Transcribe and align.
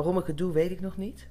Waarom 0.00 0.18
ik 0.18 0.26
het 0.26 0.38
doe, 0.38 0.52
weet 0.52 0.70
ik 0.70 0.80
nog 0.80 0.96
niet. 0.96 1.28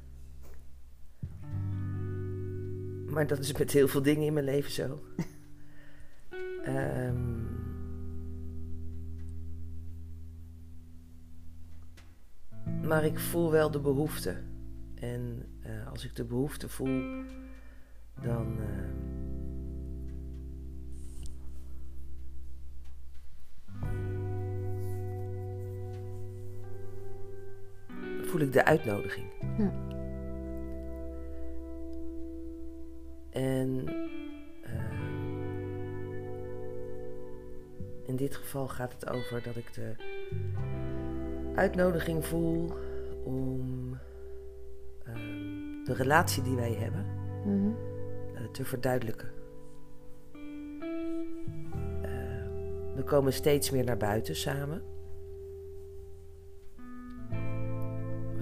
Maar 3.06 3.28
dat 3.28 3.40
is 3.40 3.58
met 3.58 3.72
heel 3.72 3.88
veel 3.88 4.02
dingen 4.02 4.26
in 4.26 4.34
mijn 4.34 4.46
leven 4.46 4.72
zo. 4.72 5.00
Ehm, 6.64 7.44
maar 12.88 13.06
ik 13.06 13.20
voel 13.20 13.52
wel 13.52 13.72
de 13.72 13.80
behoefte. 13.80 14.36
En 14.96 15.46
eh, 15.62 15.88
als 15.88 16.06
ik 16.06 16.16
de 16.16 16.26
behoefte 16.26 16.70
voel, 16.70 17.24
dan. 18.22 18.60
eh, 18.60 18.99
voel 28.40 28.48
ik 28.48 28.54
de 28.54 28.66
uitnodiging. 28.66 29.26
Ja. 29.58 29.72
En 33.30 33.88
eh, 34.64 34.72
in 38.06 38.16
dit 38.16 38.36
geval 38.36 38.68
gaat 38.68 38.94
het 38.94 39.10
over 39.10 39.44
dat 39.44 39.56
ik 39.56 39.74
de 39.74 39.94
uitnodiging 41.56 42.26
voel 42.26 42.74
om 43.24 43.98
eh, 45.04 45.14
de 45.86 45.94
relatie 45.94 46.44
die 46.44 46.56
wij 46.56 46.74
hebben 46.74 47.06
Mhm. 47.46 47.70
eh, 48.36 48.44
te 48.52 48.66
verduidelijken. 48.66 49.30
Eh, 52.02 52.46
we 52.96 53.04
komen 53.06 53.34
steeds 53.34 53.72
meer 53.72 53.84
naar 53.84 53.98
buiten 53.98 54.36
samen. 54.36 54.82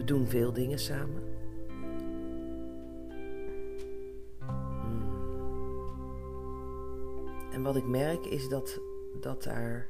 Doen 0.08 0.28
veel 0.28 0.54
dingen 0.54 0.80
samen. 0.80 1.24
Mm. 4.84 5.16
En 7.52 7.62
wat 7.62 7.76
ik 7.76 7.86
merk 7.86 8.26
is 8.26 8.50
dat, 8.50 8.80
dat 9.22 9.44
daar 9.44 9.88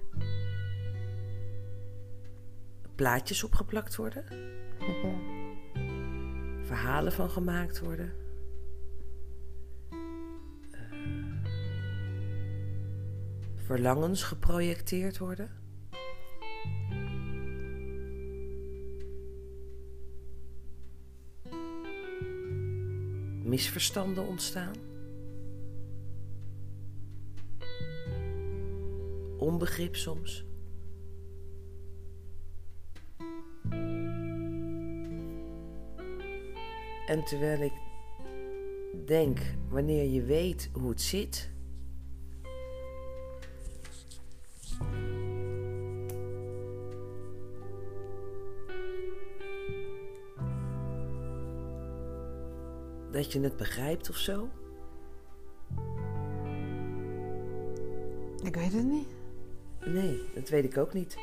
plaatjes 2.95 3.43
opgeplakt 3.43 3.95
worden, 3.95 4.23
Ja. 4.79 5.13
verhalen 6.67 7.11
van 7.11 7.29
gemaakt 7.29 7.79
worden. 7.79 8.13
verlangens 13.67 14.23
geprojecteerd 14.23 15.17
worden. 15.17 15.66
Misverstanden 23.57 24.27
ontstaan. 24.27 24.75
Onbegrip 29.37 29.95
soms. 29.95 30.45
En 37.07 37.23
terwijl 37.25 37.61
ik 37.61 37.73
denk, 39.05 39.39
wanneer 39.69 40.09
je 40.11 40.23
weet 40.23 40.69
hoe 40.73 40.89
het 40.89 41.01
zit, 41.01 41.51
dat 53.17 53.31
je 53.33 53.39
het 53.41 53.57
begrijpt 53.57 54.09
of 54.09 54.15
zo. 54.15 54.49
Ik 58.43 58.55
weet 58.55 58.73
het 58.73 58.83
niet. 58.85 59.07
Nee, 59.85 60.21
dat 60.35 60.49
weet 60.49 60.63
ik 60.63 60.77
ook 60.77 60.93
niet. 60.93 61.17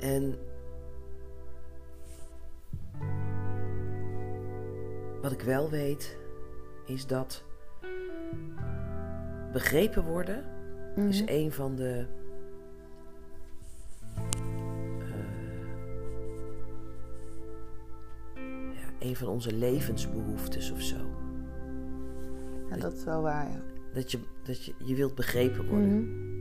En 0.00 0.38
wat 5.22 5.32
ik 5.32 5.40
wel 5.40 5.70
weet, 5.70 6.16
is 6.86 7.06
dat 7.06 7.44
begrepen 9.52 10.04
worden 10.04 10.44
is 10.96 11.20
Mhm. 11.22 11.32
een 11.32 11.52
van 11.52 11.76
de. 11.76 12.06
Een 19.04 19.16
van 19.16 19.28
onze 19.28 19.52
levensbehoeftes 19.52 20.70
of 20.70 20.82
zo. 20.82 20.96
Ja, 22.70 22.76
dat 22.76 22.92
is 22.92 23.04
wel 23.04 23.22
waar, 23.22 23.50
ja. 23.50 23.62
Dat 23.92 24.10
je, 24.10 24.18
dat 24.42 24.64
je, 24.64 24.74
je 24.84 24.94
wilt 24.94 25.14
begrepen 25.14 25.68
worden. 25.68 26.02
Mhm. 26.02 26.32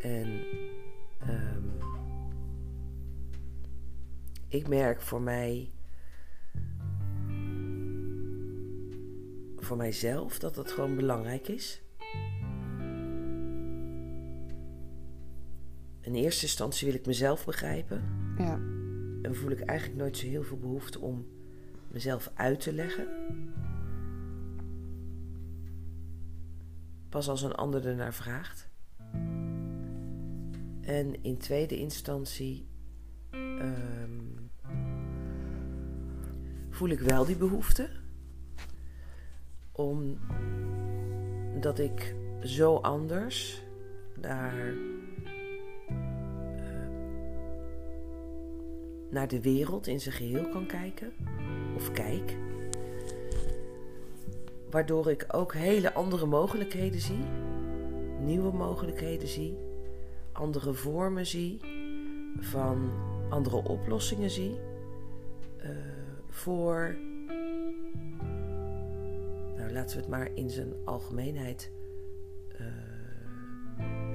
En 0.00 0.44
ehm, 1.18 1.62
ik 4.48 4.68
merk 4.68 5.00
voor 5.00 5.22
mij, 5.22 5.70
voor 9.56 9.76
mijzelf, 9.76 10.38
dat 10.38 10.54
dat 10.54 10.70
gewoon 10.70 10.96
belangrijk 10.96 11.48
is. 11.48 11.82
In 16.00 16.14
eerste 16.14 16.42
instantie 16.42 16.86
wil 16.86 16.96
ik 16.96 17.06
mezelf 17.06 17.44
begrijpen. 17.44 18.02
Ja. 18.38 18.75
En 19.26 19.36
voel 19.36 19.50
ik 19.50 19.60
eigenlijk 19.60 19.98
nooit 19.98 20.16
zo 20.16 20.26
heel 20.26 20.42
veel 20.42 20.58
behoefte 20.58 21.00
om 21.00 21.26
mezelf 21.88 22.30
uit 22.34 22.60
te 22.60 22.72
leggen. 22.72 23.06
Pas 27.08 27.28
als 27.28 27.42
een 27.42 27.54
ander 27.54 27.86
ernaar 27.86 28.14
vraagt. 28.14 28.68
En 30.80 31.22
in 31.22 31.36
tweede 31.38 31.78
instantie 31.78 32.68
ehm, 33.30 34.20
voel 36.70 36.88
ik 36.88 37.00
wel 37.00 37.24
die 37.24 37.36
behoefte. 37.36 37.90
Omdat 39.72 40.18
ik 41.78 42.14
zo 42.42 42.76
anders 42.76 43.62
daar 44.20 44.74
naar 49.16 49.28
de 49.28 49.40
wereld 49.40 49.86
in 49.86 50.00
zijn 50.00 50.14
geheel 50.14 50.48
kan 50.48 50.66
kijken. 50.66 51.12
Of 51.76 51.92
kijk. 51.92 52.36
Waardoor 54.70 55.10
ik 55.10 55.26
ook 55.28 55.54
hele 55.54 55.92
andere 55.94 56.26
mogelijkheden 56.26 57.00
zie. 57.00 57.24
Nieuwe 58.20 58.52
mogelijkheden 58.52 59.28
zie. 59.28 59.56
Andere 60.32 60.72
vormen 60.72 61.26
zie. 61.26 61.60
Van 62.38 62.90
andere 63.28 63.56
oplossingen 63.56 64.30
zie. 64.30 64.58
eh, 65.56 65.70
voor. 66.28 66.96
Nou, 69.56 69.72
laten 69.72 69.96
we 69.96 70.02
het 70.02 70.10
maar 70.10 70.30
in 70.34 70.50
zijn 70.50 70.72
algemeenheid. 70.84 71.70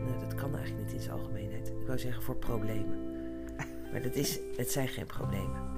nee, 0.05 0.17
dat 0.19 0.35
kan 0.35 0.55
eigenlijk 0.55 0.85
niet 0.85 0.93
in 0.93 1.01
zijn 1.01 1.15
algemeenheid. 1.19 1.67
Ik 1.67 1.85
wou 1.87 1.99
zeggen 1.99 2.23
voor 2.23 2.35
problemen. 2.35 3.10
Maar 3.91 4.01
dat 4.01 4.15
is, 4.15 4.39
het 4.57 4.71
zijn 4.71 4.87
geen 4.87 5.05
problemen. 5.05 5.69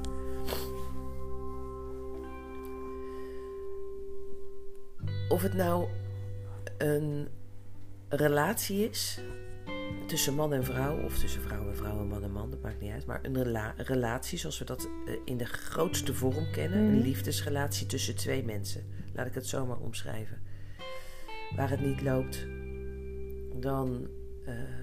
Of 5.30 5.42
het 5.42 5.54
nou 5.54 5.88
een 6.78 7.28
relatie 8.10 8.90
is 8.90 9.20
tussen 10.08 10.34
man 10.34 10.54
en 10.54 10.64
vrouw, 10.64 11.04
of 11.04 11.18
tussen 11.20 11.42
vrouw 11.42 11.68
en 11.68 11.76
vrouw 11.76 12.00
en 12.00 12.08
man 12.08 12.24
en 12.24 12.32
man, 12.32 12.50
dat 12.50 12.62
maakt 12.62 12.80
niet 12.82 12.92
uit. 12.92 13.06
Maar 13.06 13.20
een 13.24 13.44
rela- 13.44 13.74
relatie 13.78 14.38
zoals 14.38 14.60
we 14.60 14.66
dat 14.66 14.90
eh, 15.06 15.14
in 15.26 15.38
de 15.38 15.46
grootste 15.46 16.14
vorm 16.14 16.52
kennen, 16.52 16.80
een 16.80 16.94
Mhm. 16.94 17.02
liefdesrelatie 17.02 17.88
tussen 17.88 18.16
twee 18.16 18.44
mensen. 18.44 18.84
Laat 19.14 19.26
ik 19.28 19.34
het 19.34 19.48
zo 19.48 19.66
maar 19.66 19.78
omschrijven. 19.80 20.42
Waar 21.56 21.70
het 21.70 21.82
niet 21.82 22.02
loopt, 22.02 22.48
dan 23.62 24.08
ehm, 24.46 24.83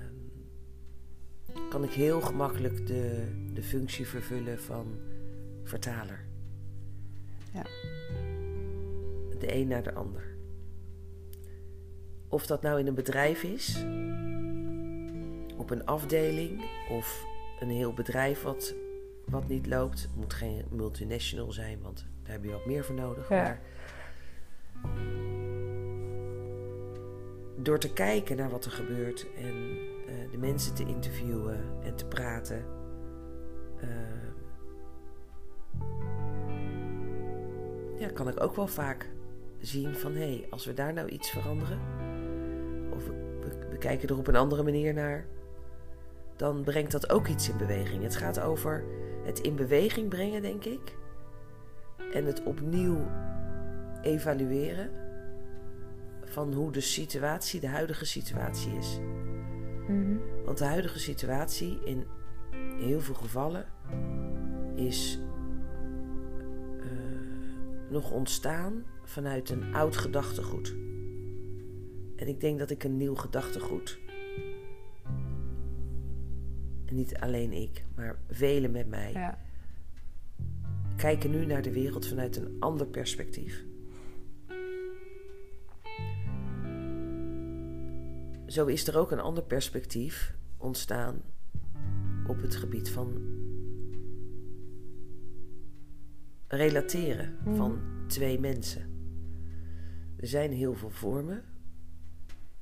kan 1.71 1.85
ik 1.85 1.91
heel 1.91 2.21
gemakkelijk 2.21 2.87
de, 2.87 3.27
de 3.55 3.63
functie 3.63 4.07
vervullen 4.07 4.61
van 4.61 4.99
vertaler. 5.63 6.25
Ja. 7.53 7.63
De 9.39 9.55
een 9.55 9.69
naar 9.69 9.83
de 9.83 9.93
ander. 9.93 10.23
Of 12.29 12.47
dat 12.47 12.63
nou 12.63 12.79
in 12.79 12.87
een 12.87 12.95
bedrijf 12.95 13.43
is, 13.43 13.85
op 15.57 15.71
een 15.71 15.87
afdeling 15.87 16.65
of 16.89 17.25
een 17.61 17.71
heel 17.71 17.93
bedrijf 17.93 18.43
wat, 18.43 18.75
wat 19.25 19.49
niet 19.49 19.67
loopt. 19.67 20.03
Het 20.03 20.17
moet 20.17 20.35
geen 20.35 20.65
multinational 20.71 21.53
zijn, 21.53 21.81
want 21.83 22.07
daar 22.23 22.33
heb 22.33 22.45
je 22.45 22.51
wat 22.51 22.67
meer 22.67 22.85
voor 22.85 22.95
nodig. 22.95 23.29
Ja. 23.29 23.43
Maar 23.43 23.61
door 27.63 27.79
te 27.79 27.93
kijken 27.93 28.37
naar 28.37 28.51
wat 28.51 28.65
er 28.65 28.71
gebeurt 28.71 29.27
en 29.37 29.79
eh, 30.07 30.31
de 30.31 30.39
mensen 30.39 30.75
te 30.75 30.85
interviewen 30.85 31.61
en 31.83 31.97
te 31.97 32.07
praten. 32.07 32.65
eh, 33.81 33.89
ja, 38.01 38.09
kan 38.09 38.29
ik 38.29 38.43
ook 38.43 38.57
wel 38.57 38.67
vaak 38.67 39.11
zien 39.59 39.95
van 39.95 40.13
hé, 40.13 40.19
hey, 40.19 40.47
als 40.51 40.65
we 40.65 40.75
daar 40.75 40.93
nou 40.93 41.09
iets 41.09 41.31
veranderen, 41.31 41.79
of 42.91 43.07
we, 43.71 43.79
kijken 43.79 44.09
er 44.09 44.19
op 44.19 44.27
een 44.27 44.37
andere 44.37 44.63
manier 44.63 44.95
naar, 44.95 45.27
dan 46.37 46.63
brengt 46.63 46.93
dat 46.93 47.11
ook 47.11 47.27
iets 47.27 47.49
in 47.49 47.57
beweging. 47.57 48.03
Het 48.03 48.17
gaat 48.17 48.41
over 48.41 48.85
het 49.25 49.39
in 49.39 49.57
beweging 49.57 50.09
brengen, 50.09 50.43
denk 50.43 50.65
ik, 50.65 50.97
en 52.13 52.25
het 52.25 52.43
opnieuw 52.43 53.07
evalueren 54.03 54.91
van 56.31 56.53
hoe 56.53 56.73
de 56.73 56.81
situatie, 56.81 57.61
de 57.61 57.69
huidige 57.69 58.05
situatie 58.05 58.73
is. 58.77 58.99
Mhm. 59.89 60.17
Want 60.45 60.59
de 60.59 60.65
huidige 60.65 60.99
situatie 60.99 61.79
in 61.85 62.05
heel 62.79 63.01
veel 63.01 63.15
gevallen 63.15 63.65
is 64.75 65.19
eh, 66.81 66.87
nog 67.91 68.11
ontstaan 68.11 68.85
vanuit 69.05 69.51
een 69.51 69.75
oud 69.75 69.97
gedachtegoed. 69.97 70.75
En 72.17 72.29
ik 72.29 72.41
denk 72.41 72.59
dat 72.59 72.71
ik 72.71 72.85
een 72.85 72.97
nieuw 72.97 73.15
gedachtegoed, 73.15 73.99
en 76.87 76.95
niet 76.95 77.17
alleen 77.17 77.53
ik, 77.53 77.85
maar 77.97 78.19
velen 78.31 78.71
met 78.71 78.89
mij, 78.89 79.13
Ja. 79.13 79.39
kijken 80.97 81.31
nu 81.31 81.47
naar 81.47 81.63
de 81.63 81.73
wereld 81.73 82.07
vanuit 82.07 82.37
een 82.37 82.57
ander 82.59 82.87
perspectief. 82.87 83.65
Zo 88.51 88.67
is 88.67 88.87
er 88.87 88.99
ook 88.99 89.11
een 89.11 89.21
ander 89.21 89.43
perspectief 89.43 90.35
ontstaan 90.57 91.23
op 92.27 92.41
het 92.41 92.57
gebied 92.57 92.91
van 92.91 93.13
relateren 96.49 97.37
Mhm. 97.45 97.57
van 97.57 97.81
twee 98.07 98.41
mensen. 98.41 98.83
Er 100.17 100.27
zijn 100.27 100.53
heel 100.53 100.75
veel 100.75 100.91
vormen 100.91 101.43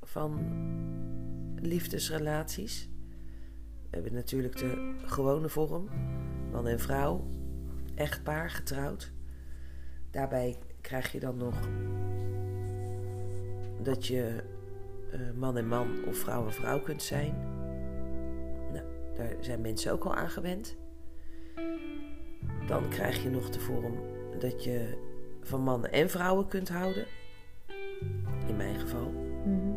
van 0.02 0.38
liefdesrelaties. 1.60 2.88
We 3.82 3.88
hebben 3.90 4.12
natuurlijk 4.14 4.56
de 4.56 4.94
gewone 5.04 5.48
vorm, 5.48 5.88
man 6.50 6.66
en 6.66 6.80
vrouw, 6.80 7.30
echtpaar, 7.94 8.50
getrouwd. 8.50 9.12
Daarbij 10.10 10.58
krijg 10.80 11.12
je 11.12 11.20
dan 11.20 11.36
nog 11.36 11.68
dat 13.82 14.06
je 14.06 14.42
eh, 15.12 15.20
man 15.36 15.56
en 15.56 15.68
man 15.68 16.04
of 16.06 16.16
vrouw 16.16 16.44
en 16.46 16.52
vrouw 16.52 16.80
kunt 16.80 17.02
zijn. 17.02 17.34
Nou, 18.72 18.84
daar 19.16 19.34
zijn 19.40 19.60
mensen 19.60 19.92
ook 19.92 20.04
al 20.04 20.14
aan 20.14 20.30
gewend. 20.30 20.76
Dan 22.66 22.88
krijg 22.88 23.22
je 23.22 23.30
nog 23.30 23.50
de 23.50 23.60
vorm 23.60 23.94
dat 24.38 24.64
je 24.64 25.06
van 25.42 25.60
mannen 25.60 25.92
en 25.92 26.10
vrouwen 26.10 26.48
kunt 26.48 26.68
houden. 26.68 27.06
In 28.46 28.56
mijn 28.56 28.78
geval. 28.78 29.10
Mhm. 29.44 29.72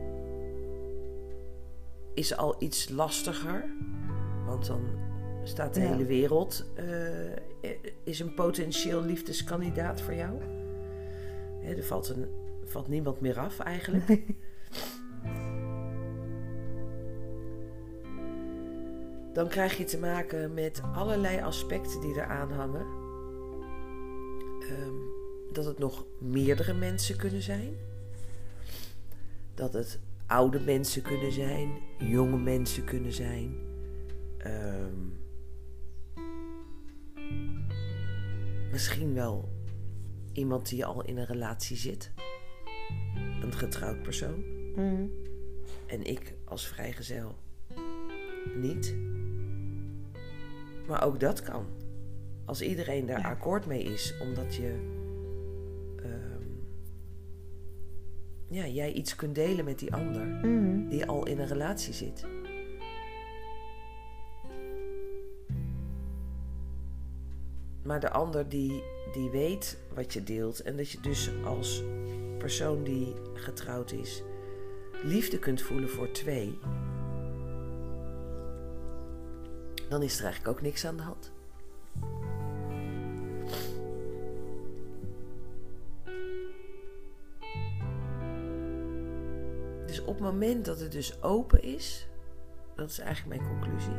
Is 2.14 2.38
al 2.38 2.56
iets 2.60 2.90
lastiger. 2.90 3.66
Want 4.46 4.66
dan 4.68 4.82
staat 5.44 5.74
de 5.74 5.82
Ja. 5.82 5.88
hele 5.92 6.06
wereld. 6.06 6.72
eh, 6.76 7.70
is 8.04 8.20
een 8.20 8.34
potentieel 8.34 9.02
liefdeskandidaat 9.02 10.02
voor 10.02 10.14
jou. 10.14 10.34
Hè, 11.62 11.74
er 11.76 11.84
valt, 11.84 12.10
een, 12.10 12.26
valt 12.66 12.88
niemand 12.88 13.22
meer 13.22 13.40
af 13.40 13.60
eigenlijk. 13.60 14.08
dan 19.34 19.48
krijg 19.48 19.78
je 19.78 19.84
te 19.84 20.00
maken 20.00 20.54
met 20.54 20.82
allerlei 20.94 21.42
aspecten 21.42 22.02
die 22.02 22.14
eraan 22.16 22.52
hangen. 22.52 22.86
Ehm, 24.62 24.96
dat 25.52 25.66
het 25.66 25.80
nog 25.80 26.06
meerdere 26.20 26.74
mensen 26.74 27.18
kunnen 27.18 27.42
zijn. 27.42 27.76
Dat 29.54 29.74
het 29.74 30.00
oude 30.28 30.60
mensen 30.60 31.02
kunnen 31.02 31.32
zijn, 31.32 31.72
jonge 31.98 32.38
mensen 32.38 32.84
kunnen 32.84 33.14
zijn. 33.14 33.56
Ehm, 34.38 34.96
misschien 38.72 39.14
wel 39.14 39.50
iemand 40.34 40.70
die 40.70 40.86
al 40.86 41.06
in 41.06 41.18
een 41.18 41.26
relatie 41.26 41.78
zit. 41.78 42.12
Een 43.42 43.54
getrouwd 43.54 44.02
persoon. 44.02 44.44
Mhm. 44.76 45.06
En 45.86 46.04
ik 46.04 46.34
als 46.46 46.68
vrijgezel 46.68 47.36
niet. 48.56 48.96
Maar 50.88 51.04
ook 51.06 51.20
dat 51.20 51.42
kan. 51.42 51.66
Als 52.46 52.62
iedereen 52.62 53.06
daar 53.06 53.20
Ja. 53.20 53.30
akkoord 53.30 53.66
mee 53.66 53.84
is, 53.84 54.14
omdat 54.22 54.56
je. 54.56 55.00
ehm, 56.04 56.44
ja, 58.48 58.68
jij 58.68 58.92
iets 58.92 59.16
kunt 59.16 59.36
delen 59.36 59.66
met 59.66 59.80
die 59.80 59.94
ander 59.94 60.26
Mhm. 60.26 60.88
die 60.90 61.06
al 61.06 61.26
in 61.28 61.40
een 61.40 61.48
relatie 61.48 61.94
zit. 61.94 62.26
Maar 67.84 68.00
de 68.00 68.10
ander 68.12 68.50
die, 68.50 68.84
die 69.14 69.30
weet 69.30 69.78
wat 69.94 70.14
je 70.14 70.24
deelt 70.24 70.60
en 70.62 70.78
dat 70.78 70.90
je 70.90 71.00
dus 71.02 71.30
als 71.46 71.84
persoon 72.38 72.84
die 72.84 73.14
getrouwd 73.34 73.92
is 73.92 74.24
liefde 75.04 75.40
kunt 75.40 75.62
voelen 75.62 75.90
voor 75.90 76.12
twee, 76.12 76.58
dan 79.92 80.02
is 80.02 80.18
er 80.18 80.26
eigenlijk 80.26 80.58
ook 80.58 80.62
niks 80.62 80.86
aan 80.86 80.98
de 80.98 81.04
hand. 81.04 81.32
Dus 89.86 90.02
op 90.02 90.08
het 90.08 90.20
moment 90.20 90.66
dat 90.66 90.80
het 90.80 90.92
dus 90.92 91.22
open 91.24 91.64
is, 91.64 92.08
dat 92.76 92.90
is 92.90 93.00
eigenlijk 93.00 93.42
mijn 93.42 93.52
conclusie, 93.52 93.96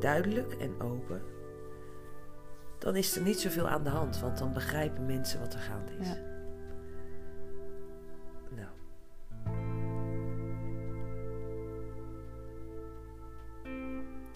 duidelijk 0.00 0.52
en 0.52 0.80
open, 0.80 1.22
dan 2.78 2.96
is 2.96 3.16
er 3.16 3.22
niet 3.22 3.40
zoveel 3.40 3.68
aan 3.68 3.84
de 3.84 3.90
hand, 3.90 4.20
want 4.20 4.38
dan 4.38 4.52
begrijpen 4.52 5.06
mensen 5.06 5.40
wat 5.40 5.54
er 5.54 5.60
gaande 5.60 5.92
is. 6.00 6.08
Ja. 6.08 6.31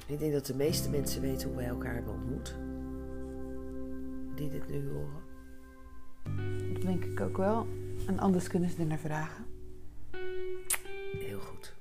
Ik 0.07 0.19
denk 0.19 0.33
dat 0.33 0.47
de 0.47 0.55
meeste 0.55 0.91
mensen 0.91 1.21
weten 1.21 1.49
hoe 1.49 1.57
wij 1.57 1.67
elkaar 1.67 1.95
hebben 1.95 2.13
ontmoet. 2.13 2.55
Die 4.35 4.51
dit 4.51 4.69
nu 4.69 4.89
horen. 4.89 5.23
Dat 6.73 6.83
denk 6.83 7.05
ik 7.05 7.21
ook 7.21 7.37
wel. 7.37 7.67
En 8.07 8.19
anders 8.19 8.49
kunnen 8.49 8.71
ze 8.71 8.81
er 8.81 8.87
naar 8.87 8.99
vragen. 8.99 9.45
Heel 11.13 11.41
goed. 11.41 11.75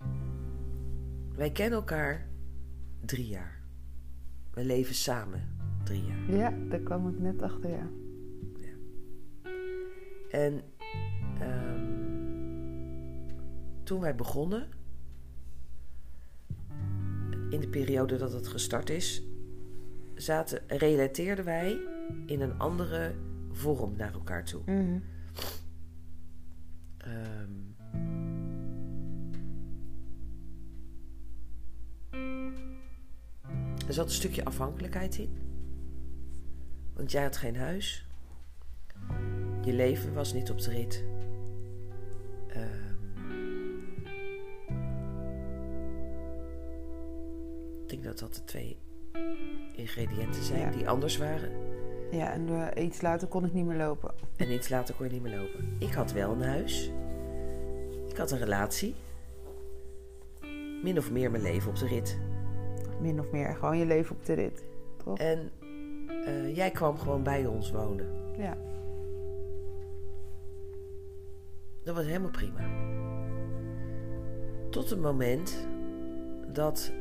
Wij 1.36 1.51
kennen 1.51 1.77
elkaar 1.79 2.27
drie 3.05 3.27
jaar. 3.27 3.62
We 4.53 4.65
leven 4.65 4.96
samen 4.96 5.41
drie 5.84 6.05
jaar. 6.05 6.38
Ja, 6.38 6.53
daar 6.70 6.79
kwam 6.79 7.10
ik 7.10 7.20
net 7.20 7.41
achter, 7.41 7.70
ja. 7.70 7.89
En 10.29 10.62
ehm, 11.39 11.84
toen 13.84 14.00
wij 14.00 14.15
begonnen, 14.15 14.67
in 17.55 17.62
de 17.62 17.67
periode 17.67 18.17
dat 18.17 18.33
het 18.33 18.47
gestart 18.47 18.89
is, 18.89 19.24
zaten, 20.15 20.62
relateerden 20.67 21.45
wij 21.45 21.77
in 22.25 22.41
een 22.41 22.59
andere 22.59 23.13
vorm 23.51 23.95
naar 23.95 24.13
elkaar 24.13 24.43
toe. 24.45 24.62
Mhm. 24.65 25.00
Ehm, 26.97 27.51
er 33.88 33.93
zat 33.93 34.05
een 34.05 34.12
stukje 34.12 34.45
afhankelijkheid 34.45 35.17
in. 35.17 35.38
Want 36.93 37.12
jij 37.12 37.24
had 37.24 37.38
geen 37.38 37.55
huis. 37.55 38.07
Je 39.62 39.74
leven 39.74 40.13
was 40.13 40.33
niet 40.33 40.51
op 40.51 40.62
de 40.62 40.71
rit. 40.71 41.03
Ehm, 42.47 42.85
ik 47.86 47.92
denk 47.92 48.04
dat 48.04 48.20
dat 48.20 48.36
de 48.36 48.44
twee 48.44 48.77
ingrediënten 49.75 50.44
zijn 50.44 50.60
Ja. 50.60 50.70
die 50.72 50.89
anders 50.89 51.18
waren. 51.18 51.51
Ja, 52.12 52.32
en 52.32 52.72
eh, 52.74 52.84
iets 52.86 53.01
later 53.01 53.27
kon 53.27 53.46
ik 53.46 53.54
niet 53.54 53.65
meer 53.65 53.77
lopen. 53.77 54.13
En 54.36 54.51
iets 54.51 54.70
later 54.70 54.96
kon 54.96 55.06
je 55.06 55.12
niet 55.12 55.22
meer 55.22 55.38
lopen. 55.38 55.75
Ik 55.80 55.94
had 55.94 56.12
wel 56.12 56.32
een 56.32 56.42
huis. 56.42 56.92
Ik 58.10 58.18
had 58.18 58.32
een 58.32 58.38
relatie. 58.38 58.96
Min 60.84 60.98
of 60.98 61.12
meer 61.12 61.32
mijn 61.32 61.44
leven 61.44 61.70
op 61.70 61.75
de 61.77 61.88
rit. 61.88 62.18
Min 63.01 63.20
of 63.20 63.32
meer. 63.32 63.56
Gewoon 63.56 63.77
je 63.77 63.86
leven 63.86 64.15
op 64.15 64.25
de 64.25 64.34
rit. 64.34 64.63
Toch? 65.04 65.18
En 65.20 65.51
eh, 66.25 66.56
jij 66.56 66.72
kwam 66.72 66.98
gewoon 66.98 67.24
bij 67.24 67.46
ons 67.46 67.72
wonen. 67.72 68.08
Ja. 68.38 68.58
Dat 71.84 71.96
was 71.96 72.06
helemaal 72.06 72.30
prima. 72.32 72.68
Tot 74.70 74.89
het 74.89 75.00
moment 75.00 75.68
dat 76.54 76.92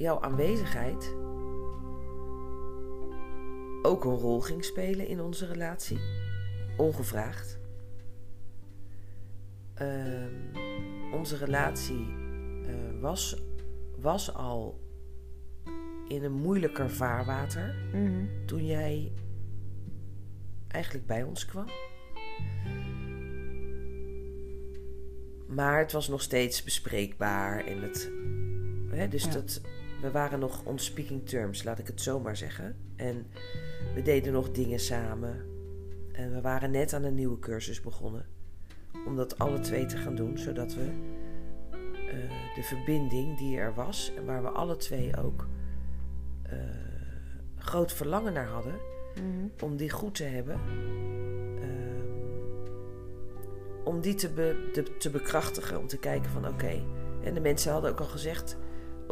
jouw 0.00 0.20
aanwezigheid 0.20 1.14
ook 3.82 4.04
een 4.04 4.16
rol 4.16 4.40
ging 4.40 4.64
spelen 4.64 5.06
in 5.06 5.20
onze 5.20 5.46
relatie, 5.46 5.98
ongevraagd. 6.76 7.58
Ehm, 9.74 10.32
onze 11.12 11.36
relatie 11.36 12.06
eh, 12.66 13.00
was, 13.00 13.42
was 14.00 14.34
al 14.34 14.80
in 16.08 16.24
een 16.24 16.32
moeilijker 16.32 16.90
vaarwater 16.90 17.74
Mhm. 17.92 18.24
toen 18.46 18.66
jij 18.66 19.12
eigenlijk 20.68 21.06
bij 21.06 21.22
ons 21.22 21.44
kwam. 21.46 21.66
Maar 25.48 25.78
het 25.78 25.92
was 25.92 26.08
nog 26.08 26.22
steeds 26.22 26.62
bespreekbaar 26.62 27.64
en 27.66 27.82
het. 27.82 28.10
Hè, 28.90 29.08
dus 29.08 29.24
Ja. 29.24 29.30
dat, 29.30 29.60
we 30.00 30.10
waren 30.10 30.38
nog 30.38 30.64
on 30.64 30.78
speaking 30.78 31.28
terms, 31.28 31.62
laat 31.62 31.78
ik 31.78 31.86
het 31.86 32.00
zo 32.00 32.20
maar 32.20 32.36
zeggen. 32.36 32.76
En 32.96 33.26
we 33.94 34.02
deden 34.02 34.32
nog 34.32 34.50
dingen 34.50 34.78
samen. 34.80 35.44
En 36.12 36.32
we 36.34 36.40
waren 36.40 36.70
net 36.70 36.92
aan 36.92 37.04
een 37.04 37.14
nieuwe 37.14 37.38
cursus 37.38 37.80
begonnen. 37.80 38.26
Om 39.06 39.16
dat 39.16 39.38
alle 39.38 39.58
twee 39.60 39.86
te 39.86 39.96
gaan 39.96 40.14
doen, 40.14 40.38
zodat 40.38 40.74
we 40.74 40.90
eh, 42.10 42.54
de 42.54 42.62
verbinding 42.62 43.38
die 43.38 43.58
er 43.58 43.74
was 43.74 44.12
en 44.16 44.24
waar 44.24 44.42
we 44.42 44.48
alle 44.48 44.76
twee 44.76 45.16
ook 45.16 45.46
eh, 46.42 46.58
groot 47.56 47.92
verlangen 47.92 48.32
naar 48.32 48.46
hadden, 48.48 48.74
Mhm. 49.14 49.64
om 49.64 49.76
die 49.76 49.90
goed 49.90 50.14
te 50.14 50.24
hebben. 50.24 50.60
ehm, 51.60 52.08
om 53.84 54.00
die 54.00 54.14
te, 54.14 54.28
be- 54.32 54.68
de- 54.72 54.96
te 54.96 55.10
bekrachtigen, 55.10 55.78
om 55.78 55.86
te 55.86 55.98
kijken 55.98 56.30
van 56.30 56.48
oké. 56.48 56.82
En 57.24 57.34
de 57.34 57.40
mensen 57.40 57.72
hadden 57.72 57.90
ook 57.90 58.00
al 58.00 58.06
gezegd, 58.06 58.56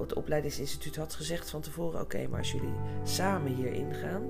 het 0.00 0.14
opleidingsinstituut 0.14 0.96
had 0.96 1.14
gezegd 1.14 1.50
van 1.50 1.60
tevoren: 1.60 2.00
oké, 2.00 2.28
maar 2.28 2.38
als 2.38 2.52
jullie 2.52 2.74
samen 3.02 3.54
hierin 3.54 3.94
gaan, 3.94 4.22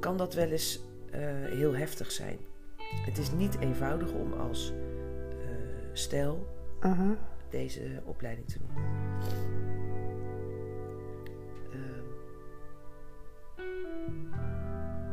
kan 0.00 0.16
dat 0.16 0.34
wel 0.34 0.48
eens 0.48 0.80
eh, 1.10 1.20
heel 1.44 1.76
heftig 1.76 2.12
zijn. 2.12 2.38
Het 2.78 3.18
is 3.18 3.30
niet 3.30 3.58
eenvoudig 3.58 4.12
om 4.12 4.32
als 4.32 4.72
eh 5.40 5.46
stijl 5.92 6.46
deze 7.50 8.02
opleiding 8.04 8.48
te 8.48 8.58
doen. 8.58 8.70
Ehm, 11.70 12.04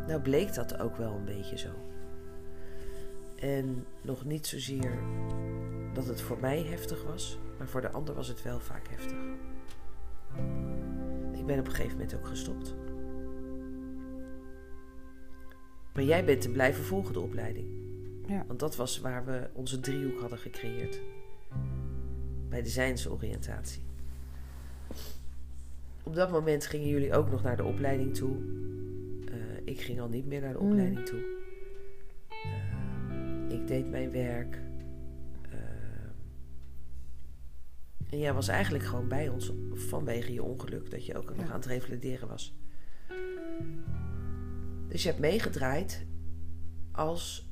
nou 0.07 0.21
bleek 0.21 0.53
dat 0.53 0.79
ook 0.79 0.95
wel 0.95 1.13
een 1.13 1.25
beetje 1.25 1.57
zo. 1.57 1.69
En 3.35 3.85
nog 4.01 4.25
niet 4.25 4.47
zozeer 4.47 4.99
dat 5.93 6.05
het 6.05 6.21
voor 6.21 6.37
mij 6.39 6.63
heftig 6.63 7.03
was, 7.03 7.39
maar 7.57 7.67
voor 7.67 7.81
de 7.81 7.91
ander 7.91 8.15
was 8.15 8.27
het 8.27 8.41
wel 8.41 8.59
vaak 8.59 8.87
heftig. 8.87 9.17
Ik 11.33 11.45
ben 11.45 11.59
op 11.59 11.65
een 11.65 11.71
gegeven 11.71 11.97
moment 11.97 12.15
ook 12.15 12.27
gestopt. 12.27 12.75
Maar 15.93 16.03
jij 16.03 16.25
bent 16.25 16.41
te 16.41 16.49
blijven 16.51 16.83
volgen 16.83 17.13
de 17.13 17.19
opleiding. 17.19 17.67
Ja. 18.27 18.43
Want 18.47 18.59
dat 18.59 18.75
was 18.75 18.99
waar 18.99 19.25
we 19.25 19.49
onze 19.53 19.79
driehoek 19.79 20.19
hadden 20.19 20.37
gecreëerd. 20.37 21.01
Bij 22.49 22.61
de 22.61 22.69
zijnsoriëntatie. 22.69 23.81
Op 26.03 26.15
dat 26.15 26.31
moment 26.31 26.65
gingen 26.65 26.87
jullie 26.87 27.13
ook 27.13 27.29
nog 27.29 27.43
naar 27.43 27.57
de 27.57 27.63
opleiding 27.63 28.15
toe. 28.15 28.35
Eh, 29.31 29.35
ik 29.63 29.81
ging 29.81 29.99
al 29.99 30.09
niet 30.09 30.25
meer 30.25 30.41
naar 30.41 30.53
de 30.53 30.59
Mm. 30.59 30.69
opleiding 30.69 31.05
toe. 31.05 31.23
Eh, 32.29 33.55
ik 33.59 33.67
deed 33.67 33.89
mijn 33.89 34.11
werk. 34.11 34.59
En 38.09 38.19
jij 38.19 38.33
was 38.33 38.47
eigenlijk 38.47 38.83
gewoon 38.83 39.07
bij 39.07 39.29
ons 39.29 39.51
vanwege 39.73 40.33
je 40.33 40.43
ongeluk. 40.43 40.91
Dat 40.91 41.05
je 41.05 41.17
ook 41.17 41.35
nog 41.35 41.49
aan 41.49 41.55
het 41.55 41.65
revalideren 41.65 42.27
was. 42.27 42.53
Dus 44.87 45.03
je 45.03 45.09
hebt 45.09 45.21
meegedraaid 45.21 46.05
als 46.91 47.49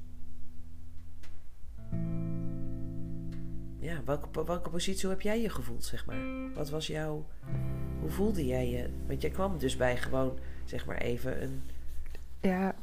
ja, 3.79 4.01
welke, 4.05 4.45
welke 4.45 4.69
positie 4.69 5.09
heb 5.09 5.21
jij 5.21 5.41
je 5.41 5.49
gevoeld, 5.49 5.83
zeg 5.83 6.05
maar? 6.05 6.53
Wat 6.53 6.69
was 6.69 6.87
jouw... 6.87 7.25
Hoe 7.99 8.09
voelde 8.09 8.45
jij 8.45 8.69
je? 8.69 8.89
Want 9.07 9.21
jij 9.21 9.31
kwam 9.31 9.57
dus 9.57 9.77
bij 9.77 9.97
gewoon, 9.97 10.39
zeg 10.65 10.85
maar 10.85 10.97
even, 10.97 11.43
een 11.43 11.61
Ja, 12.41 12.75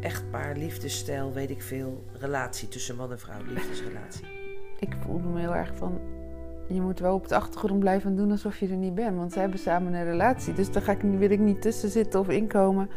echtpaar, 0.00 0.56
liefdesstijl, 0.56 1.32
weet 1.32 1.50
ik 1.50 1.62
veel, 1.62 2.04
relatie 2.12 2.68
tussen 2.68 2.96
man 2.96 3.10
en 3.10 3.20
vrouw, 3.20 3.44
liefdesrelatie. 3.44 4.26
ik 4.78 4.94
voelde 5.00 5.28
me 5.28 5.40
heel 5.40 5.54
erg 5.54 5.76
van... 5.76 6.00
Je 6.74 6.80
moet 6.80 6.98
wel 6.98 7.14
op 7.14 7.28
de 7.28 7.34
achtergrond 7.34 7.80
blijven 7.80 8.16
doen 8.16 8.30
alsof 8.30 8.58
je 8.58 8.68
er 8.68 8.76
niet 8.76 8.94
bent. 8.94 9.16
Want 9.16 9.32
ze 9.32 9.38
hebben 9.38 9.58
samen 9.58 9.92
een 9.94 10.04
relatie. 10.04 10.54
Dus 10.54 10.70
daar 10.72 10.82
ga 10.82 10.92
ik, 10.92 11.00
wil 11.18 11.30
ik 11.30 11.38
niet 11.38 11.62
tussen 11.62 11.88
zitten 11.88 12.20
of 12.20 12.28
inkomen. 12.28 12.90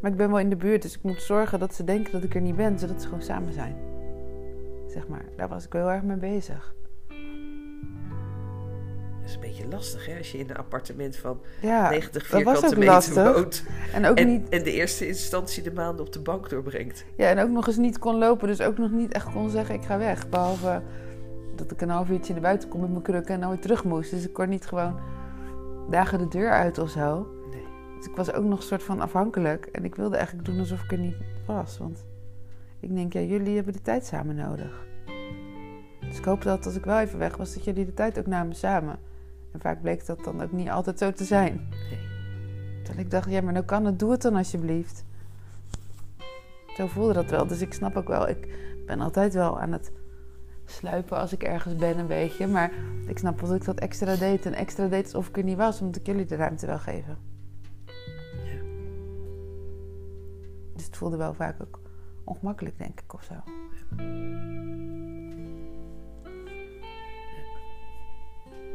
Maar 0.00 0.10
ik 0.10 0.16
ben 0.16 0.28
wel 0.30 0.38
in 0.38 0.50
de 0.50 0.56
buurt. 0.56 0.82
Dus 0.82 0.94
ik 0.94 1.02
moet 1.02 1.22
zorgen 1.22 1.58
dat 1.58 1.74
ze 1.74 1.84
denken 1.84 2.12
dat 2.12 2.22
ik 2.22 2.34
er 2.34 2.40
niet 2.40 2.56
ben. 2.56 2.78
Zodat 2.78 3.00
ze 3.02 3.06
gewoon 3.08 3.22
samen 3.22 3.52
zijn. 3.52 3.76
Zeg 4.88 5.08
maar. 5.08 5.24
Daar 5.36 5.48
was 5.48 5.64
ik 5.64 5.72
wel 5.72 5.82
heel 5.82 5.90
erg 5.94 6.02
mee 6.02 6.16
bezig. 6.16 6.74
Dat 9.20 9.30
is 9.30 9.34
een 9.34 9.40
beetje 9.40 9.68
lastig, 9.68 10.06
hè? 10.06 10.16
Als 10.18 10.32
je 10.32 10.38
in 10.38 10.50
een 10.50 10.56
appartement 10.56 11.16
van 11.16 11.40
Ja, 11.60 11.88
90 11.90 12.28
dat 12.28 12.42
was 12.42 12.52
vierkante 12.58 12.78
meter 12.78 12.92
lastig. 12.94 13.34
woont. 13.34 13.64
en 13.92 14.06
ook 14.06 14.16
En, 14.18 14.26
niet... 14.26 14.48
en 14.48 14.62
de 14.62 14.72
eerste 14.72 15.06
instantie 15.08 15.62
de 15.62 15.72
maanden 15.72 16.06
op 16.06 16.12
de 16.12 16.20
bank 16.20 16.48
doorbrengt. 16.48 17.04
Ja, 17.16 17.26
en 17.28 17.38
ook 17.38 17.48
nog 17.50 17.66
eens 17.66 17.76
niet 17.76 17.98
kon 17.98 18.18
lopen. 18.18 18.48
Dus 18.48 18.60
ook 18.60 18.78
nog 18.78 18.90
niet 18.90 19.12
echt 19.12 19.32
kon 19.32 19.50
zeggen, 19.50 19.74
ik 19.74 19.84
ga 19.84 19.98
weg. 19.98 20.28
Behalve 20.28 20.82
dat 21.62 21.70
ik 21.70 21.80
een 21.80 21.88
half 21.88 22.10
uurtje 22.10 22.32
naar 22.32 22.42
buiten 22.42 22.68
kom 22.68 22.80
met 22.80 22.90
mijn 22.90 23.02
krukken 23.02 23.34
en 23.34 23.40
dan 23.40 23.50
weer 23.50 23.60
terug 23.60 23.84
moest. 23.84 24.10
Dus 24.10 24.26
ik 24.26 24.32
kon 24.32 24.48
niet 24.48 24.66
gewoon 24.66 24.98
dagen 25.90 26.18
de 26.18 26.28
deur 26.28 26.50
uit 26.50 26.78
of 26.78 26.90
zo. 26.90 27.26
Nee. 27.50 27.66
Dus 27.96 28.06
ik 28.06 28.16
was 28.16 28.32
ook 28.32 28.44
nog 28.44 28.58
een 28.58 28.64
soort 28.64 28.82
van 28.82 29.00
afhankelijk. 29.00 29.66
En 29.66 29.84
ik 29.84 29.94
wilde 29.94 30.16
eigenlijk 30.16 30.46
doen 30.46 30.58
alsof 30.58 30.82
ik 30.82 30.92
er 30.92 30.98
niet 30.98 31.16
was. 31.46 31.78
Want 31.78 32.04
ik 32.80 32.94
denk, 32.94 33.12
ja, 33.12 33.20
jullie 33.20 33.54
hebben 33.54 33.72
de 33.72 33.82
tijd 33.82 34.06
samen 34.06 34.36
nodig. 34.36 34.86
Dus 36.00 36.18
ik 36.18 36.24
hoop 36.24 36.42
dat 36.42 36.66
als 36.66 36.76
ik 36.76 36.84
wel 36.84 36.98
even 36.98 37.18
weg 37.18 37.36
was, 37.36 37.54
dat 37.54 37.64
jullie 37.64 37.84
de 37.84 37.94
tijd 37.94 38.18
ook 38.18 38.26
namen 38.26 38.54
samen. 38.54 38.98
En 39.52 39.60
vaak 39.60 39.82
bleek 39.82 40.06
dat 40.06 40.24
dan 40.24 40.42
ook 40.42 40.52
niet 40.52 40.68
altijd 40.68 40.98
zo 40.98 41.12
te 41.12 41.24
zijn. 41.24 41.68
Nee. 41.70 42.82
Toen 42.82 42.98
ik 42.98 43.10
dacht, 43.10 43.30
ja, 43.30 43.40
maar 43.40 43.52
nou 43.52 43.64
kan 43.64 43.84
het, 43.84 43.98
doe 43.98 44.10
het 44.10 44.22
dan 44.22 44.36
alsjeblieft. 44.36 45.04
Zo 46.76 46.86
voelde 46.86 47.12
dat 47.12 47.30
wel. 47.30 47.46
Dus 47.46 47.60
ik 47.60 47.72
snap 47.72 47.96
ook 47.96 48.08
wel, 48.08 48.28
ik 48.28 48.48
ben 48.86 49.00
altijd 49.00 49.34
wel 49.34 49.60
aan 49.60 49.72
het 49.72 49.92
sluipen 50.72 51.18
als 51.18 51.32
ik 51.32 51.42
ergens 51.42 51.76
ben 51.76 51.98
een 51.98 52.06
beetje. 52.06 52.46
Maar 52.46 52.72
ik 53.06 53.18
snap 53.18 53.40
dat 53.40 53.54
ik 53.54 53.64
dat 53.64 53.78
extra 53.78 54.16
deed. 54.16 54.46
En 54.46 54.54
extra 54.54 54.86
deed 54.86 55.04
alsof 55.04 55.28
ik 55.28 55.36
er 55.36 55.44
niet 55.44 55.56
was, 55.56 55.80
omdat 55.80 55.96
ik 55.96 56.06
jullie 56.06 56.24
de 56.24 56.36
ruimte 56.36 56.66
wil 56.66 56.78
geven. 56.78 57.18
Ja. 58.44 58.62
Dus 60.74 60.84
het 60.84 60.96
voelde 60.96 61.16
wel 61.16 61.34
vaak 61.34 61.62
ook 61.62 61.80
ongemakkelijk, 62.24 62.78
denk 62.78 63.00
ik, 63.00 63.14
of 63.14 63.22
zo. 63.22 63.34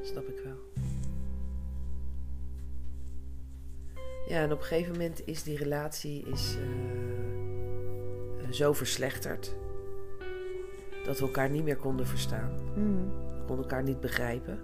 Snap 0.02 0.28
ik 0.28 0.42
wel. 0.44 0.56
Ja, 4.28 4.42
en 4.42 4.52
op 4.52 4.60
een 4.60 4.66
gegeven 4.66 4.92
moment 4.92 5.28
is 5.28 5.44
die 5.44 5.58
relatie 5.58 6.26
is, 6.26 6.56
eh, 6.56 6.64
eh, 8.44 8.52
zo 8.52 8.74
verslechterd 8.74 9.56
dat 11.08 11.20
we 11.20 11.26
elkaar 11.26 11.50
niet 11.50 11.64
meer 11.64 11.78
konden 11.78 12.08
verstaan. 12.08 12.52
Mm. 12.76 13.10
We 13.38 13.44
konden 13.46 13.66
elkaar 13.66 13.84
niet 13.84 14.00
begrijpen. 14.00 14.60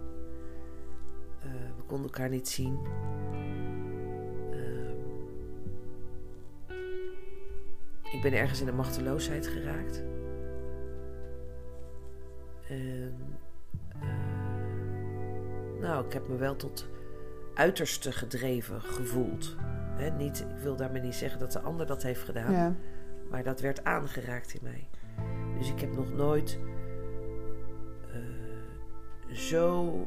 Eh, 1.39 1.49
we 1.77 1.83
konden 1.85 2.05
elkaar 2.05 2.29
niet 2.29 2.47
zien. 2.49 2.79
Ehm, 4.51 4.97
ik 8.15 8.21
ben 8.21 8.33
ergens 8.33 8.59
in 8.59 8.65
de 8.65 8.71
machteloosheid 8.71 9.47
geraakt. 9.47 10.03
En, 12.69 13.15
eh, 13.89 14.09
nou, 15.79 16.05
ik 16.05 16.13
heb 16.13 16.27
me 16.27 16.35
wel 16.35 16.55
tot 16.55 16.87
uiterste 17.53 18.11
gedreven 18.11 18.81
gevoeld. 18.81 19.55
Niet, 20.17 20.39
ik 20.39 20.63
wil 20.63 20.75
daarmee 20.75 21.01
niet 21.01 21.15
zeggen 21.15 21.39
dat 21.39 21.51
de 21.51 21.59
ander 21.59 21.85
dat 21.85 22.03
heeft 22.03 22.23
gedaan. 22.23 22.51
Ja. 22.51 22.75
Maar 23.29 23.43
dat 23.43 23.61
werd 23.61 23.83
aangeraakt 23.83 24.53
in 24.53 24.59
mij. 24.63 24.89
Dus 25.57 25.69
ik 25.69 25.79
heb 25.79 25.95
nog 25.95 26.13
nooit 26.13 26.59
eh, 28.11 29.35
zo 29.35 30.03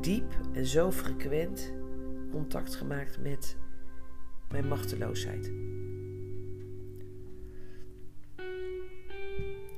diep 0.00 0.32
en 0.52 0.66
zo 0.66 0.90
frequent 0.90 1.72
contact 2.30 2.74
gemaakt 2.74 3.18
met 3.22 3.56
mijn 4.50 4.68
machteloosheid. 4.68 5.52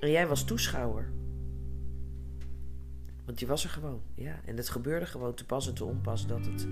En 0.00 0.10
jij 0.10 0.26
was 0.26 0.44
toeschouwer. 0.44 1.10
Want 3.24 3.40
je 3.40 3.46
was 3.46 3.64
er 3.64 3.70
gewoon, 3.70 4.00
ja. 4.14 4.40
En 4.44 4.56
het 4.56 4.68
gebeurde 4.68 5.06
gewoon 5.06 5.34
te 5.34 5.46
pas 5.46 5.68
en 5.68 5.74
te 5.74 5.84
onpas 5.84 6.26
dat 6.26 6.46
het 6.46 6.68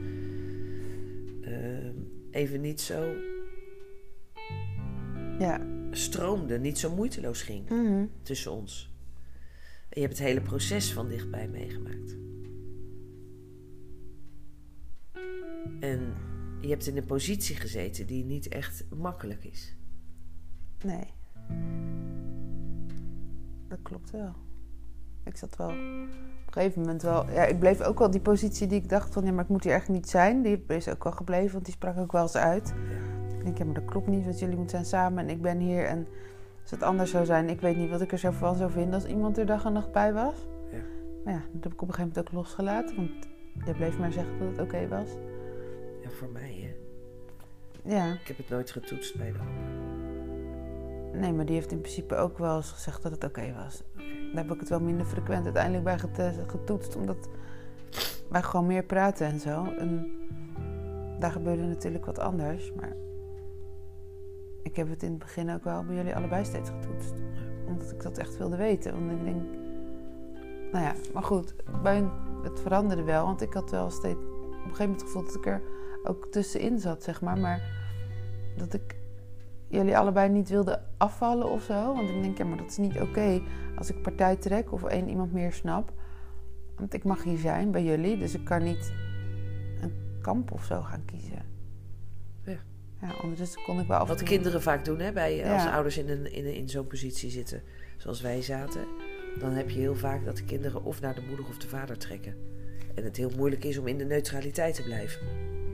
eh, 1.43 1.91
even 2.31 2.61
niet 2.61 2.81
zo 2.81 3.15
Ja. 5.39 5.79
Stroomde, 5.90 6.59
niet 6.59 6.78
zo 6.78 6.94
moeiteloos 6.94 7.42
ging 7.42 7.68
Mhm. 7.68 8.04
tussen 8.23 8.52
ons. 8.52 8.94
En 9.88 10.00
je 10.00 10.06
hebt 10.06 10.18
het 10.18 10.26
hele 10.26 10.40
proces 10.40 10.92
van 10.92 11.09
dichtbij 11.09 11.49
meegemaakt. 11.49 12.16
En 15.80 16.14
je 16.61 16.68
hebt 16.68 16.87
in 16.87 16.97
een 16.97 17.04
positie 17.06 17.56
gezeten 17.56 18.06
die 18.06 18.25
niet 18.25 18.49
echt 18.49 18.85
makkelijk 18.97 19.44
is. 19.44 19.76
Nee. 20.85 21.04
Dat 23.68 23.78
klopt 23.82 24.11
wel. 24.11 24.35
Ik 25.25 25.37
zat 25.37 25.56
wel 25.56 25.68
op 25.68 25.75
een 25.76 26.52
gegeven 26.52 26.80
moment 26.80 27.02
wel. 27.02 27.30
Ja, 27.30 27.44
ik 27.44 27.59
bleef 27.59 27.80
ook 27.80 27.99
wel 27.99 28.11
die 28.11 28.20
positie 28.20 28.66
die 28.66 28.82
ik 28.82 28.88
dacht 28.88 29.12
van 29.12 29.25
ja, 29.25 29.32
maar 29.32 29.44
ik 29.44 29.50
moet 29.50 29.62
hier 29.62 29.73
eigenlijk 29.73 30.02
niet 30.02 30.11
zijn. 30.11 30.42
Die 30.42 30.64
is 30.66 30.88
ook 30.88 31.04
wel 31.04 31.12
gebleven, 31.12 31.52
want 31.52 31.64
die 31.64 31.75
sprak 31.75 31.97
ook 31.99 32.12
wel 32.12 32.23
eens 32.23 32.37
uit. 32.37 32.75
Ik 33.40 33.47
denk, 33.47 33.59
ja, 33.59 33.64
maar 33.64 33.75
dat 33.75 33.85
klopt 33.85 34.06
niet, 34.06 34.25
want 34.25 34.38
jullie 34.38 34.56
moeten 34.56 34.85
zijn 34.85 35.02
samen 35.02 35.25
en 35.25 35.30
ik 35.30 35.42
ben 35.42 35.59
hier. 35.59 35.85
En 35.85 36.06
als 36.62 36.70
het 36.70 36.82
anders 36.82 37.11
zou 37.11 37.25
zijn, 37.25 37.49
ik 37.49 37.61
weet 37.61 37.76
niet 37.76 37.90
wat 37.90 38.00
ik 38.00 38.12
er 38.12 38.18
zo 38.18 38.30
van 38.30 38.54
zou 38.54 38.70
vinden 38.70 38.94
als 38.94 39.06
iemand 39.06 39.38
er 39.38 39.47
dag 39.47 39.64
en 39.64 39.73
nacht 39.73 39.92
bij 39.92 40.12
was. 40.12 40.35
Ja. 40.73 40.78
Maar 41.25 41.35
ja, 41.35 41.40
dat 41.52 41.62
heb 41.64 41.73
ik 41.73 41.82
op 41.82 41.88
een 41.88 41.94
gegeven 41.94 42.12
moment 42.14 42.18
ook 42.18 42.32
losgelaten, 42.32 42.97
want 42.97 43.11
jij 43.64 43.75
bleef 43.75 43.99
maar 43.99 44.12
zeggen 44.12 44.38
dat 44.38 44.49
het 44.49 44.61
oké 44.61 44.88
was. 44.88 45.09
Ja, 46.02 46.11
voor 46.11 46.28
mij 46.32 46.54
hè. 46.61 46.75
Ja, 47.94 48.12
Ik 48.12 48.26
heb 48.26 48.37
het 48.37 48.49
nooit 48.49 48.70
getoetst 48.70 49.16
bij 49.16 49.32
de 49.32 49.38
ander. 49.38 51.20
nee, 51.20 51.32
maar 51.32 51.47
die 51.47 51.54
heeft 51.54 51.73
in 51.73 51.80
principe 51.80 52.14
ook 52.14 52.38
wel 52.38 52.56
eens 52.56 52.70
gezegd 52.70 53.02
dat 53.02 53.12
het 53.12 53.25
oké 53.25 53.52
was. 53.64 53.82
Daar 54.32 54.44
heb 54.44 54.52
ik 54.52 54.61
het 54.61 54.68
wel 54.68 54.80
minder 54.80 55.06
frequent 55.06 55.44
uiteindelijk 55.44 55.85
bij 55.85 55.99
getoetst, 56.47 56.97
omdat 56.97 57.28
wij 58.28 58.42
gewoon 58.42 58.66
meer 58.66 58.82
praten 58.82 59.26
en 59.26 59.40
zo. 59.40 59.64
En 59.78 60.11
daar 61.18 61.32
gebeurde 61.32 61.62
natuurlijk 61.62 62.06
wat 62.06 62.18
anders, 62.18 62.73
maar 62.73 62.92
ik 64.62 64.76
heb 64.76 64.88
het 64.88 65.02
in 65.02 65.11
het 65.11 65.19
begin 65.19 65.50
ook 65.50 65.64
wel 65.64 65.85
bij 65.85 65.97
jullie 65.97 66.17
allebei 66.17 66.45
steeds 66.45 66.71
getoetst. 66.71 67.14
Omdat 67.67 67.90
ik 67.90 68.02
dat 68.02 68.19
echt 68.19 68.38
wilde 68.38 68.57
weten. 68.57 68.93
Want 68.93 69.19
ik 69.19 69.25
denk, 69.25 69.43
nou 70.73 70.85
ja, 70.85 70.95
maar 71.12 71.23
goed, 71.23 71.55
bij, 71.83 72.09
het 72.43 72.61
veranderde 72.61 73.02
wel, 73.02 73.25
want 73.25 73.40
ik 73.40 73.52
had 73.52 73.71
wel 73.71 73.90
steeds 73.90 74.19
op 74.19 74.67
een 74.67 74.76
gegeven 74.76 74.85
moment 74.85 75.00
het 75.00 75.11
gevoel 75.11 75.25
dat 75.25 75.35
ik 75.35 75.47
er 75.47 75.62
ook 76.05 76.26
tussenin 76.31 76.79
zat, 76.79 77.02
zeg 77.02 77.21
maar. 77.21 77.38
Maar 77.38 77.62
dat 78.57 78.75
ik 78.75 78.97
jullie 79.69 79.99
allebei 79.99 80.29
niet 80.29 80.49
wilde 80.49 80.83
afvallen 80.97 81.50
of 81.50 81.62
zo. 81.62 81.95
Want 81.95 82.09
ik 82.09 82.23
denk, 82.23 82.38
ja, 82.38 82.45
maar 82.45 82.59
dat 82.59 82.71
is 82.71 82.76
niet 82.76 83.00
oké 83.00 83.43
als 83.76 83.90
ik 83.90 84.02
partij 84.02 84.37
trek 84.37 84.73
of 84.73 84.85
één 84.85 85.09
iemand 85.09 85.33
meer 85.33 85.52
snap. 85.52 85.93
Want 86.76 86.95
ik 86.95 87.05
mag 87.05 87.23
hier 87.23 87.38
zijn 87.38 87.71
bij 87.71 87.85
jullie, 87.85 88.19
dus 88.19 88.35
ik 88.35 88.45
kan 88.45 88.62
niet 88.62 88.93
een 89.81 89.93
kamp 90.23 90.52
of 90.52 90.64
zo 90.64 90.81
gaan 90.81 91.05
kiezen. 91.05 91.50
Ja. 93.00 93.07
Ja, 93.09 93.14
ondertussen 93.23 93.62
kon 93.62 93.80
ik 93.80 93.87
wel 93.87 93.99
af 93.99 94.09
Wat 94.09 94.23
kinderen 94.23 94.62
vaak 94.62 94.85
doen 94.85 94.99
hè, 94.99 95.12
bij, 95.12 95.52
als 95.52 95.62
Ja. 95.62 95.73
ouders 95.75 95.99
in, 95.99 96.09
een, 96.09 96.33
in, 96.33 96.47
een- 96.47 96.54
in 96.54 96.69
zo'n 96.69 96.87
positie 96.87 97.30
zitten, 97.30 97.62
zoals 97.97 98.21
wij 98.21 98.42
zaten. 98.42 98.80
Dan 99.38 99.52
heb 99.52 99.71
je 99.71 99.78
heel 99.78 99.97
vaak 99.97 100.25
dat 100.25 100.37
de 100.37 100.45
kinderen 100.45 100.85
of 100.85 101.00
naar 101.00 101.14
de 101.14 101.23
moeder 101.28 101.47
of 101.49 101.59
de 101.59 101.69
vader 101.69 101.99
trekken. 101.99 102.35
En 102.95 103.04
het 103.04 103.16
heel 103.16 103.30
moeilijk 103.37 103.64
is 103.64 103.78
om 103.78 103.87
in 103.87 103.99
de 103.99 104.04
neutraliteit 104.04 104.75
te 104.75 104.83
blijven. 104.83 105.21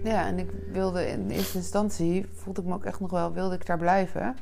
Ja, 0.05 0.27
en 0.27 0.39
ik 0.39 0.51
wilde 0.73 1.07
in 1.09 1.31
eerste 1.31 1.57
instantie, 1.59 2.27
voelde 2.33 2.61
ik 2.61 2.67
me 2.67 2.75
ook 2.75 2.85
echt 2.85 3.01
nog 3.01 3.11
wel, 3.11 3.33
wilde 3.33 3.55
ik 3.55 3.67
daar 3.67 3.79
blijven. 3.79 4.35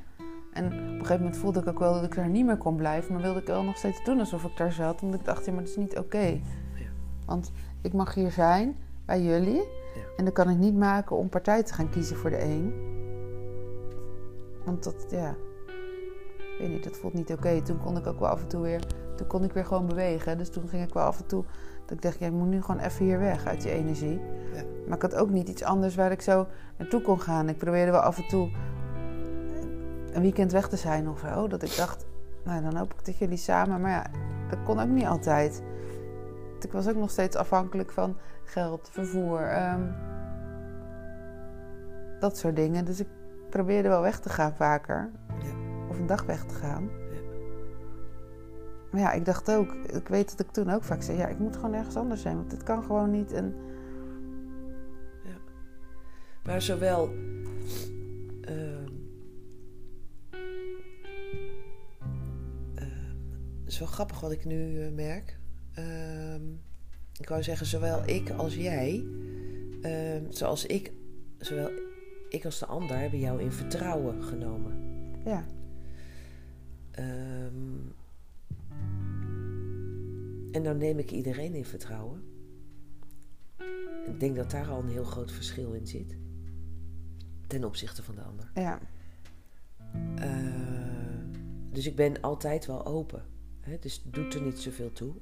En 0.52 0.64
op 0.66 0.72
een 0.72 0.88
gegeven 0.98 1.16
moment 1.18 1.36
voelde 1.36 1.60
ik 1.60 1.66
ook 1.68 1.78
wel 1.78 1.92
dat 1.94 2.04
ik 2.04 2.14
daar 2.14 2.28
niet 2.28 2.46
meer 2.46 2.56
kon 2.56 2.76
blijven. 2.76 3.12
Maar 3.12 3.22
wilde 3.22 3.40
ik 3.40 3.46
wel 3.46 3.62
nog 3.64 3.76
steeds 3.76 4.04
doen 4.04 4.18
alsof 4.18 4.44
ik 4.44 4.56
daar 4.56 4.72
zat. 4.72 5.02
Omdat 5.02 5.20
ik 5.20 5.26
dacht, 5.26 5.44
ja, 5.46 5.52
maar 5.52 5.60
dat 5.60 5.70
is 5.70 5.76
niet 5.76 5.98
oké. 5.98 6.40
Want 7.26 7.52
ik 7.82 7.92
mag 7.92 8.14
hier 8.14 8.30
zijn, 8.30 8.76
bij 9.06 9.22
jullie. 9.22 9.68
En 10.16 10.24
dan 10.24 10.32
kan 10.32 10.50
ik 10.50 10.56
niet 10.56 10.76
maken 10.76 11.16
om 11.16 11.28
partij 11.28 11.62
te 11.62 11.74
gaan 11.74 11.90
kiezen 11.90 12.16
voor 12.16 12.30
de 12.30 12.42
een. 12.42 12.74
Want 14.64 14.84
dat, 14.84 15.06
ja... 15.08 15.34
Ik 16.36 16.60
weet 16.60 16.68
niet, 16.68 16.84
dat 16.84 16.96
voelt 16.96 17.14
niet 17.14 17.32
oké. 17.32 17.62
Toen 17.62 17.78
kon 17.78 17.96
ik 17.96 18.06
ook 18.06 18.18
wel 18.18 18.28
af 18.28 18.42
en 18.42 18.48
toe 18.48 18.62
weer... 18.62 18.86
Toen 19.16 19.26
kon 19.26 19.44
ik 19.44 19.52
weer 19.52 19.64
gewoon 19.64 19.86
bewegen. 19.86 20.38
Dus 20.38 20.50
toen 20.50 20.68
ging 20.68 20.82
ik 20.82 20.94
wel 20.94 21.02
af 21.02 21.18
en 21.18 21.26
toe... 21.26 21.44
Dat 21.80 21.96
ik 21.96 22.02
dacht, 22.02 22.18
ja, 22.18 22.26
ik 22.26 22.32
moet 22.32 22.48
nu 22.48 22.62
gewoon 22.62 22.80
even 22.80 23.04
hier 23.04 23.18
weg 23.18 23.46
uit 23.46 23.62
die 23.62 23.70
energie. 23.70 24.20
Ja. 24.54 24.62
Maar 24.86 24.96
ik 24.96 25.02
had 25.02 25.14
ook 25.14 25.30
niet 25.30 25.48
iets 25.48 25.62
anders 25.62 25.94
waar 25.94 26.10
ik 26.12 26.20
zo 26.20 26.46
naartoe 26.78 27.02
kon 27.02 27.20
gaan. 27.20 27.48
Ik 27.48 27.58
probeerde 27.58 27.90
wel 27.90 28.00
af 28.00 28.18
en 28.18 28.28
toe 28.28 28.50
een 30.12 30.22
weekend 30.22 30.52
weg 30.52 30.68
te 30.68 30.76
zijn 30.76 31.08
of 31.08 31.18
zo. 31.18 31.48
Dat 31.48 31.62
ik 31.62 31.76
dacht, 31.76 32.06
nou 32.44 32.62
dan 32.62 32.76
hoop 32.76 32.92
ik 32.92 33.04
dat 33.04 33.18
jullie 33.18 33.36
samen... 33.36 33.80
Maar 33.80 33.90
ja, 33.90 34.06
dat 34.50 34.62
kon 34.64 34.80
ook 34.80 34.88
niet 34.88 35.06
altijd. 35.06 35.62
Ik 36.64 36.72
was 36.72 36.88
ook 36.88 36.96
nog 36.96 37.10
steeds 37.10 37.36
afhankelijk 37.36 37.92
van 37.92 38.16
geld, 38.44 38.88
vervoer, 38.92 39.40
ehm, 39.40 39.82
dat 42.20 42.38
soort 42.38 42.56
dingen. 42.56 42.84
Dus 42.84 43.00
ik 43.00 43.08
probeerde 43.50 43.88
wel 43.88 44.02
weg 44.02 44.20
te 44.20 44.28
gaan 44.28 44.54
vaker. 44.54 45.10
Ja. 45.28 45.86
Of 45.88 45.98
een 45.98 46.06
dag 46.06 46.24
weg 46.24 46.44
te 46.44 46.54
gaan. 46.54 46.82
Ja. 46.84 47.20
Maar 48.90 49.00
ja, 49.00 49.12
ik 49.12 49.24
dacht 49.24 49.50
ook, 49.50 49.72
ik 49.74 50.08
weet 50.08 50.30
dat 50.30 50.46
ik 50.46 50.52
toen 50.52 50.70
ook 50.70 50.82
vaak 50.84 51.02
zei, 51.02 51.18
ja, 51.18 51.26
ik 51.26 51.38
moet 51.38 51.56
gewoon 51.56 51.74
ergens 51.74 51.96
anders 51.96 52.22
zijn, 52.22 52.36
want 52.36 52.50
dit 52.50 52.62
kan 52.62 52.82
gewoon 52.82 53.10
niet. 53.10 53.32
En 53.32 53.54
Maar 56.44 56.62
zowel. 56.62 57.08
ehm, 58.40 58.88
ehm, 62.74 63.16
het 63.60 63.72
is 63.72 63.78
wel 63.78 63.88
grappig 63.88 64.20
wat 64.20 64.32
ik 64.32 64.44
nu 64.44 64.82
eh, 64.82 64.92
merk. 64.92 65.38
Ehm, 65.74 66.42
ik 67.20 67.28
wou 67.28 67.42
zeggen, 67.42 67.66
zowel 67.66 68.08
ik 68.08 68.30
als 68.30 68.54
jij, 68.54 69.04
ehm, 69.82 70.24
zoals 70.30 70.66
ik, 70.66 70.92
zowel 71.38 71.70
ik 72.28 72.44
als 72.44 72.58
de 72.58 72.66
ander 72.66 72.98
hebben 72.98 73.18
jou 73.18 73.42
in 73.42 73.52
vertrouwen 73.52 74.22
genomen. 74.22 74.92
ja, 75.24 75.46
Ehm, 76.90 77.78
en 80.52 80.62
dan 80.62 80.78
neem 80.78 80.98
ik 80.98 81.10
iedereen 81.10 81.54
in 81.54 81.64
vertrouwen. 81.64 82.22
Ik 84.06 84.20
denk 84.20 84.36
dat 84.36 84.50
daar 84.50 84.68
al 84.68 84.80
een 84.80 84.88
heel 84.88 85.04
groot 85.04 85.32
verschil 85.32 85.72
in 85.72 85.86
zit. 85.86 86.16
Ten 87.46 87.64
opzichte 87.64 88.02
van 88.02 88.14
de 88.14 88.22
ander. 88.22 88.50
ja, 88.54 88.80
dus 91.70 91.86
ik 91.86 91.96
ben 91.96 92.20
altijd 92.20 92.66
wel 92.66 92.86
open. 92.86 93.22
Hè? 93.60 93.78
Dus 93.78 94.00
het 94.04 94.14
doet 94.14 94.34
er 94.34 94.42
niet 94.42 94.58
zoveel 94.58 94.92
toe. 94.92 95.14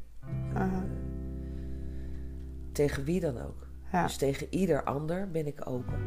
Tegen 2.72 3.04
wie 3.04 3.20
dan 3.20 3.38
ook. 3.38 3.66
ja, 3.92 4.02
Dus 4.02 4.16
tegen 4.16 4.46
ieder 4.50 4.84
ander 4.84 5.30
ben 5.30 5.46
ik 5.46 5.68
open. 5.68 6.00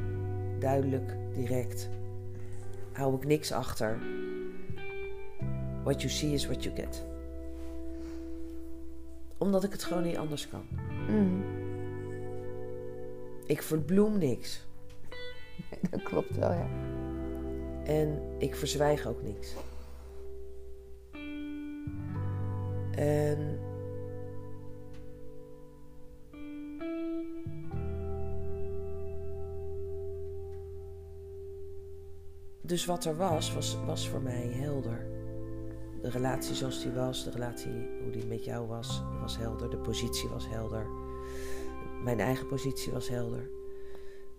Duidelijk, 0.60 1.16
direct. 1.34 1.90
Hou 2.92 3.16
ik 3.16 3.26
niks 3.26 3.52
achter. 3.52 3.98
What 5.84 6.02
you 6.02 6.14
see 6.14 6.32
is 6.34 6.46
what 6.46 6.64
you 6.64 6.76
get. 6.76 7.06
Omdat 9.38 9.64
ik 9.64 9.72
het 9.72 9.84
gewoon 9.84 10.04
niet 10.04 10.18
anders 10.18 10.50
kan. 10.50 10.64
Mhm. 11.08 11.42
Ik 13.46 13.62
verbloem 13.62 14.18
niks. 14.18 14.66
dat 15.92 16.04
klopt 16.04 16.38
wel, 16.38 16.52
ja. 16.52 16.68
En 17.84 18.22
ik 18.38 18.56
verzwijg 18.56 19.08
ook 19.08 19.22
niks. 19.22 19.56
En. 22.96 23.60
Dus 32.66 32.86
wat 32.86 33.06
er 33.06 33.18
was, 33.18 33.54
was, 33.54 33.78
was 33.86 34.10
voor 34.10 34.22
mij 34.22 34.48
helder. 34.48 35.08
De 36.02 36.10
relatie 36.10 36.56
zoals 36.56 36.82
die 36.84 36.92
was, 36.92 37.24
de 37.24 37.32
relatie 37.32 37.90
hoe 38.02 38.12
die 38.12 38.26
met 38.26 38.46
jou 38.46 38.68
was, 38.68 39.04
was 39.22 39.38
helder. 39.38 39.70
De 39.70 39.78
positie 39.78 40.30
was 40.30 40.50
helder. 40.50 40.88
Mijn 42.04 42.20
eigen 42.20 42.48
positie 42.48 42.92
was 42.92 43.10
helder. 43.10 43.50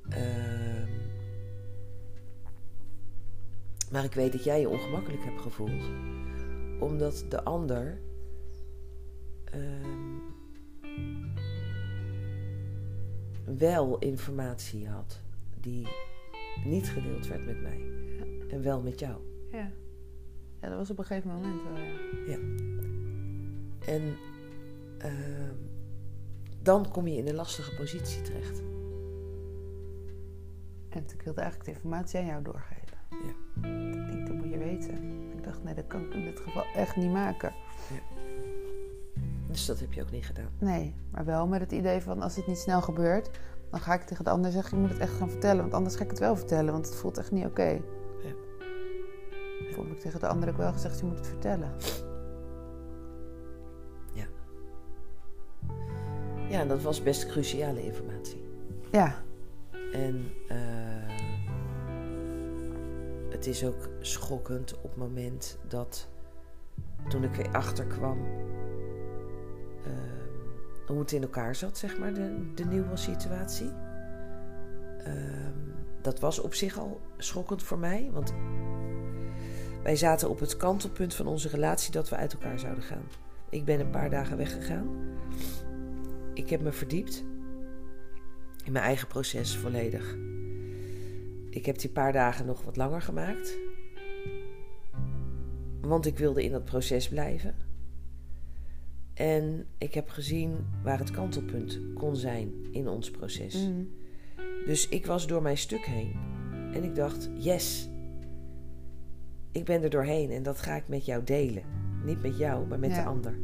Ehm 0.08 1.06
maar 3.90 4.04
ik 4.04 4.12
weet 4.12 4.32
dat 4.32 4.44
jij 4.44 4.60
je 4.60 4.68
ongemakkelijk 4.68 5.24
hebt 5.24 5.40
gevoeld. 5.40 5.84
Omdat 6.80 7.24
de 7.28 7.44
ander. 7.44 8.00
ehm, 9.44 10.14
wel 13.58 13.98
informatie 13.98 14.88
had 14.88 15.20
die 15.60 15.86
niet 16.64 16.88
gedeeld 16.88 17.26
werd 17.26 17.46
met 17.46 17.62
mij. 17.62 18.05
En 18.48 18.62
wel 18.62 18.80
met 18.80 19.00
jou. 19.00 19.16
ja. 19.52 19.70
Ja, 20.60 20.68
dat 20.68 20.78
was 20.78 20.90
op 20.90 20.98
een 20.98 21.04
gegeven 21.04 21.30
moment 21.30 21.62
wel, 21.62 21.76
ja. 22.26 22.38
En 23.86 24.16
ehm, 24.98 25.54
dan 26.62 26.90
kom 26.90 27.06
je 27.06 27.16
in 27.16 27.28
een 27.28 27.34
lastige 27.34 27.74
positie 27.74 28.22
terecht. 28.22 28.62
En 30.88 31.04
ik 31.14 31.22
wilde 31.22 31.40
eigenlijk 31.40 31.70
de 31.70 31.74
informatie 31.74 32.18
aan 32.20 32.26
jou 32.26 32.42
doorgeven. 32.42 32.98
Ja. 33.10 33.34
Ik 33.68 34.10
denk, 34.10 34.26
dat 34.26 34.36
moet 34.36 34.50
je 34.50 34.58
weten. 34.58 34.94
Ik 35.36 35.44
dacht, 35.44 35.64
nee, 35.64 35.74
dat 35.74 35.86
kan 35.86 36.00
ik 36.00 36.14
in 36.14 36.24
dit 36.24 36.40
geval 36.40 36.64
echt 36.74 36.96
niet 36.96 37.10
maken. 37.10 37.52
Dus 39.48 39.66
dat 39.66 39.80
heb 39.80 39.92
je 39.92 40.02
ook 40.02 40.10
niet 40.10 40.26
gedaan. 40.26 40.50
Nee, 40.58 40.94
maar 41.10 41.24
wel 41.24 41.46
met 41.46 41.60
het 41.60 41.72
idee 41.72 42.00
van 42.00 42.22
als 42.22 42.36
het 42.36 42.46
niet 42.46 42.58
snel 42.58 42.82
gebeurt, 42.82 43.30
dan 43.70 43.80
ga 43.80 43.94
ik 43.94 44.02
tegen 44.02 44.24
de 44.24 44.30
ander 44.30 44.50
zeggen, 44.50 44.76
je 44.76 44.82
moet 44.82 44.92
het 44.92 45.02
echt 45.02 45.12
gaan 45.12 45.30
vertellen. 45.30 45.60
Want 45.60 45.74
anders 45.74 45.96
ga 45.96 46.04
ik 46.04 46.10
het 46.10 46.18
wel 46.18 46.36
vertellen, 46.36 46.72
want 46.72 46.86
het 46.86 46.94
voelt 46.94 47.18
echt 47.18 47.30
niet 47.30 47.44
oké. 47.44 47.68
Ja. 47.68 47.80
Heb 49.76 49.92
ik 49.92 50.00
tegen 50.00 50.20
de 50.20 50.26
ander 50.26 50.48
ook 50.48 50.56
wel 50.56 50.72
gezegd, 50.72 50.98
je 50.98 51.04
moet 51.04 51.18
het 51.18 51.26
vertellen. 51.26 51.70
Ja, 56.48 56.64
dat 56.64 56.82
was 56.82 57.02
best 57.02 57.26
cruciale 57.26 57.84
informatie. 57.84 58.44
Ja. 58.90 59.14
En 59.92 60.32
uh, 60.48 60.56
het 63.30 63.46
is 63.46 63.64
ook 63.64 63.88
schokkend 64.00 64.74
op 64.74 64.82
het 64.82 64.96
moment 64.96 65.58
dat 65.68 66.08
toen 67.08 67.24
ik 67.24 67.34
weer 67.34 67.50
achterkwam 67.52 68.18
uh, 69.86 69.92
hoe 70.86 70.98
het 70.98 71.12
in 71.12 71.22
elkaar 71.22 71.54
zat, 71.54 71.78
zeg 71.78 71.98
maar, 71.98 72.14
de, 72.14 72.52
de 72.54 72.64
nieuwe 72.64 72.96
situatie. 72.96 73.72
Uh, 75.06 75.12
dat 76.00 76.20
was 76.20 76.38
op 76.38 76.54
zich 76.54 76.78
al 76.78 77.00
schokkend 77.16 77.62
voor 77.62 77.78
mij, 77.78 78.10
want 78.12 78.34
wij 79.86 79.96
zaten 79.96 80.30
op 80.30 80.40
het 80.40 80.56
kantelpunt 80.56 81.14
van 81.14 81.26
onze 81.26 81.48
relatie 81.48 81.92
dat 81.92 82.08
we 82.08 82.16
uit 82.16 82.32
elkaar 82.32 82.58
zouden 82.58 82.84
gaan. 82.84 83.02
Ik 83.50 83.64
ben 83.64 83.80
een 83.80 83.90
paar 83.90 84.10
dagen 84.10 84.36
weggegaan. 84.36 84.88
Ik 86.34 86.50
heb 86.50 86.60
me 86.60 86.72
verdiept 86.72 87.24
in 88.64 88.72
mijn 88.72 88.84
eigen 88.84 89.08
proces 89.08 89.56
volledig. 89.56 90.16
Ik 91.50 91.66
heb 91.66 91.78
die 91.78 91.90
paar 91.90 92.12
dagen 92.12 92.46
nog 92.46 92.62
wat 92.62 92.76
langer 92.76 93.02
gemaakt. 93.02 93.56
Want 95.80 96.06
ik 96.06 96.18
wilde 96.18 96.44
in 96.44 96.52
dat 96.52 96.64
proces 96.64 97.08
blijven. 97.08 97.54
En 99.14 99.66
ik 99.78 99.94
heb 99.94 100.08
gezien 100.08 100.66
waar 100.82 100.98
het 100.98 101.10
kantelpunt 101.10 101.80
kon 101.94 102.16
zijn 102.16 102.52
in 102.72 102.88
ons 102.88 103.10
proces. 103.10 103.54
Mm. 103.54 103.90
Dus 104.64 104.88
ik 104.88 105.06
was 105.06 105.26
door 105.26 105.42
mijn 105.42 105.58
stuk 105.58 105.84
heen. 105.84 106.12
En 106.72 106.84
ik 106.84 106.94
dacht, 106.94 107.28
yes, 107.34 107.88
ik 109.56 109.64
ben 109.64 109.82
er 109.82 109.90
doorheen 109.90 110.30
en 110.30 110.42
dat 110.42 110.58
ga 110.60 110.76
ik 110.76 110.88
met 110.88 111.04
jou 111.04 111.24
delen. 111.24 111.62
Niet 112.04 112.22
met 112.22 112.38
jou, 112.38 112.66
maar 112.66 112.78
met 112.78 112.90
Ja. 112.90 113.02
de 113.02 113.08
ander. 113.08 113.38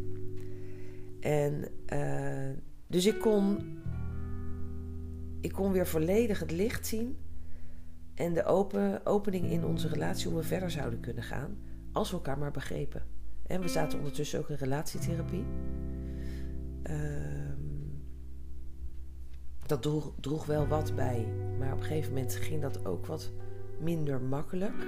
En 1.20 1.64
eh, 1.87 2.51
dus 2.87 3.07
ik 3.07 3.18
kon, 3.20 3.59
ik 5.40 5.53
kon 5.53 5.72
weer 5.72 5.87
volledig 5.87 6.38
het 6.40 6.51
licht 6.51 6.87
zien 6.87 7.16
en 8.14 8.33
de 8.33 8.44
open, 8.44 9.07
opening 9.07 9.51
in 9.51 9.64
onze 9.64 9.88
relatie, 9.88 10.31
hoe 10.31 10.38
we 10.40 10.46
verder 10.46 10.70
zouden 10.70 11.01
kunnen 11.01 11.22
gaan, 11.22 11.57
als 11.92 12.11
we 12.11 12.16
elkaar 12.16 12.38
maar 12.38 12.51
begrepen. 12.51 13.03
En 13.46 13.61
we 13.61 13.68
zaten 13.68 13.98
ondertussen 13.98 14.38
ook 14.38 14.48
in 14.48 14.57
relatietherapie. 14.57 15.44
Ehm, 16.83 17.61
dat 19.66 19.83
droeg, 19.83 20.12
droeg 20.20 20.46
wel 20.46 20.66
wat 20.66 20.94
bij, 20.94 21.27
maar 21.59 21.72
op 21.72 21.79
een 21.79 21.85
gegeven 21.85 22.12
moment 22.12 22.35
ging 22.35 22.61
dat 22.62 22.87
ook 22.87 23.07
wat 23.07 23.33
minder 23.81 24.20
makkelijk. 24.20 24.87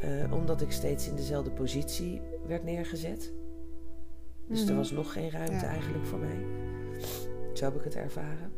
Eh, 0.00 0.32
omdat 0.32 0.60
ik 0.60 0.72
steeds 0.72 1.08
in 1.08 1.14
dezelfde 1.16 1.50
positie 1.50 2.20
werd 2.46 2.64
neergezet. 2.64 3.32
Dus 4.48 4.60
er 4.60 4.66
Mhm. 4.66 4.76
was 4.76 4.90
nog 4.90 5.12
geen 5.12 5.30
ruimte 5.30 5.52
Ja. 5.52 5.62
eigenlijk 5.64 6.06
voor 6.06 6.18
mij. 6.18 6.44
Zo 7.52 7.64
heb 7.64 7.74
ik 7.74 7.82
het 7.84 7.94
ervaren. 7.96 8.52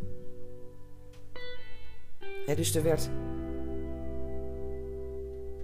Ja, 2.47 2.55
dus 2.55 2.75
er 2.75 2.83
werd 2.83 3.11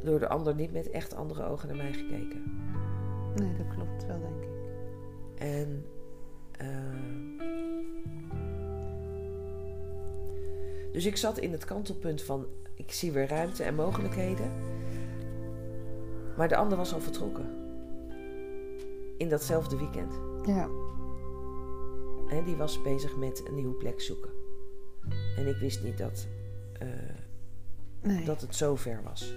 door 0.03 0.19
de 0.19 0.29
ander 0.29 0.55
niet 0.55 0.73
met 0.73 0.91
echt 0.91 1.15
andere 1.15 1.45
ogen 1.45 1.69
naar 1.69 1.77
mij 1.77 1.93
gekeken. 1.93 2.43
Nee, 3.35 3.57
dat 3.57 3.75
klopt 3.75 4.07
wel, 4.07 4.19
denk 4.21 4.43
ik. 4.43 4.49
En 5.39 5.85
eh, 6.59 6.69
dus 10.93 11.05
ik 11.07 11.17
zat 11.17 11.39
in 11.39 11.53
het 11.53 11.65
kantelpunt 11.65 12.23
van 12.23 12.47
ik 12.75 12.93
zie 12.93 13.13
weer 13.13 13.29
ruimte 13.29 13.63
en 13.63 13.75
mogelijkheden. 13.75 14.51
Maar 16.37 16.49
de 16.49 16.57
ander 16.57 16.79
was 16.79 16.93
al 16.93 17.01
vertrokken. 17.01 17.47
In 19.19 19.29
datzelfde 19.29 19.77
weekend. 19.77 20.15
Ja. 20.47 20.69
En 22.29 22.45
die 22.45 22.57
was 22.57 22.83
bezig 22.83 23.17
met 23.17 23.43
een 23.49 23.55
nieuwe 23.55 23.75
plek 23.75 24.01
zoeken. 24.01 24.31
En 25.37 25.47
ik 25.47 25.57
wist 25.57 25.83
niet 25.83 25.99
dat, 25.99 26.27
eh, 26.79 26.89
Nee. 28.03 28.25
dat 28.25 28.41
het 28.41 28.55
zo 28.55 28.77
ver 28.77 29.01
was. 29.05 29.35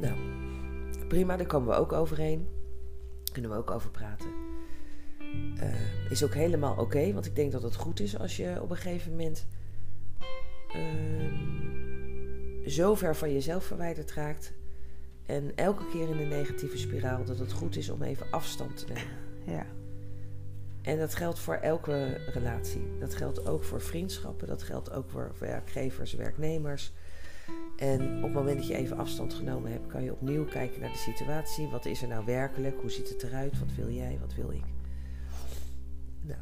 Nou, 0.00 0.16
prima, 1.08 1.36
daar 1.36 1.46
komen 1.46 1.68
we 1.68 1.74
ook 1.74 1.92
overheen. 1.92 2.48
Kunnen 3.32 3.50
we 3.50 3.56
ook 3.56 3.70
over 3.70 3.90
praten. 3.90 4.28
Eh, 5.56 6.10
is 6.10 6.24
ook 6.24 6.34
helemaal 6.34 6.76
oké, 6.76 7.12
want 7.12 7.26
ik 7.26 7.36
denk 7.36 7.52
dat 7.52 7.62
het 7.62 7.74
goed 7.74 8.00
is 8.00 8.18
als 8.18 8.36
je 8.36 8.58
op 8.62 8.70
een 8.70 8.76
gegeven 8.76 9.10
moment 9.10 9.46
ehm, 10.68 11.34
zo 12.66 12.94
ver 12.94 13.16
van 13.16 13.32
jezelf 13.32 13.64
verwijderd 13.64 14.12
raakt. 14.12 14.52
En 15.32 15.52
elke 15.54 15.88
keer 15.88 16.08
in 16.08 16.18
een 16.18 16.28
negatieve 16.28 16.78
spiraal, 16.78 17.24
dat 17.24 17.38
het 17.38 17.52
goed 17.52 17.76
is 17.76 17.88
om 17.88 18.02
even 18.02 18.26
afstand 18.30 18.76
te 18.76 18.92
nemen. 18.92 19.12
Ja. 19.46 19.66
En 20.82 20.98
dat 20.98 21.14
geldt 21.14 21.38
voor 21.38 21.54
elke 21.54 22.20
relatie. 22.32 22.98
Dat 23.00 23.14
geldt 23.14 23.46
ook 23.48 23.64
voor 23.64 23.80
vriendschappen. 23.80 24.48
Dat 24.48 24.62
geldt 24.62 24.92
ook 24.92 25.10
voor 25.10 25.32
werkgevers, 25.38 26.12
werknemers. 26.14 26.92
En 27.76 28.16
op 28.16 28.22
het 28.22 28.32
moment 28.32 28.56
dat 28.56 28.66
je 28.66 28.74
even 28.74 28.96
afstand 28.96 29.34
genomen 29.34 29.70
hebt, 29.70 29.86
kan 29.86 30.04
je 30.04 30.12
opnieuw 30.12 30.44
kijken 30.44 30.80
naar 30.80 30.92
de 30.92 30.96
situatie. 30.96 31.68
Wat 31.68 31.84
is 31.84 32.02
er 32.02 32.08
nou 32.08 32.24
werkelijk? 32.24 32.80
Hoe 32.80 32.90
ziet 32.90 33.08
het 33.08 33.22
eruit? 33.22 33.58
Wat 33.58 33.74
wil 33.76 33.90
jij? 33.90 34.18
Wat 34.20 34.34
wil 34.34 34.50
ik? 34.50 34.64
Nou, 36.22 36.40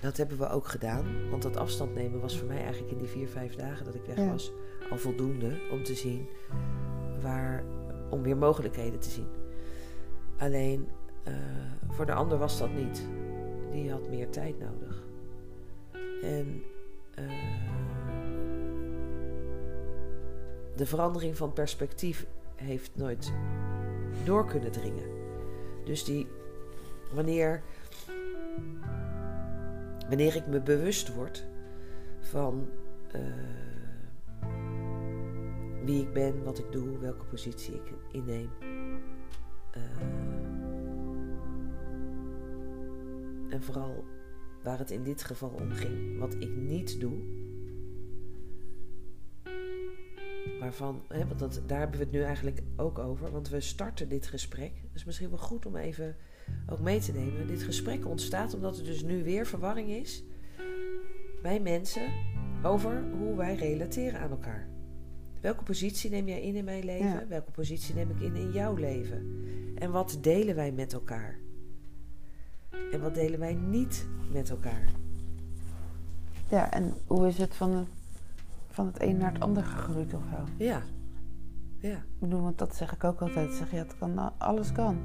dat 0.00 0.16
hebben 0.16 0.38
we 0.38 0.48
ook 0.48 0.68
gedaan. 0.68 1.30
Want 1.30 1.42
dat 1.42 1.56
afstand 1.56 1.94
nemen 1.94 2.20
was 2.20 2.38
voor 2.38 2.48
mij 2.48 2.62
eigenlijk 2.62 2.92
in 2.92 2.98
die 2.98 3.08
vier, 3.08 3.28
vijf 3.28 3.54
dagen 3.54 3.84
dat 3.84 3.94
ik 3.94 4.04
weg 4.04 4.16
Ja. 4.16 4.30
was 4.30 4.52
al 4.90 4.98
voldoende 4.98 5.58
om 5.70 5.82
te 5.82 5.94
zien 5.94 6.28
waar, 7.22 7.64
om 8.10 8.22
weer 8.22 8.36
mogelijkheden 8.36 9.00
te 9.00 9.10
zien. 9.10 9.28
Alleen 10.38 10.88
eh, 11.24 11.34
voor 11.88 12.06
de 12.06 12.14
ander 12.14 12.38
was 12.38 12.58
dat 12.58 12.72
niet. 12.72 13.06
Die 13.72 13.90
had 13.90 14.08
meer 14.08 14.30
tijd 14.30 14.58
nodig. 14.58 15.04
En 16.22 16.62
eh, 17.14 17.24
de 20.76 20.86
verandering 20.86 21.36
van 21.36 21.52
perspectief 21.52 22.26
heeft 22.54 22.90
nooit 22.94 23.32
door 24.24 24.46
kunnen 24.46 24.72
dringen. 24.72 25.08
Dus 25.84 26.04
die, 26.04 26.26
wanneer, 27.12 27.62
wanneer 30.08 30.36
ik 30.36 30.46
me 30.46 30.60
bewust 30.60 31.14
word 31.14 31.46
van 32.20 32.68
eh, 33.10 33.20
wie 35.86 36.02
ik 36.02 36.12
ben, 36.12 36.42
wat 36.42 36.58
ik 36.58 36.72
doe, 36.72 36.98
welke 36.98 37.24
positie 37.24 37.74
ik 37.74 37.92
inneem. 38.12 38.50
eh, 39.70 39.82
en 43.48 43.62
vooral 43.62 44.04
waar 44.62 44.78
het 44.78 44.90
in 44.90 45.02
dit 45.02 45.24
geval 45.24 45.48
om 45.48 45.70
ging, 45.70 46.18
wat 46.18 46.34
ik 46.34 46.56
niet 46.56 47.00
doe. 47.00 47.44
Waarvan, 50.60 51.02
hè, 51.08 51.26
want 51.26 51.38
dat, 51.38 51.62
daar 51.66 51.78
hebben 51.78 51.98
we 51.98 52.04
het 52.04 52.12
nu 52.12 52.22
eigenlijk 52.22 52.62
ook 52.76 52.98
over. 52.98 53.30
Want 53.30 53.48
we 53.48 53.60
starten 53.60 54.08
dit 54.08 54.26
gesprek. 54.26 54.72
Dus 54.92 55.04
misschien 55.04 55.28
wel 55.28 55.38
goed 55.38 55.66
om 55.66 55.76
even 55.76 56.16
ook 56.68 56.80
mee 56.80 57.00
te 57.00 57.12
nemen. 57.12 57.46
Dit 57.46 57.62
gesprek 57.62 58.06
ontstaat 58.06 58.54
omdat 58.54 58.78
er 58.78 58.84
dus 58.84 59.02
nu 59.02 59.24
weer 59.24 59.46
verwarring 59.46 59.88
is 59.88 60.24
bij 61.42 61.60
mensen 61.60 62.12
over 62.62 63.04
hoe 63.18 63.36
wij 63.36 63.54
relateren 63.54 64.20
aan 64.20 64.30
elkaar. 64.30 64.75
Welke 65.40 65.62
positie 65.62 66.10
neem 66.10 66.28
jij 66.28 66.42
in 66.42 66.54
in 66.54 66.64
mijn 66.64 66.84
leven? 66.84 67.06
Ja. 67.10 67.26
Welke 67.28 67.50
positie 67.50 67.94
neem 67.94 68.10
ik 68.10 68.20
in 68.20 68.34
in 68.36 68.52
jouw 68.52 68.74
leven? 68.74 69.44
En 69.74 69.90
wat 69.90 70.18
delen 70.20 70.54
wij 70.54 70.72
met 70.72 70.92
elkaar? 70.92 71.38
En 72.92 73.00
wat 73.00 73.14
delen 73.14 73.38
wij 73.38 73.54
niet 73.54 74.06
met 74.32 74.50
elkaar? 74.50 74.88
Ja, 76.50 76.72
en 76.72 76.94
hoe 77.06 77.26
is 77.26 77.38
het 77.38 77.54
van 77.54 77.70
het, 77.70 77.86
van 78.70 78.86
het 78.86 79.02
een 79.02 79.16
naar 79.16 79.32
het 79.32 79.42
ander 79.42 79.62
gegroeid 79.62 80.14
of 80.14 80.22
zo? 80.30 80.64
Ja. 80.64 80.82
Ja. 81.78 81.96
Ik 81.96 82.18
bedoel, 82.18 82.40
want 82.42 82.58
dat 82.58 82.74
zeg 82.76 82.92
ik 82.94 83.04
ook 83.04 83.20
altijd. 83.20 83.50
Ik 83.50 83.56
zeg, 83.56 83.70
ja, 83.70 83.76
het 83.78 83.98
kan, 83.98 84.38
alles 84.38 84.72
kan. 84.72 84.98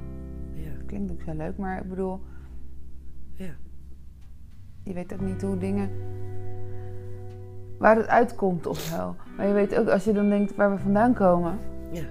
Ja. 0.54 0.70
Klinkt 0.86 1.12
ook 1.12 1.22
zo 1.22 1.32
leuk, 1.34 1.56
maar 1.56 1.82
ik 1.82 1.88
bedoel, 1.88 2.20
Ja. 3.34 3.54
je 4.82 4.92
weet 4.92 5.12
ook 5.12 5.20
niet 5.20 5.42
hoe 5.42 5.58
dingen... 5.58 5.90
Waar 7.82 7.96
het 7.96 8.06
uitkomt 8.06 8.66
of 8.66 8.78
zo. 8.78 9.14
Maar 9.36 9.46
je 9.46 9.52
weet 9.52 9.78
ook, 9.78 9.88
als 9.88 10.04
je 10.04 10.12
dan 10.12 10.28
denkt 10.28 10.54
waar 10.54 10.70
we 10.70 10.78
vandaan 10.78 11.14
komen... 11.14 11.58
Ja. 11.92 12.04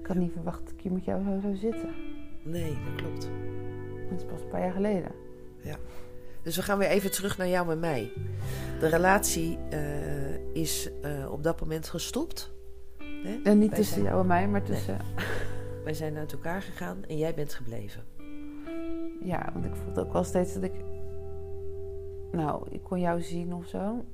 Ik 0.00 0.06
had 0.06 0.16
niet 0.16 0.32
verwacht 0.32 0.60
dat 0.64 0.72
ik 0.72 0.80
hier 0.80 0.92
met 0.92 1.04
jou 1.04 1.22
zo 1.24 1.38
zou 1.40 1.54
zitten. 1.56 1.88
Nee, 2.42 2.78
dat 2.84 2.94
klopt. 3.02 3.28
Dat 4.10 4.18
is 4.18 4.24
pas 4.24 4.40
een 4.40 4.48
paar 4.48 4.60
jaar 4.60 4.72
geleden. 4.72 5.10
Dus 6.42 6.56
we 6.56 6.62
gaan 6.62 6.78
weer 6.78 6.88
even 6.88 7.10
terug 7.10 7.38
naar 7.38 7.48
jou 7.48 7.70
en 7.70 7.80
mij. 7.80 8.12
De 8.80 8.86
relatie 8.88 9.58
eh, 9.70 10.54
is 10.54 10.90
eh, 11.02 11.32
op 11.32 11.42
dat 11.42 11.60
moment 11.60 11.88
gestopt. 11.88 12.52
En 13.44 13.58
niet 13.58 13.68
Wij 13.70 13.78
tussen 13.78 13.94
zijn- 13.94 14.04
jou 14.06 14.20
en 14.20 14.26
mij, 14.26 14.48
maar 14.48 14.62
tussen... 14.62 14.96
Wij 15.84 15.94
zijn 15.94 16.16
uit 16.16 16.32
elkaar 16.32 16.62
gegaan 16.62 17.04
en 17.08 17.16
jij 17.16 17.34
bent 17.34 17.54
gebleven. 17.54 18.04
Ja, 19.22 19.50
want 19.52 19.64
ik 19.64 19.74
voelde 19.84 20.00
ook 20.00 20.12
wel 20.12 20.24
steeds 20.24 20.54
dat 20.54 20.62
ik... 20.62 20.72
Nou, 22.32 22.66
ik 22.70 22.82
kon 22.82 23.00
jou 23.00 23.22
zien 23.22 23.54
of 23.54 23.66
zo. 23.66 24.04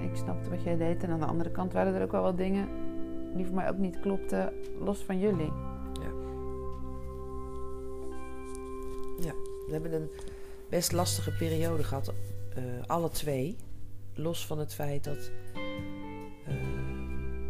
Ik 0.00 0.16
snapte 0.16 0.50
wat 0.50 0.62
jij 0.62 0.76
deed. 0.76 1.02
En 1.02 1.10
aan 1.10 1.20
de 1.20 1.26
andere 1.26 1.50
kant 1.50 1.72
waren 1.72 1.94
er 1.94 2.02
ook 2.02 2.12
wel 2.12 2.22
wat 2.22 2.36
dingen 2.36 2.68
die 3.34 3.46
voor 3.46 3.54
mij 3.54 3.68
ook 3.68 3.78
niet 3.78 4.00
klopten, 4.00 4.52
los 4.80 5.04
van 5.04 5.18
jullie. 5.18 5.52
We 9.68 9.74
hebben 9.74 9.92
een 9.92 10.10
best 10.68 10.92
lastige 10.92 11.32
periode 11.32 11.84
gehad, 11.84 12.14
eh, 12.54 12.62
alle 12.86 13.10
twee. 13.10 13.56
Los 14.14 14.46
van 14.46 14.58
het 14.58 14.74
feit 14.74 15.04
dat 15.04 15.30
eh, 16.44 16.54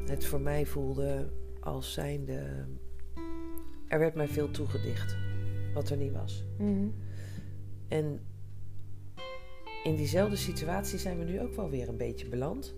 het 0.06 0.24
voor 0.24 0.40
mij 0.40 0.66
voelde 0.66 1.30
als 1.60 1.92
zijnde. 1.92 2.66
Er 3.86 3.98
werd 3.98 4.14
mij 4.14 4.28
veel 4.28 4.50
toegedicht, 4.50 5.16
wat 5.74 5.90
er 5.90 5.96
niet 5.96 6.12
was. 6.12 6.44
Mhm. 6.58 6.88
En 7.88 8.20
in 9.88 9.96
diezelfde 9.96 10.36
situatie 10.36 10.98
zijn 10.98 11.18
we 11.18 11.24
nu 11.24 11.40
ook 11.40 11.54
wel 11.54 11.70
weer 11.70 11.88
een 11.88 11.96
beetje 11.96 12.28
beland. 12.28 12.74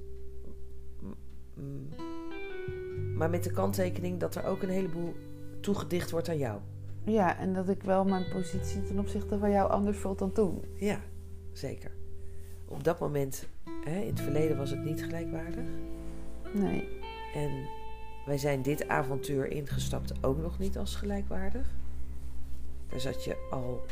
Maar 3.14 3.30
met 3.30 3.44
de 3.44 3.50
kanttekening 3.50 4.20
dat 4.20 4.34
er 4.34 4.44
ook 4.44 4.62
een 4.62 4.68
heleboel 4.68 5.14
toegedicht 5.60 6.10
wordt 6.10 6.28
aan 6.28 6.38
jou. 6.38 6.60
Ja, 7.04 7.38
en 7.38 7.54
dat 7.54 7.68
ik 7.68 7.82
wel 7.82 8.04
mijn 8.04 8.28
positie 8.32 8.82
ten 8.82 8.98
opzichte 8.98 9.38
van 9.38 9.50
jou 9.50 9.70
anders 9.70 9.98
voelt 9.98 10.18
dan 10.18 10.32
toen. 10.32 10.62
Ja, 10.74 11.00
zeker. 11.52 11.90
Op 12.64 12.84
dat 12.84 13.00
moment, 13.00 13.46
hè, 13.84 14.00
in 14.00 14.10
het 14.10 14.20
verleden 14.20 14.56
was 14.56 14.70
het 14.70 14.84
niet 14.84 15.02
gelijkwaardig. 15.02 15.68
Nee. 16.54 16.88
En 17.34 17.50
wij 18.26 18.38
zijn 18.38 18.62
dit 18.62 18.88
avontuur 18.88 19.50
ingestapt 19.50 20.24
ook 20.24 20.38
nog 20.38 20.58
niet 20.58 20.78
als 20.78 20.94
gelijkwaardig. 20.94 21.74
Daar 22.88 23.00
zat 23.00 23.24
je 23.24 23.48
al 23.50 23.84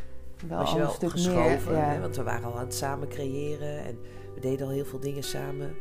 Wel 0.46 0.58
was 0.58 0.72
je 0.72 0.78
wel 0.78 0.86
een 0.86 0.92
stuk 0.92 1.10
geschoven. 1.10 1.72
meer. 1.72 1.80
Ja. 1.82 1.88
Hè? 1.88 2.00
Want 2.00 2.16
we 2.16 2.22
waren 2.22 2.44
al 2.44 2.54
aan 2.54 2.64
het 2.64 2.74
samen 2.74 3.08
creëren 3.08 3.84
en 3.84 3.98
we 4.34 4.40
deden 4.40 4.66
al 4.66 4.72
heel 4.72 4.84
veel 4.84 5.00
dingen 5.00 5.22
samen. 5.22 5.74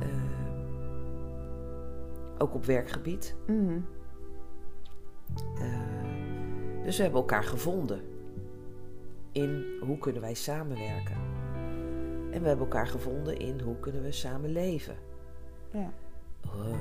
Ehm, 0.00 0.30
ook 2.38 2.54
op 2.54 2.64
werkgebied. 2.64 3.34
Mhm. 3.46 3.78
Ehm, 5.58 6.82
dus 6.84 6.96
we 6.96 7.02
hebben 7.02 7.20
elkaar 7.20 7.44
gevonden 7.44 8.00
in 9.32 9.64
hoe 9.80 9.98
kunnen 9.98 10.22
wij 10.22 10.34
samenwerken. 10.34 11.16
En 12.30 12.40
we 12.42 12.48
hebben 12.48 12.66
elkaar 12.66 12.86
gevonden 12.86 13.36
in 13.38 13.60
hoe 13.60 13.76
kunnen 13.80 14.02
we 14.02 14.12
samen 14.12 14.50
leven. 14.50 14.96
ja. 15.70 15.92
Eh, 16.42 16.74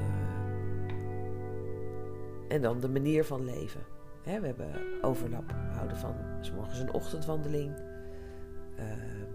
en 2.48 2.62
dan 2.62 2.80
de 2.80 2.90
manier 2.90 3.26
van 3.26 3.46
leven. 3.46 3.82
Hè, 4.24 4.40
we 4.40 4.46
hebben 4.46 4.72
overlap. 5.02 5.48
We 5.48 5.76
houden 5.76 5.98
van 5.98 6.16
's 6.42 6.52
morgens 6.52 6.80
een 6.80 6.94
ochtendwandeling. 6.94 7.72
ehm, 8.78 9.30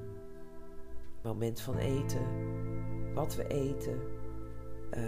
moment 1.22 1.60
van 1.60 1.76
eten. 1.76 2.20
Wat 3.14 3.36
we 3.36 3.46
eten. 3.46 4.00
Eh, 4.90 5.02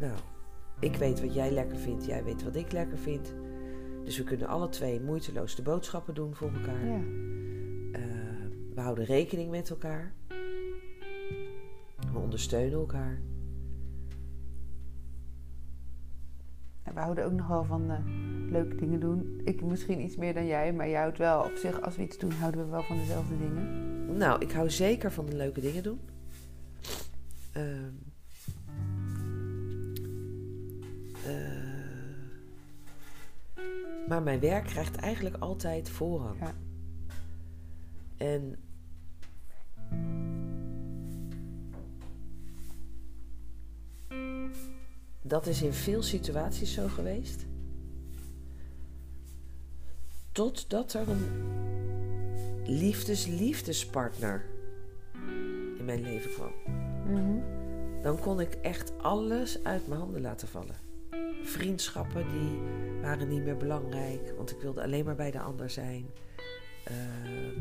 nou, 0.00 0.18
ik 0.80 0.96
weet 0.96 1.20
wat 1.20 1.34
jij 1.34 1.50
lekker 1.50 1.76
vindt. 1.76 2.06
Jij 2.06 2.24
weet 2.24 2.42
wat 2.42 2.56
ik 2.56 2.72
lekker 2.72 2.98
vind. 2.98 3.34
Dus 4.04 4.18
we 4.18 4.24
kunnen 4.24 4.48
alle 4.48 4.68
twee 4.68 5.00
moeiteloos 5.00 5.54
de 5.54 5.62
boodschappen 5.62 6.14
doen 6.14 6.34
voor 6.34 6.50
elkaar. 6.52 6.86
ja. 6.86 7.00
Eh, 7.92 8.02
we 8.74 8.80
houden 8.80 9.04
rekening 9.04 9.50
met 9.50 9.70
elkaar. 9.70 10.12
We 12.12 12.18
ondersteunen 12.18 12.78
elkaar. 12.78 13.20
En 16.90 16.96
we 16.96 17.02
houden 17.02 17.24
ook 17.24 17.32
nog 17.32 17.46
wel 17.46 17.64
van 17.64 17.90
eh, 17.90 17.96
leuke 18.50 18.76
dingen 18.76 19.00
doen. 19.00 19.40
Ik 19.44 19.62
misschien 19.62 20.00
iets 20.00 20.16
meer 20.16 20.34
dan 20.34 20.46
jij, 20.46 20.72
maar 20.72 20.88
jij 20.88 21.00
houdt 21.00 21.18
wel 21.18 21.42
op 21.42 21.56
zich, 21.56 21.82
als 21.82 21.96
we 21.96 22.02
iets 22.02 22.18
doen, 22.18 22.32
houden 22.32 22.64
we 22.64 22.70
wel 22.70 22.82
van 22.82 22.96
dezelfde 22.96 23.38
dingen. 23.38 24.16
Nou, 24.16 24.40
ik 24.40 24.52
hou 24.52 24.70
zeker 24.70 25.12
van 25.12 25.26
de 25.26 25.36
leuke 25.36 25.60
dingen 25.60 25.82
doen. 25.82 26.00
Ehm, 27.52 27.92
eh, 31.26 31.68
maar 34.08 34.22
mijn 34.22 34.40
werk 34.40 34.64
krijgt 34.64 34.96
eigenlijk 34.96 35.36
altijd 35.38 35.90
voorrang. 35.90 36.38
Ja. 36.40 36.54
En 38.16 38.56
dat 45.22 45.46
is 45.46 45.62
in 45.62 45.72
veel 45.72 46.02
situaties 46.02 46.72
zo 46.72 46.88
geweest. 46.88 47.46
Totdat 50.32 50.92
er 50.92 51.08
een 51.08 51.26
liefdes-liefdespartner 52.64 54.44
in 55.78 55.84
mijn 55.84 56.02
leven 56.02 56.30
kwam. 56.30 56.52
Mhm. 57.06 57.38
Dan 58.02 58.18
kon 58.18 58.40
ik 58.40 58.54
echt 58.54 58.92
alles 58.98 59.64
uit 59.64 59.86
mijn 59.86 60.00
handen 60.00 60.20
laten 60.20 60.48
vallen. 60.48 60.76
Vriendschappen 61.42 62.24
die 62.30 62.58
waren 63.02 63.28
niet 63.28 63.44
meer 63.44 63.56
belangrijk, 63.56 64.32
want 64.36 64.50
ik 64.50 64.60
wilde 64.60 64.82
alleen 64.82 65.04
maar 65.04 65.14
bij 65.14 65.30
de 65.30 65.40
ander 65.40 65.70
zijn. 65.70 66.06
Ehm, 66.84 67.58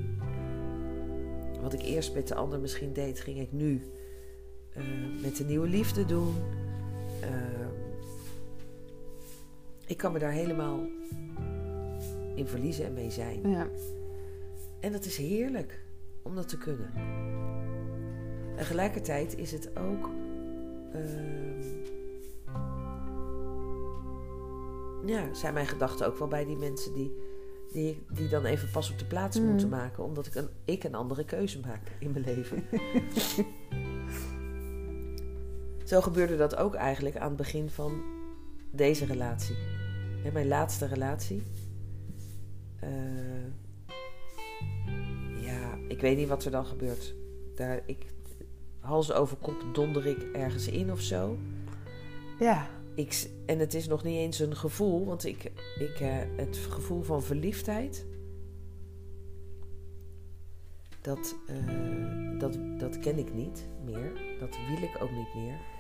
wat 1.62 1.74
ik 1.74 1.82
eerst 1.82 2.14
met 2.14 2.28
de 2.28 2.36
ander 2.36 2.60
misschien 2.60 2.94
deed, 2.94 3.20
ging 3.20 3.40
ik 3.40 3.52
nu 3.52 3.82
eh, 4.74 4.84
met 5.22 5.36
de 5.36 5.44
nieuwe 5.44 5.68
liefde 5.68 6.06
doen. 6.06 6.36
Ehm, 7.22 7.68
ik 9.86 9.98
kan 9.98 10.12
me 10.12 10.20
daar 10.20 10.32
helemaal 10.32 10.80
in 12.36 12.48
verliezen 12.48 12.86
en 12.86 12.94
mee 12.94 13.12
zijn. 13.12 13.50
Ja. 13.50 13.68
En 14.80 14.92
dat 14.92 15.06
is 15.06 15.18
heerlijk 15.18 15.82
om 16.22 16.36
dat 16.36 16.48
te 16.50 16.58
kunnen. 16.58 16.92
En 16.96 18.56
tegelijkertijd 18.58 19.38
is 19.38 19.52
het 19.52 19.78
ook. 19.78 20.10
ehm, 20.94 21.60
ja, 25.06 25.34
zijn 25.34 25.54
mijn 25.54 25.68
gedachten 25.68 26.08
ook 26.08 26.18
wel 26.18 26.28
bij 26.28 26.46
die 26.46 26.58
mensen 26.58 26.94
die, 26.94 27.16
die, 27.72 28.04
die 28.14 28.30
dan 28.30 28.46
even 28.46 28.70
pas 28.72 28.92
op 28.92 29.00
de 29.00 29.06
plaats 29.06 29.40
Mhm. 29.40 29.50
moeten 29.50 29.70
maken, 29.70 30.04
omdat 30.04 30.26
ik 30.26 30.36
een, 30.36 30.50
ik 30.66 30.84
een 30.84 30.96
andere 30.96 31.26
keuze 31.26 31.60
maak 31.60 31.82
in 32.00 32.12
mijn 32.12 32.26
leven. 32.26 32.64
Zo 35.90 36.02
gebeurde 36.02 36.38
dat 36.38 36.56
ook 36.56 36.74
eigenlijk 36.74 37.18
aan 37.18 37.28
het 37.28 37.38
begin 37.38 37.70
van 37.70 38.02
deze 38.72 39.06
relatie. 39.06 39.56
Hè, 40.24 40.32
mijn 40.32 40.48
laatste 40.48 40.86
relatie. 40.86 41.44
Eh, 42.80 43.46
ja, 45.42 45.78
ik 45.88 46.02
weet 46.02 46.18
niet 46.18 46.28
wat 46.28 46.46
er 46.46 46.52
dan 46.52 46.66
gebeurt. 46.66 47.16
Daar, 47.56 47.82
ik, 47.86 48.06
hals 48.80 49.12
over 49.12 49.38
kop 49.38 49.66
donder 49.74 50.06
ik 50.06 50.24
ergens 50.34 50.68
in 50.68 50.92
of 50.92 51.02
zo. 51.02 51.38
Ja. 52.40 52.68
Ik, 52.94 53.30
en 53.46 53.60
het 53.60 53.74
is 53.74 53.88
nog 53.88 54.04
niet 54.04 54.18
eens 54.18 54.40
een 54.40 54.56
gevoel, 54.56 55.06
want 55.06 55.26
ik, 55.26 55.44
ik, 55.80 56.00
eh, 56.00 56.18
het 56.36 56.58
gevoel 56.58 57.02
van 57.02 57.24
verliefdheid. 57.24 58.06
Dat, 61.02 61.36
eh, 61.48 62.40
dat, 62.40 62.58
dat 62.80 63.00
ken 63.00 63.18
ik 63.18 63.34
niet 63.34 63.68
meer. 63.86 64.12
Dat 64.40 64.58
wil 64.68 64.84
ik 64.84 65.02
ook 65.02 65.12
niet 65.12 65.34
meer. 65.36 65.78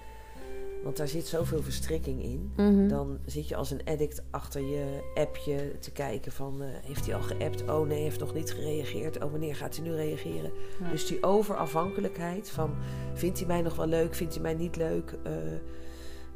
Want 0.83 0.97
daar 0.97 1.07
zit 1.07 1.27
zoveel 1.27 1.61
verstrikking 1.63 2.23
in. 2.23 2.51
Mhm. 2.55 2.87
Dan 2.87 3.19
zit 3.25 3.47
je 3.47 3.55
als 3.55 3.71
een 3.71 3.81
addict 3.85 4.23
achter 4.29 4.61
je 4.61 5.11
appje 5.15 5.79
te 5.79 5.91
kijken 5.91 6.31
van... 6.31 6.61
eh, 6.61 6.67
heeft 6.71 7.05
hij 7.05 7.15
al 7.15 7.21
geappt? 7.21 7.69
Oh 7.69 7.87
nee, 7.87 8.01
heeft 8.01 8.19
nog 8.19 8.33
niet 8.33 8.51
gereageerd. 8.53 9.23
Oh, 9.23 9.31
wanneer 9.31 9.55
gaat 9.55 9.75
hij 9.75 9.85
nu 9.85 9.93
reageren? 9.93 10.51
Ja. 10.83 10.89
Dus 10.89 11.05
die 11.07 11.23
overafhankelijkheid 11.23 12.49
van... 12.49 12.75
vindt 13.13 13.37
hij 13.39 13.47
mij 13.47 13.61
nog 13.61 13.75
wel 13.75 13.87
leuk? 13.87 14.13
Vindt 14.13 14.33
hij 14.33 14.41
mij 14.43 14.53
niet 14.53 14.75
leuk? 14.75 15.13
Eh, 15.23 15.53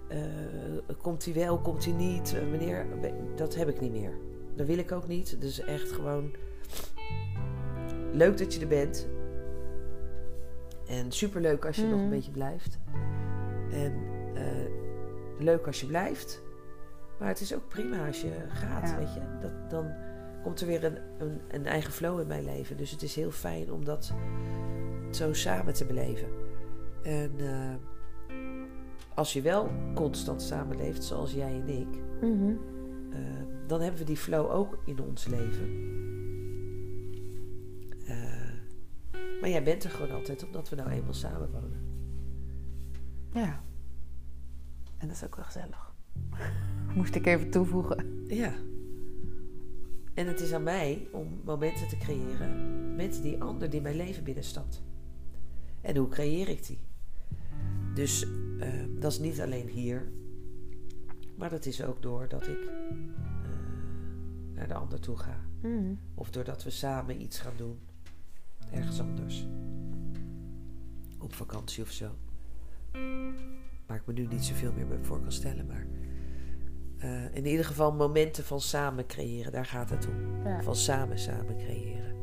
eh, 0.07 0.97
komt 1.01 1.25
hij 1.25 1.33
wel? 1.33 1.59
Komt 1.59 1.85
hij 1.85 1.93
niet? 1.93 2.35
Wanneer? 2.49 2.85
Dat 3.35 3.55
heb 3.55 3.69
ik 3.69 3.79
niet 3.79 3.91
meer. 3.91 4.13
Dat 4.55 4.67
wil 4.67 4.77
ik 4.77 4.91
ook 4.91 5.07
niet. 5.07 5.41
Dus 5.41 5.59
echt 5.59 5.91
gewoon... 5.91 6.31
Leuk 8.13 8.37
dat 8.37 8.53
je 8.53 8.59
er 8.61 8.67
bent. 8.67 9.07
En 10.87 11.11
superleuk 11.11 11.65
als 11.65 11.75
je 11.75 11.81
nog 11.83 11.91
een 11.91 11.99
Mhm. 11.99 12.09
beetje 12.09 12.31
blijft. 12.31 12.79
En 13.71 13.93
leuk 15.39 15.67
als 15.67 15.79
je 15.81 15.85
blijft. 15.87 16.41
Maar 17.19 17.27
het 17.27 17.39
is 17.41 17.55
ook 17.55 17.67
prima 17.67 18.07
als 18.07 18.21
je 18.21 18.31
gaat, 18.47 18.89
Ja. 18.89 18.97
weet 18.97 19.13
je. 19.13 19.21
Dat, 19.41 19.69
dan 19.69 19.93
komt 20.43 20.61
er 20.61 20.67
weer 20.67 20.83
een, 20.83 20.97
een, 21.17 21.41
een 21.47 21.65
eigen 21.65 21.91
flow 21.93 22.19
in 22.19 22.27
mijn 22.27 22.43
leven. 22.43 22.77
Dus 22.77 22.91
het 22.91 23.01
is 23.01 23.15
heel 23.15 23.31
fijn 23.31 23.71
om 23.71 23.85
dat 23.85 24.13
zo 25.11 25.33
samen 25.33 25.73
te 25.73 25.85
beleven. 25.85 26.27
En 27.03 27.31
eh, 27.37 27.73
als 29.15 29.33
je 29.33 29.41
wel 29.41 29.71
constant 29.93 30.41
samenleeft, 30.41 31.03
zoals 31.03 31.33
jij 31.33 31.61
en 31.61 31.67
ik... 31.69 31.87
Mhm. 32.21 32.53
eh, 33.11 33.19
dan 33.67 33.81
hebben 33.81 33.99
we 33.99 34.05
die 34.05 34.17
flow 34.17 34.51
ook 34.51 34.77
in 34.85 34.99
ons 35.01 35.27
leven. 35.27 35.67
Eh, 38.07 38.51
maar 39.41 39.49
jij 39.49 39.63
bent 39.63 39.83
er 39.83 39.89
gewoon 39.89 40.11
altijd, 40.15 40.45
omdat 40.45 40.69
we 40.69 40.75
nou 40.75 40.89
eenmaal 40.89 41.13
samen 41.13 41.51
wonen. 41.51 41.81
Ja. 43.33 43.63
En 45.03 45.09
dat 45.09 45.17
is 45.17 45.23
ook 45.23 45.35
wel 45.35 45.45
gezellig. 45.45 45.93
Moest 46.95 47.15
ik 47.15 47.25
even 47.25 47.49
toevoegen. 47.49 48.25
Ja. 48.27 48.53
En 50.13 50.27
het 50.27 50.39
is 50.39 50.53
aan 50.53 50.63
mij 50.63 51.07
om 51.11 51.41
momenten 51.45 51.87
te 51.87 51.97
creëren 51.97 52.95
met 52.95 53.21
die 53.21 53.41
ander 53.41 53.69
die 53.69 53.81
mijn 53.81 53.95
leven 53.95 54.23
binnenstapt. 54.23 54.83
En 55.81 55.97
hoe 55.97 56.07
creëer 56.07 56.49
ik 56.49 56.65
die? 56.65 56.79
Dus 57.93 58.25
eh, 58.59 58.69
dat 58.99 59.11
is 59.11 59.19
niet 59.19 59.41
alleen 59.41 59.67
hier, 59.67 60.11
maar 61.37 61.49
dat 61.49 61.65
is 61.65 61.83
ook 61.83 62.01
door 62.01 62.27
dat 62.27 62.47
ik 62.47 62.59
eh, 62.65 62.97
naar 64.53 64.67
de 64.67 64.73
ander 64.73 64.99
toe 64.99 65.17
ga. 65.17 65.39
Mhm. 65.61 65.93
Of 66.15 66.29
doordat 66.29 66.63
we 66.63 66.69
samen 66.69 67.21
iets 67.21 67.39
gaan 67.39 67.57
doen. 67.57 67.79
Ergens 68.71 68.99
anders. 68.99 69.47
Op 71.19 71.33
vakantie 71.33 71.83
of 71.83 71.91
zo. 71.91 72.11
Waar 73.85 73.97
ik 73.97 74.05
me 74.05 74.13
nu 74.13 74.27
niet 74.27 74.45
zoveel 74.45 74.73
meer 74.73 74.87
bij 74.87 74.97
voor 75.01 75.21
kan 75.21 75.31
stellen. 75.31 75.65
Maar 75.65 75.87
eh, 76.97 77.35
in 77.35 77.45
ieder 77.45 77.65
geval 77.65 77.93
momenten 77.93 78.43
van 78.43 78.61
samen 78.61 79.05
creëren. 79.05 79.51
Daar 79.51 79.65
gaat 79.65 79.89
het 79.89 80.07
om. 80.07 80.47
Ja. 80.47 80.63
Van 80.63 80.75
samen 80.75 81.19
samen 81.19 81.57
creëren. 81.57 82.15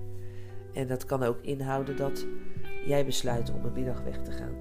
En 0.73 0.87
dat 0.87 1.05
kan 1.05 1.23
ook 1.23 1.41
inhouden 1.41 1.97
dat 1.97 2.27
jij 2.85 3.05
besluit 3.05 3.53
om 3.53 3.65
een 3.65 3.73
middag 3.73 4.03
weg 4.03 4.23
te 4.23 4.33
gaan. 4.33 4.55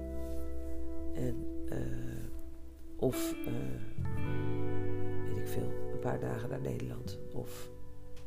En, 1.14 1.36
eh, 1.68 1.78
of, 2.96 3.34
eh, 3.46 3.52
weet 5.28 5.38
ik 5.38 5.48
veel, 5.48 5.72
een 5.92 5.98
paar 6.00 6.20
dagen 6.20 6.48
naar 6.48 6.60
Nederland. 6.60 7.18
Of, 7.32 7.70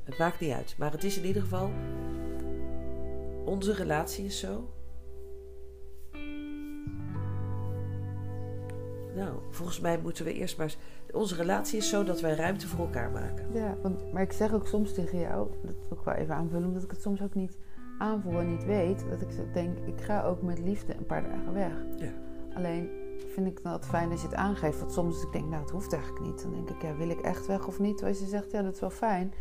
het 0.04 0.18
maakt 0.18 0.40
niet 0.40 0.52
uit. 0.52 0.76
Maar 0.78 0.92
het 0.92 1.04
is 1.04 1.18
in 1.18 1.26
ieder 1.26 1.42
geval, 1.42 1.72
onze 3.46 3.74
relatie 3.74 4.26
is 4.26 4.40
zo. 4.40 4.74
Nou, 9.16 9.30
volgens 9.50 9.80
mij 9.80 10.00
moeten 10.00 10.26
we 10.26 10.34
eerst 10.34 10.58
maar... 10.58 10.66
eens- 10.66 10.78
Onze 11.12 11.36
relatie 11.36 11.78
is 11.78 11.90
zo 11.90 12.04
dat 12.04 12.22
wij 12.22 12.36
ruimte 12.36 12.68
voor 12.68 12.80
elkaar 12.86 13.12
maken. 13.12 13.46
Ja, 13.54 13.78
want, 13.82 14.12
maar 14.14 14.22
ik 14.22 14.32
zeg 14.32 14.54
ook 14.54 14.68
soms 14.68 14.94
tegen 14.94 15.20
jou, 15.20 15.48
dat 15.62 15.76
wil 15.90 15.98
ik 15.98 16.04
wel 16.04 16.14
even 16.14 16.36
aanvullen, 16.36 16.68
omdat 16.68 16.84
ik 16.84 16.92
het 16.92 17.02
soms 17.02 17.22
ook 17.22 17.34
niet 17.34 17.58
aanvoel 18.00 18.40
en 18.40 18.50
niet 18.50 18.66
weet, 18.66 19.06
dat 19.10 19.22
ik 19.22 19.54
denk, 19.54 19.78
ik 19.86 20.02
ga 20.02 20.24
ook 20.24 20.42
met 20.42 20.60
liefde 20.60 20.96
een 20.98 21.06
paar 21.06 21.24
dagen 21.24 21.54
weg. 21.54 21.72
Ja. 21.98 22.12
Alleen 22.56 22.90
vind 23.34 23.48
ik 23.48 23.64
dat 23.64 23.86
fijn 23.86 24.12
als 24.12 24.22
je 24.22 24.28
het 24.28 24.36
aangeeft, 24.36 24.80
want 24.80 24.92
soms 24.92 25.14
als 25.16 25.24
ik 25.24 25.32
denk, 25.32 25.46
nou 25.50 25.62
het 25.62 25.72
hoeft 25.72 25.94
eigenlijk 25.94 26.26
niet. 26.26 26.42
Dan 26.42 26.52
denk 26.54 26.70
ik, 26.70 26.82
ja, 26.82 26.96
wil 26.96 27.10
ik 27.10 27.20
echt 27.20 27.48
weg 27.48 27.68
of 27.68 27.80
niet? 27.80 28.04
Als 28.04 28.20
je 28.20 28.26
zegt, 28.26 28.52
ja, 28.52 28.62
dat 28.62 28.74
is 28.74 28.80
wel 28.80 28.90
fijn. 28.90 29.34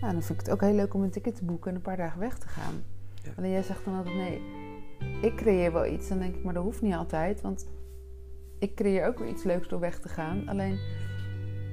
Nou, 0.00 0.12
dan 0.12 0.22
vind 0.22 0.40
ik 0.40 0.46
het 0.46 0.54
ook 0.54 0.60
heel 0.60 0.74
leuk 0.74 0.94
om 0.94 1.02
een 1.02 1.10
ticket 1.10 1.34
te 1.36 1.44
boeken 1.44 1.70
en 1.70 1.76
een 1.76 1.82
paar 1.82 1.96
dagen 1.96 2.20
weg 2.20 2.38
te 2.38 2.48
gaan. 2.48 2.82
Ja. 3.22 3.30
Alleen 3.36 3.50
jij 3.50 3.62
zegt 3.62 3.84
dan 3.84 3.94
altijd, 3.96 4.14
nee, 4.14 4.42
ik 5.22 5.34
creëer 5.36 5.72
wel 5.72 5.86
iets. 5.86 6.08
Dan 6.08 6.18
denk 6.18 6.34
ik, 6.36 6.44
maar 6.44 6.54
dat 6.54 6.62
hoeft 6.62 6.82
niet 6.82 6.94
altijd, 6.94 7.40
want 7.40 7.66
ik 8.58 8.74
creëer 8.74 9.06
ook 9.06 9.18
weer 9.18 9.28
iets 9.28 9.42
leuks 9.42 9.68
door 9.68 9.80
weg 9.80 9.98
te 9.98 10.08
gaan. 10.08 10.48
Alleen 10.48 10.78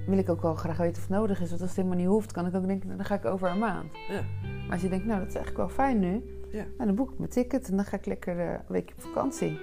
wil 0.08 0.18
ik 0.18 0.30
ook 0.30 0.42
wel 0.42 0.56
graag 0.56 0.78
weten 0.78 0.96
of 0.96 1.08
het 1.08 1.18
nodig 1.18 1.42
is. 1.42 1.50
Want 1.50 1.62
als 1.62 1.70
het 1.70 1.80
helemaal 1.80 1.98
niet 1.98 2.08
hoeft, 2.08 2.32
kan 2.32 2.46
ik 2.46 2.56
ook 2.56 2.68
denken, 2.68 2.86
nou, 2.86 2.98
dan 2.98 3.06
ga 3.06 3.16
ik 3.16 3.26
over 3.26 3.50
een 3.50 3.60
maand. 3.60 3.92
Ja. 4.10 4.22
Maar 4.42 4.72
als 4.72 4.82
je 4.82 4.90
denkt, 4.90 5.06
nou, 5.06 5.20
dat 5.20 5.28
is 5.28 5.36
eigenlijk 5.36 5.68
wel 5.68 5.76
fijn 5.76 6.00
nu. 6.00 6.24
Ja. 6.52 6.64
Nou, 6.64 6.86
dan 6.86 6.96
boek 6.96 7.12
ik 7.12 7.18
mijn 7.18 7.30
ticket 7.30 7.70
en 7.70 7.76
dan 7.76 7.86
ga 7.86 7.98
ik 7.98 8.06
lekker 8.06 8.40
eh, 8.40 8.52
een 8.52 8.60
weekje 8.68 8.96
op 8.96 9.02
vakantie. 9.02 9.58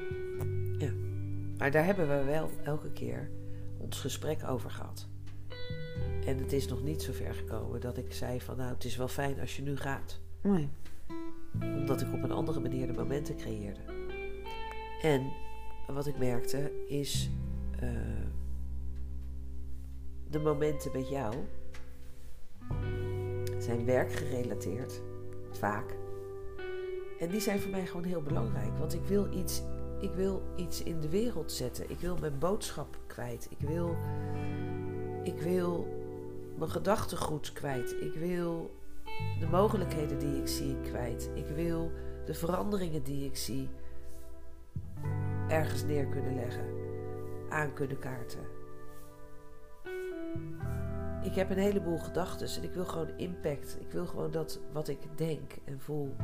Maar 1.62 1.70
daar 1.70 1.84
hebben 1.84 2.08
we 2.08 2.24
wel 2.24 2.50
elke 2.64 2.90
keer 2.92 3.30
ons 3.78 4.00
gesprek 4.00 4.48
over 4.48 4.70
gehad. 4.70 5.08
En 6.26 6.38
het 6.38 6.52
is 6.52 6.68
nog 6.68 6.82
niet 6.82 7.02
zo 7.02 7.12
ver 7.12 7.34
gekomen 7.34 7.80
dat 7.80 7.96
ik 7.96 8.12
zei 8.12 8.40
van 8.40 8.56
nou, 8.56 8.72
het 8.72 8.84
is 8.84 8.96
wel 8.96 9.08
fijn 9.08 9.40
als 9.40 9.56
je 9.56 9.62
nu 9.62 9.76
gaat. 9.76 10.20
Nee. 10.42 10.68
Omdat 11.60 12.00
ik 12.00 12.12
op 12.12 12.22
een 12.22 12.32
andere 12.32 12.60
manier 12.60 12.86
de 12.86 12.92
momenten 12.92 13.36
creëerde. 13.36 13.80
En 15.02 15.32
wat 15.94 16.06
ik 16.06 16.18
merkte 16.18 16.72
is 16.86 17.30
eh, 17.80 17.88
de 20.30 20.38
momenten 20.38 20.92
met 20.92 21.08
jou 21.08 21.34
zijn 23.58 23.84
werkgerelateerd, 23.84 25.00
vaak. 25.50 25.96
En 27.18 27.28
die 27.28 27.40
zijn 27.40 27.60
voor 27.60 27.70
mij 27.70 27.86
gewoon 27.86 28.04
heel 28.04 28.22
belangrijk, 28.22 28.78
want 28.78 28.94
ik 28.94 29.04
wil 29.04 29.32
iets, 29.32 29.62
ik 30.00 30.12
wil 30.12 30.42
iets 30.56 30.82
in 30.82 31.00
de 31.00 31.08
wereld 31.08 31.52
zetten. 31.52 31.90
Ik 31.90 31.98
wil 31.98 32.16
mijn 32.20 32.38
boodschap 32.38 32.98
kwijt. 33.06 33.48
Ik 33.50 33.68
wil, 33.68 33.96
ik 35.22 35.40
wil 35.40 35.86
mijn 36.58 36.70
gedachtegoed 36.70 37.52
kwijt. 37.52 37.96
Ik 38.00 38.14
wil 38.14 38.70
de 39.40 39.46
mogelijkheden 39.46 40.18
die 40.18 40.40
ik 40.40 40.48
zie 40.48 40.76
kwijt. 40.80 41.30
Ik 41.34 41.46
wil 41.46 41.90
de 42.24 42.34
veranderingen 42.34 43.02
die 43.02 43.24
ik 43.24 43.36
zie 43.36 43.68
ergens 45.52 45.84
neer 45.84 46.06
kunnen 46.06 46.34
leggen, 46.34 46.64
aan 47.48 47.72
kunnen 47.72 47.98
kaarten. 47.98 48.40
Ik 51.22 51.34
heb 51.34 51.50
een 51.50 51.58
heleboel 51.58 51.98
gedachten 51.98 52.48
en 52.56 52.68
ik 52.68 52.74
wil 52.74 52.84
gewoon 52.84 53.10
impact. 53.16 53.76
Ik 53.80 53.92
wil 53.92 54.06
gewoon 54.06 54.30
dat 54.30 54.60
wat 54.72 54.88
ik 54.88 54.98
denk 55.14 55.52
en 55.64 55.80
voel 55.80 56.14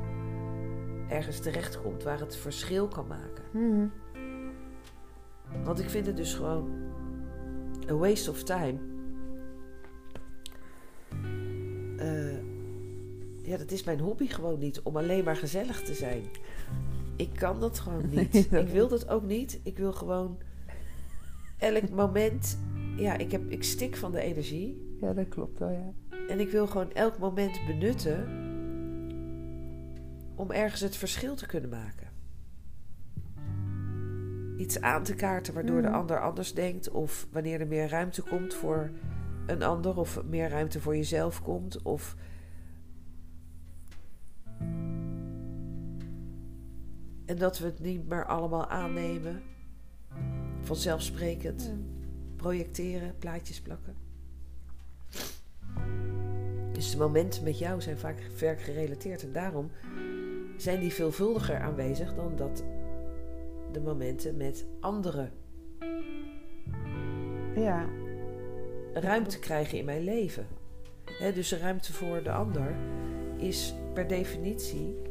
ergens 1.09 1.41
terechtkomt 1.41 2.03
waar 2.03 2.21
het 2.21 2.37
verschil 2.37 2.89
kan 2.89 3.07
maken. 3.07 3.45
Mhm. 3.53 3.87
Want 5.65 5.79
ik 5.81 5.91
vind 5.91 6.07
het 6.07 6.17
dus 6.17 6.35
gewoon 6.35 6.71
een 7.87 7.99
waste 7.99 8.31
of 8.31 8.43
time. 8.43 8.79
Eh, 11.97 12.37
ja, 13.43 13.57
dat 13.57 13.71
is 13.71 13.85
mijn 13.85 14.01
hobby 14.01 14.29
gewoon 14.29 14.59
niet 14.59 14.81
om 14.81 14.97
alleen 14.97 15.25
maar 15.25 15.37
gezellig 15.37 15.83
te 15.83 15.95
zijn. 15.95 16.23
Ik 17.19 17.31
kan 17.35 17.61
dat 17.61 17.79
gewoon 17.79 18.09
niet. 18.17 18.51
Nee, 18.51 18.63
ik 18.63 18.69
wil 18.69 18.89
dat 18.89 19.09
ook 19.09 19.23
niet. 19.23 19.61
Ik 19.63 19.77
wil 19.79 19.93
gewoon 19.93 20.39
elk 21.59 21.91
moment. 21.91 22.59
Ja, 22.97 23.17
ik, 23.17 23.33
heb, 23.33 23.51
ik 23.51 23.65
stik 23.65 23.97
van 23.97 24.13
de 24.13 24.21
energie. 24.21 24.97
Ja, 25.01 25.13
dat 25.13 25.29
klopt 25.29 25.59
wel, 25.59 25.71
ja. 25.71 25.93
En 26.29 26.41
ik 26.41 26.51
wil 26.51 26.67
gewoon 26.67 26.93
elk 26.93 27.19
moment 27.19 27.61
benutten 27.67 28.27
om 30.37 30.51
ergens 30.51 30.81
het 30.81 30.97
verschil 30.97 31.35
te 31.35 31.47
kunnen 31.47 31.71
maken. 31.71 32.07
Iets 34.57 34.81
aan 34.81 35.03
te 35.03 35.15
kaarten 35.15 35.55
waardoor 35.55 35.83
de 35.83 35.89
Mhm. 35.89 35.97
ander 35.97 36.21
anders 36.21 36.55
denkt, 36.55 36.91
of 36.91 37.27
wanneer 37.33 37.61
er 37.61 37.67
meer 37.67 37.89
ruimte 37.89 38.23
komt 38.23 38.55
voor 38.55 38.91
een 39.47 39.63
ander, 39.63 39.97
of 39.97 40.23
meer 40.25 40.49
ruimte 40.49 40.81
voor 40.81 40.97
jezelf 40.97 41.43
komt, 41.43 41.83
of. 41.83 42.17
En 47.29 47.39
dat 47.39 47.59
we 47.59 47.65
het 47.65 47.81
niet 47.81 48.09
meer 48.09 48.27
allemaal 48.27 48.67
aannemen, 48.67 49.43
vanzelfsprekend 50.61 51.73
projecteren, 52.37 53.15
plaatjes 53.19 53.61
plakken. 53.61 53.97
Dus 56.73 56.91
de 56.91 56.97
momenten 56.97 57.45
met 57.45 57.59
jou 57.59 57.81
zijn 57.81 57.99
vaak 57.99 58.21
werkgerelateerd. 58.39 59.23
En 59.23 59.33
daarom 59.33 59.71
zijn 60.57 60.81
die 60.81 60.93
veelvuldiger 60.93 61.61
aanwezig 61.61 62.15
dan 62.15 62.37
dat 62.37 62.65
de 63.73 63.81
momenten 63.81 64.37
met 64.37 64.65
anderen 64.81 65.33
Ja, 67.55 67.89
ruimte 68.93 69.39
krijgen 69.39 69.79
in 69.79 69.85
mijn 69.85 70.05
leven. 70.05 70.47
Hè, 71.05 71.33
dus 71.33 71.49
de 71.49 71.59
ruimte 71.59 71.93
voor 71.93 72.23
de 72.23 72.33
ander 72.33 72.77
is 73.37 73.75
per 73.95 74.07
definitie 74.07 75.08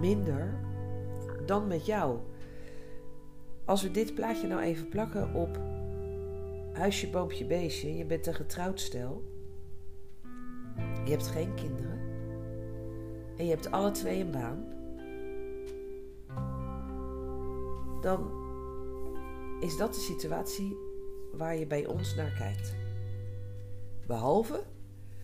minder 0.00 0.60
dan 1.46 1.66
met 1.66 1.86
jou. 1.86 2.18
Als 3.64 3.82
we 3.82 3.90
dit 3.90 4.14
plaatje 4.14 4.46
nou 4.46 4.60
even 4.60 4.88
plakken 4.88 5.34
op 5.34 5.58
huisje, 6.72 7.10
boompje, 7.10 7.46
beestje. 7.46 7.96
Je 7.96 8.04
bent 8.04 8.26
een 8.26 8.34
getrouwd 8.34 8.80
stel. 8.80 9.24
Je 11.04 11.10
hebt 11.10 11.26
geen 11.26 11.54
kinderen. 11.54 12.00
En 13.36 13.44
je 13.44 13.50
hebt 13.50 13.70
alle 13.70 13.90
twee 13.90 14.20
een 14.20 14.30
baan. 14.30 14.64
Dan 18.00 18.30
is 19.60 19.76
dat 19.76 19.94
de 19.94 20.00
situatie 20.00 20.76
waar 21.32 21.56
je 21.56 21.66
bij 21.66 21.86
ons 21.86 22.14
naar 22.14 22.32
kijkt. 22.38 22.74
Behalve, 24.06 24.62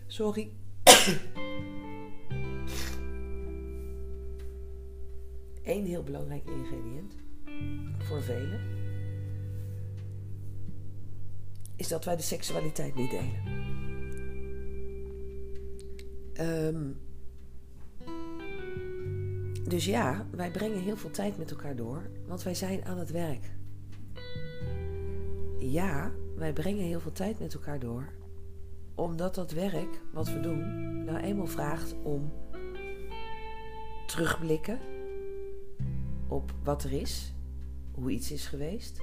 sorry. 0.07 0.51
Eén 5.67 5.85
heel 5.85 6.03
belangrijk 6.03 6.45
ingrediënt 6.45 7.15
voor 7.97 8.21
velen 8.21 8.59
is 11.75 11.87
dat 11.87 12.05
wij 12.05 12.15
de 12.15 12.21
seksualiteit 12.21 12.95
niet 12.95 13.11
delen. 13.11 13.65
Ehm, 16.33 16.91
dus 19.69 19.85
ja, 19.85 20.25
wij 20.31 20.51
brengen 20.51 20.79
heel 20.79 20.97
veel 20.97 21.11
tijd 21.11 21.37
met 21.37 21.51
elkaar 21.51 21.75
door, 21.75 22.09
want 22.27 22.43
wij 22.43 22.55
zijn 22.55 22.85
aan 22.85 22.97
het 22.97 23.11
werk. 23.11 23.51
Ja, 25.59 26.11
wij 26.35 26.53
brengen 26.53 26.83
heel 26.83 26.99
veel 26.99 27.11
tijd 27.11 27.39
met 27.39 27.53
elkaar 27.53 27.79
door, 27.79 28.13
omdat 28.95 29.35
dat 29.35 29.51
werk 29.51 30.01
wat 30.13 30.27
we 30.27 30.39
doen 30.39 31.05
nou 31.05 31.17
eenmaal 31.17 31.47
vraagt 31.47 31.95
om 32.03 32.31
terugblikken 34.05 34.79
op 36.27 36.51
wat 36.63 36.83
er 36.83 36.93
is, 36.93 37.33
hoe 37.91 38.11
iets 38.11 38.31
is 38.31 38.45
geweest, 38.47 38.99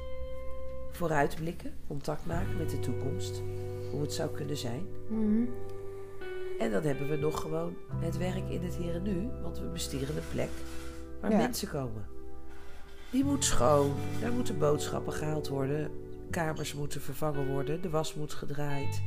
vooruitblikken, 0.91 1.73
contact 1.87 2.27
maken 2.27 2.57
met 2.57 2.71
de 2.71 2.81
toekomst, 2.81 3.43
hoe 3.91 4.01
het 4.01 4.13
zou 4.13 4.31
kunnen 4.31 4.57
zijn. 4.57 4.87
Mhm. 5.09 5.45
En 6.59 6.71
dan 6.71 6.83
hebben 6.83 7.09
we 7.09 7.17
nog 7.17 7.41
gewoon 7.41 7.75
het 7.95 8.17
werk 8.17 8.49
in 8.49 8.63
het 8.65 8.75
hier 8.75 8.95
en 8.95 9.03
nu, 9.03 9.29
want 9.43 9.59
we 9.59 9.67
bestieren 9.67 10.17
een 10.17 10.23
plek 10.33 10.51
waar 11.21 11.31
Ja. 11.31 11.37
mensen 11.37 11.69
komen. 11.69 12.07
Die 13.11 13.25
moet 13.25 13.45
schoon, 13.45 13.93
daar 14.21 14.33
moeten 14.33 14.59
boodschappen 14.59 15.13
gehaald 15.13 15.49
worden, 15.49 15.91
kamers 16.31 16.75
moeten 16.75 17.01
vervangen 17.01 17.47
worden, 17.47 17.83
de 17.83 17.91
was 17.91 18.15
moet 18.15 18.33
gedraaid, 18.33 19.03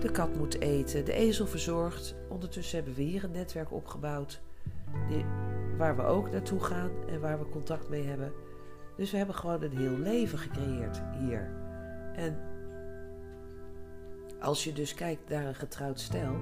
de 0.00 0.10
kat 0.10 0.36
moet 0.36 0.60
eten, 0.60 1.04
de 1.04 1.12
ezel 1.12 1.46
verzorgd. 1.46 2.14
Ondertussen 2.28 2.76
hebben 2.76 2.94
we 2.94 3.02
hier 3.02 3.24
een 3.24 3.30
netwerk 3.30 3.72
opgebouwd 3.72 4.40
die, 5.08 5.24
waar 5.82 5.96
we 5.96 6.02
ook 6.02 6.30
naartoe 6.30 6.60
gaan 6.60 6.90
en 7.08 7.20
waar 7.20 7.38
we 7.38 7.48
contact 7.48 7.88
mee 7.88 8.02
hebben. 8.04 8.32
Dus 8.96 9.10
we 9.10 9.16
hebben 9.16 9.34
gewoon 9.34 9.62
een 9.62 9.76
heel 9.76 9.98
leven 9.98 10.38
gecreëerd 10.38 11.02
hier. 11.18 11.50
En 12.14 12.38
als 14.40 14.64
je 14.64 14.72
dus 14.72 14.94
kijkt 14.94 15.28
naar 15.28 15.46
een 15.46 15.54
getrouwd 15.54 16.00
stel, 16.00 16.34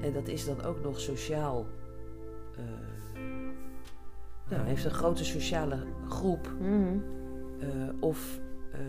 en 0.00 0.12
dat 0.12 0.28
is 0.28 0.44
dan 0.44 0.62
ook 0.62 0.80
nog 0.82 1.00
sociaal. 1.00 1.66
eh, 2.56 3.20
nou, 4.48 4.66
heeft 4.66 4.84
een 4.84 4.90
grote 4.90 5.24
sociale 5.24 5.78
groep 6.08 6.48
Mhm. 6.60 6.98
eh, 7.60 7.68
of 8.00 8.40
eh, 8.72 8.80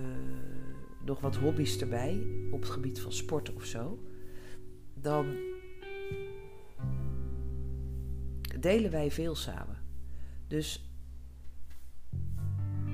nog 1.05 1.19
wat 1.19 1.35
hobby's 1.35 1.81
erbij 1.81 2.27
op 2.51 2.61
het 2.61 2.69
gebied 2.69 3.01
van 3.01 3.11
sport 3.11 3.53
of 3.53 3.63
zo, 3.63 3.99
dan 4.93 5.25
delen 8.59 8.91
wij 8.91 9.11
veel 9.11 9.35
samen. 9.35 9.77
Dus 10.47 10.89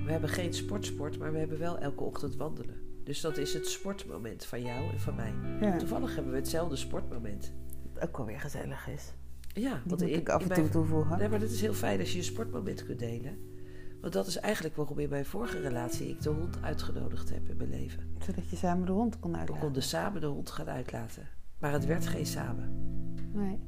we 0.05 0.11
hebben 0.11 0.29
geen 0.29 0.53
sportsport, 0.53 1.17
maar 1.19 1.31
we 1.31 1.37
hebben 1.37 1.59
wel 1.59 1.77
elke 1.77 2.03
ochtend 2.03 2.35
wandelen. 2.35 2.75
Dus 3.03 3.21
dat 3.21 3.37
is 3.37 3.53
het 3.53 3.67
sportmoment 3.67 4.45
van 4.45 4.61
jou 4.61 4.91
en 4.91 4.99
van 4.99 5.15
mij. 5.15 5.33
Ja. 5.61 5.77
Toevallig 5.77 6.15
hebben 6.15 6.31
we 6.31 6.37
hetzelfde 6.39 6.75
sportmoment. 6.75 7.53
Ook 7.99 8.17
wel 8.17 8.25
weer 8.25 8.39
gezellig 8.39 8.87
is. 8.87 9.13
Ja, 9.53 9.73
Die 9.73 9.81
want 9.85 10.01
moet 10.01 10.09
in- 10.09 10.19
ik 10.19 10.29
af 10.29 10.41
en 10.41 10.47
toe 10.47 10.57
mijn- 10.57 10.69
toevoegen. 10.69 11.17
Nee, 11.17 11.29
maar 11.29 11.39
dat 11.39 11.49
is 11.49 11.61
heel 11.61 11.73
fijn 11.73 11.99
als 11.99 12.11
je 12.11 12.17
je 12.17 12.23
sportmoment 12.23 12.85
kunt 12.85 12.99
delen. 12.99 13.37
Want 14.01 14.13
dat 14.13 14.27
is 14.27 14.37
eigenlijk 14.37 14.75
waarom 14.75 14.99
in 14.99 15.09
mijn 15.09 15.25
vorige 15.25 15.59
relatie 15.59 16.09
ik 16.09 16.21
de 16.21 16.29
hond 16.29 16.57
uitgenodigd 16.61 17.29
heb 17.29 17.49
in 17.49 17.57
mijn 17.57 17.69
leven. 17.69 18.15
Zodat 18.25 18.49
je 18.49 18.55
samen 18.55 18.85
de 18.85 18.91
hond 18.91 19.19
kon 19.19 19.31
We 19.31 19.37
uitlaten. 19.37 19.63
konden 19.63 19.83
samen 19.83 20.21
de 20.21 20.27
hond 20.27 20.49
gaan 20.49 20.69
uitlaten. 20.69 21.27
Maar 21.59 21.71
het 21.71 21.85
werd 21.85 22.07
geen 22.07 22.25
samen. 22.25 22.69
Nee. 23.33 23.59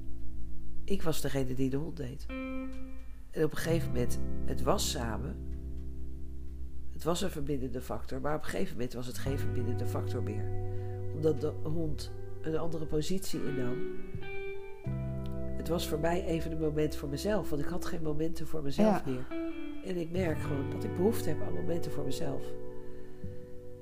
Ik 0.87 1.01
was 1.01 1.21
degene 1.21 1.53
die 1.53 1.69
de 1.69 1.77
hond 1.77 1.97
deed. 1.97 2.25
En 3.31 3.43
op 3.43 3.51
een 3.51 3.57
gegeven 3.57 3.87
moment, 3.87 4.19
het 4.45 4.61
was 4.61 4.91
samen. 4.91 5.35
Het 6.93 7.03
was 7.03 7.21
een 7.21 7.29
verbindende 7.29 7.81
factor, 7.81 8.21
maar 8.21 8.35
op 8.35 8.43
een 8.43 8.49
gegeven 8.49 8.73
moment 8.73 8.93
was 8.93 9.07
het 9.07 9.17
geen 9.17 9.39
verbindende 9.39 9.85
factor 9.85 10.23
meer. 10.23 10.45
Omdat 11.15 11.41
de 11.41 11.47
hond 11.63 12.11
een 12.41 12.57
andere 12.57 12.85
positie 12.85 13.39
innam. 13.45 13.75
Het 15.57 15.67
was 15.67 15.87
voor 15.87 15.99
mij 15.99 16.25
even 16.25 16.51
een 16.51 16.59
moment 16.59 16.95
voor 16.95 17.09
mezelf, 17.09 17.49
want 17.49 17.61
ik 17.61 17.67
had 17.67 17.85
geen 17.85 18.01
momenten 18.03 18.47
voor 18.47 18.63
mezelf 18.63 19.05
Ja. 19.05 19.11
meer. 19.11 19.25
En 19.85 19.97
ik 19.97 20.11
merk 20.11 20.39
gewoon 20.39 20.69
dat 20.69 20.83
ik 20.83 20.95
behoefte 20.95 21.29
heb 21.29 21.41
aan 21.41 21.53
momenten 21.53 21.91
voor 21.91 22.03
mezelf. 22.05 22.43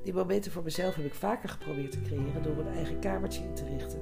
Die 0.04 0.14
momenten 0.14 0.52
voor 0.52 0.64
mezelf 0.64 0.96
heb 0.96 1.06
ik 1.06 1.14
vaker 1.14 1.50
geprobeerd 1.50 1.92
te 1.92 2.02
creëren 2.02 2.44
door 2.44 2.58
een 2.58 2.74
eigen 2.74 3.00
kamertje 3.00 3.44
in 3.44 3.54
te 3.54 3.66
richten. 3.66 4.00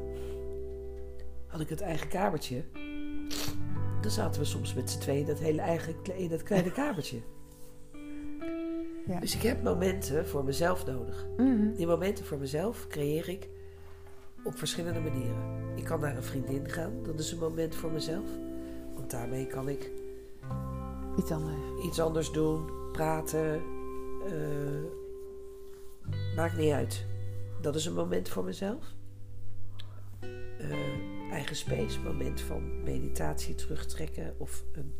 Had 1.47 1.61
ik 1.61 1.69
het 1.69 1.81
eigen 1.81 2.07
kamertje, 2.07 2.63
dan 4.03 4.11
zaten 4.11 4.41
we 4.41 4.47
soms 4.47 4.73
met 4.73 4.89
z'n 4.89 4.99
tweeën 4.99 5.25
dat 5.25 5.39
hele 5.39 5.61
eigen, 5.61 5.95
in 6.15 6.29
dat 6.29 6.43
kleine 6.43 6.71
kamertje. 6.71 7.17
Ja. 9.07 9.19
Dus 9.19 9.35
ik 9.35 9.41
heb 9.41 9.63
momenten 9.63 10.27
voor 10.27 10.43
mezelf 10.43 10.85
nodig. 10.85 11.25
Mhm. 11.37 11.73
Die 11.75 11.87
momenten 11.87 12.25
voor 12.25 12.37
mezelf 12.37 12.87
creëer 12.87 13.29
ik 13.29 13.49
op 14.43 14.57
verschillende 14.57 14.99
manieren. 14.99 15.71
Ik 15.75 15.83
kan 15.83 15.99
naar 15.99 16.15
een 16.15 16.23
vriendin 16.23 16.69
gaan, 16.69 16.93
dat 17.03 17.19
is 17.19 17.31
een 17.31 17.39
moment 17.39 17.75
voor 17.75 17.91
mezelf. 17.91 18.29
Want 18.95 19.11
daarmee 19.11 19.47
kan 19.47 19.69
ik 19.69 19.91
Iets 21.17 21.31
anders. 21.31 21.57
iets 21.85 21.99
anders 21.99 22.31
doen, 22.31 22.65
praten. 22.91 23.61
eh, 24.25 24.83
maakt 26.35 26.57
niet 26.57 26.71
uit. 26.71 27.05
Dat 27.61 27.75
is 27.75 27.85
een 27.85 27.93
moment 27.93 28.29
voor 28.29 28.43
mezelf. 28.43 28.93
Eigen 31.53 31.71
space, 31.75 31.99
moment 31.99 32.41
van 32.41 32.83
meditatie 32.83 33.55
terugtrekken 33.55 34.33
of 34.37 34.63
een 34.71 34.93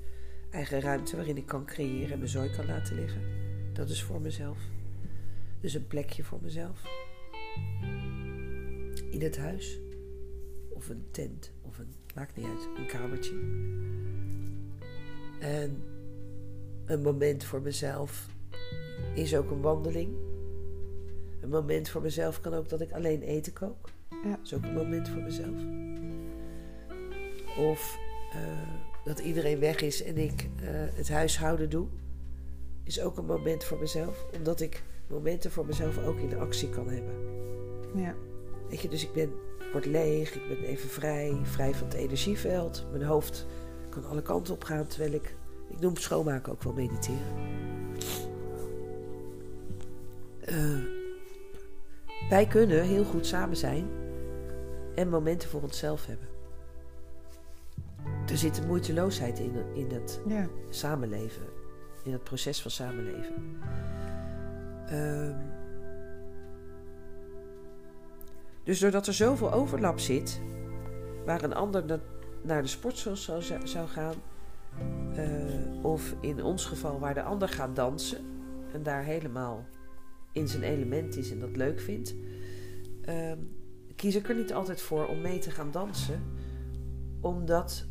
eigen 0.49 0.81
ruimte 0.81 1.15
waarin 1.15 1.37
ik 1.37 1.45
kan 1.45 1.65
creëren 1.65 2.11
en 2.11 2.17
mijn 2.17 2.29
zooi 2.29 2.49
kan 2.49 2.65
laten 2.65 2.95
liggen. 2.95 3.21
Dat 3.73 3.89
is 3.89 4.03
voor 4.03 4.21
mezelf. 4.21 4.57
Dus 5.59 5.73
een 5.73 5.87
plekje 5.87 6.23
voor 6.23 6.39
mezelf. 6.41 6.81
In 9.09 9.21
het 9.21 9.37
huis. 9.37 9.79
Of 10.69 10.89
een 10.89 11.05
tent. 11.11 11.51
Of 11.61 11.77
een, 11.77 11.93
maakt 12.15 12.35
niet 12.35 12.45
uit, 12.45 12.69
een 12.77 12.87
kamertje. 12.87 13.33
En 15.39 15.83
een 16.85 17.01
moment 17.01 17.43
voor 17.43 17.61
mezelf 17.61 18.27
is 19.13 19.35
ook 19.35 19.51
een 19.51 19.61
wandeling. 19.61 20.15
Een 21.41 21.49
moment 21.49 21.89
voor 21.89 22.01
mezelf 22.01 22.41
kan 22.41 22.53
ook 22.53 22.69
dat 22.69 22.81
ik 22.81 22.91
alleen 22.91 23.21
eten 23.21 23.53
kook. 23.53 23.89
Ja. 24.23 24.29
Dat 24.29 24.39
is 24.43 24.53
ook 24.53 24.63
een 24.63 24.73
moment 24.73 25.09
voor 25.09 25.21
mezelf. 25.21 25.59
Of 27.57 27.99
eh, 28.31 28.39
dat 29.03 29.19
iedereen 29.19 29.59
weg 29.59 29.81
is 29.81 30.03
en 30.03 30.17
ik 30.17 30.41
eh, 30.41 30.67
het 30.71 31.09
huishouden 31.09 31.69
doe. 31.69 31.87
Is 32.83 33.01
ook 33.01 33.17
een 33.17 33.25
moment 33.25 33.63
voor 33.63 33.77
mezelf. 33.79 34.25
Omdat 34.37 34.61
ik 34.61 34.83
momenten 35.07 35.51
voor 35.51 35.65
mezelf 35.65 35.97
ook 36.05 36.19
in 36.19 36.29
de 36.29 36.37
actie 36.37 36.69
kan 36.69 36.89
hebben. 36.89 37.13
Ja. 37.95 38.15
Weet 38.69 38.81
je, 38.81 38.89
dus 38.89 39.03
ik 39.03 39.13
ben, 39.13 39.31
word 39.71 39.85
leeg, 39.85 40.35
ik 40.35 40.47
ben 40.47 40.63
even 40.63 40.89
vrij, 40.89 41.37
vrij 41.43 41.73
van 41.73 41.87
het 41.87 41.95
energieveld. 41.95 42.85
Mijn 42.91 43.03
hoofd 43.03 43.45
kan 43.89 44.05
alle 44.05 44.21
kanten 44.21 44.53
op 44.53 44.63
gaan, 44.63 44.87
terwijl 44.87 45.13
ik, 45.13 45.35
ik 45.69 45.79
noem 45.79 45.97
schoonmaken 45.97 46.51
ook 46.51 46.63
wel 46.63 46.73
mediteren. 46.73 47.21
Eh, 50.39 50.79
wij 52.29 52.47
kunnen 52.47 52.83
heel 52.83 53.03
goed 53.03 53.25
samen 53.25 53.57
zijn 53.57 53.87
en 54.95 55.09
momenten 55.09 55.49
voor 55.49 55.61
onszelf 55.61 56.05
hebben. 56.05 56.32
Er 58.29 58.37
zit 58.37 58.57
een 58.57 58.67
moeiteloosheid 58.67 59.39
in, 59.39 59.53
in 59.73 59.91
het 59.91 60.21
Ja. 60.27 60.47
samenleven, 60.69 61.43
in 62.03 62.11
het 62.11 62.23
proces 62.23 62.61
van 62.61 62.71
samenleven. 62.71 63.57
Ehm, 64.87 65.35
dus 68.63 68.79
doordat 68.79 69.07
er 69.07 69.13
zoveel 69.13 69.51
overlap 69.53 69.99
zit, 69.99 70.41
waar 71.25 71.43
een 71.43 71.53
ander 71.53 71.85
na- 71.85 71.99
naar 72.41 72.61
de 72.61 72.67
sportschool 72.67 73.15
zou, 73.15 73.41
zou 73.63 73.87
gaan, 73.87 74.13
eh, 75.15 75.85
of 75.85 76.15
in 76.21 76.43
ons 76.43 76.65
geval 76.65 76.99
waar 76.99 77.13
de 77.13 77.23
ander 77.23 77.49
gaat 77.49 77.75
dansen 77.75 78.25
en 78.73 78.83
daar 78.83 79.03
helemaal 79.03 79.65
in 80.31 80.47
zijn 80.47 80.63
element 80.63 81.17
is 81.17 81.31
en 81.31 81.39
dat 81.39 81.55
leuk 81.55 81.79
vindt, 81.79 82.15
ehm, 83.01 83.37
kies 83.95 84.15
ik 84.15 84.29
er 84.29 84.35
niet 84.35 84.53
altijd 84.53 84.81
voor 84.81 85.05
om 85.07 85.21
mee 85.21 85.39
te 85.39 85.51
gaan 85.51 85.71
dansen, 85.71 86.21
omdat 87.21 87.85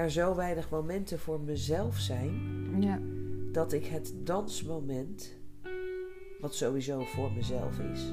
er 0.00 0.10
zo 0.10 0.34
weinig 0.34 0.70
momenten 0.70 1.18
voor 1.18 1.40
mezelf 1.40 1.98
zijn 1.98 2.34
Ja. 2.82 3.00
dat 3.52 3.72
ik 3.72 3.86
het 3.86 4.12
dansmoment, 4.24 5.36
wat 6.40 6.54
sowieso 6.54 7.04
voor 7.04 7.32
mezelf 7.32 7.78
is 7.78 8.08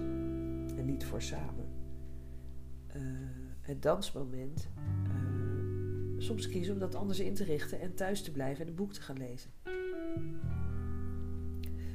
en 0.77 0.85
niet 0.85 1.05
voor 1.05 1.21
samen, 1.21 1.65
eh, 2.88 3.01
het 3.61 3.81
dansmoment 3.81 4.69
eh, 5.05 5.11
soms 6.17 6.47
kies 6.49 6.69
om 6.69 6.79
dat 6.79 6.95
anders 6.95 7.19
in 7.19 7.33
te 7.33 7.43
richten 7.43 7.79
en 7.81 7.95
thuis 7.95 8.21
te 8.21 8.31
blijven 8.31 8.61
en 8.63 8.69
een 8.69 8.75
boek 8.75 8.93
te 8.93 9.01
gaan 9.01 9.17
lezen. 9.17 9.51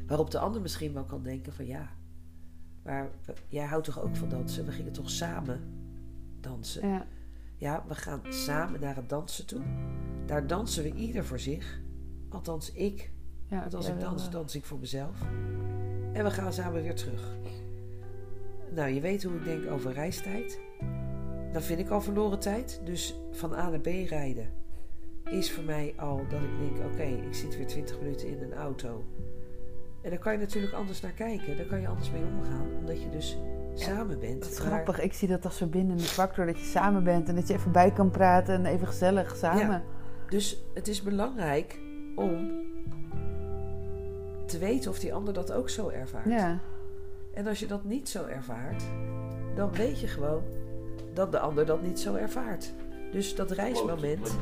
Waarop 0.07 0.31
de 0.31 0.39
ander 0.39 0.61
misschien 0.61 0.93
wel 0.93 1.05
kan 1.05 1.23
denken 1.23 1.53
van 1.53 1.67
ja, 1.67 1.91
maar 2.83 3.11
we- 3.27 3.35
jij 3.49 3.65
houdt 3.67 3.85
toch 3.85 4.01
ook 4.03 4.17
van 4.17 4.29
dansen? 4.29 4.65
We 4.65 4.73
gingen 4.73 4.93
toch 4.93 5.11
samen 5.11 5.61
dansen? 6.41 6.89
Ja. 6.89 7.07
Ja, 7.63 7.85
we 7.89 7.95
gaan 7.95 8.21
samen 8.29 8.81
naar 8.81 8.97
het 8.97 9.09
dansen 9.09 9.47
toe. 9.47 9.61
Daar 10.27 10.47
dansen 10.47 10.83
we 10.83 10.93
ieder 10.95 11.25
voor 11.25 11.39
zich. 11.39 11.81
Althans, 12.29 12.73
ik. 12.73 13.11
ja. 13.47 13.61
Want 13.61 13.75
als 13.75 13.89
ik 13.89 14.01
dans, 14.01 14.31
dans 14.31 14.55
ik 14.55 14.65
voor 14.65 14.79
mezelf. 14.79 15.21
En 16.13 16.25
we 16.25 16.31
gaan 16.31 16.53
samen 16.53 16.83
weer 16.83 16.95
terug. 16.95 17.37
Nou, 18.71 18.91
je 18.91 19.01
weet 19.01 19.23
hoe 19.23 19.37
ik 19.37 19.45
denk 19.45 19.71
over 19.71 19.93
reistijd. 19.93 20.61
Dan 21.53 21.63
vind 21.63 21.81
ik 21.81 21.89
al 21.89 22.01
verloren 22.01 22.39
tijd. 22.39 22.81
Dus 22.85 23.15
van 23.31 23.53
A 23.53 23.69
naar 23.69 23.81
B 23.81 23.87
rijden 23.87 24.49
is 25.25 25.53
voor 25.53 25.65
mij 25.65 25.95
al 25.97 26.17
dat 26.29 26.41
ik 26.41 26.59
denk: 26.59 26.93
oké, 26.93 27.27
ik 27.27 27.35
zit 27.35 27.57
weer 27.57 27.67
20 27.67 28.01
minuten 28.01 28.29
in 28.29 28.43
een 28.43 28.55
auto. 28.55 29.05
En 30.03 30.11
daar 30.11 30.19
kan 30.19 30.33
je 30.33 30.39
natuurlijk 30.39 30.75
anders 30.75 31.01
naar 31.01 31.13
kijken. 31.13 31.57
Daar 31.57 31.67
kan 31.67 31.81
je 31.81 31.89
anders 31.89 32.11
mee 32.11 32.25
omgaan, 32.25 32.67
omdat 32.79 33.03
je 33.03 33.09
dus 33.11 33.37
samen 33.75 34.19
bent. 34.19 34.43
Dat 34.43 34.51
is 34.51 34.59
Maar- 34.59 34.67
grappig. 34.67 35.01
Ik 35.01 35.13
zie 35.13 35.29
dat 35.29 35.45
als 35.45 35.57
verbindende 35.57 36.03
factor. 36.03 36.47
Dat 36.47 36.59
je 36.59 36.65
samen 36.65 37.05
bent 37.05 37.29
en 37.29 37.35
dat 37.35 37.49
je 37.49 37.55
even 37.55 37.73
bij 37.73 37.93
kan 37.93 38.11
praten 38.11 38.55
en 38.55 38.67
even 38.67 38.87
gezellig 38.87 39.37
samen. 39.37 39.61
Ja. 39.67 39.83
Dus 40.29 40.65
het 40.75 40.89
is 40.89 41.03
belangrijk 41.03 41.81
om 42.17 42.51
te 44.47 44.59
weten 44.59 44.91
of 44.91 44.99
die 44.99 45.15
ander 45.15 45.35
dat 45.35 45.53
ook 45.53 45.69
zo 45.71 45.89
ervaart. 45.89 46.25
Ja. 46.27 46.59
En 47.35 47.47
als 47.47 47.59
je 47.61 47.67
dat 47.67 47.85
niet 47.85 48.09
zo 48.09 48.27
ervaart, 48.27 48.83
dan 49.55 49.73
weet 49.73 50.01
je 50.01 50.07
gewoon 50.07 50.43
dat 51.15 51.33
de 51.33 51.39
ander 51.39 51.67
dat 51.67 51.83
niet 51.83 52.01
zo 52.01 52.15
ervaart. 52.15 52.73
Dus 53.13 53.35
dat 53.35 53.51
reismoment, 53.51 54.37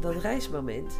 dat 0.00 0.14
reismoment 0.14 0.98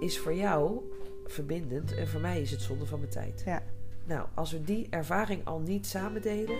is 0.00 0.18
voor 0.18 0.34
jou 0.34 0.80
verbindend 1.26 1.94
en 1.94 2.08
voor 2.08 2.20
mij 2.20 2.40
is 2.40 2.50
het 2.50 2.60
zonde 2.60 2.86
van 2.86 2.98
mijn 2.98 3.10
tijd. 3.10 3.42
Ja. 3.44 3.62
Nou, 4.08 4.26
als 4.34 4.52
we 4.52 4.64
die 4.64 4.86
ervaring 4.90 5.44
al 5.44 5.60
niet 5.60 5.86
samen 5.86 6.22
delen, 6.22 6.56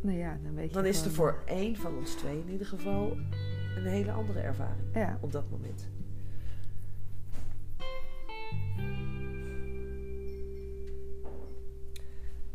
Nou 0.00 0.18
ja, 0.18 0.38
dan 0.42 0.54
weet 0.54 0.68
je 0.68 0.74
dan 0.74 0.86
is 0.86 1.04
er 1.04 1.10
voor 1.10 1.42
één 1.46 1.76
van 1.76 1.96
ons 1.96 2.14
twee 2.14 2.38
in 2.38 2.50
ieder 2.50 2.66
geval 2.66 3.16
een 3.76 3.86
hele 3.86 4.12
andere 4.12 4.40
ervaring 4.40 4.94
Ja, 4.94 5.18
op 5.20 5.32
dat 5.32 5.50
moment. 5.50 5.88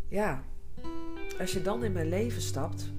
Ja, 0.08 0.44
als 1.40 1.54
je 1.54 1.62
dan 1.62 1.84
in 1.84 1.92
mijn 1.92 2.10
leven 2.10 2.42
stapt, 2.42 2.92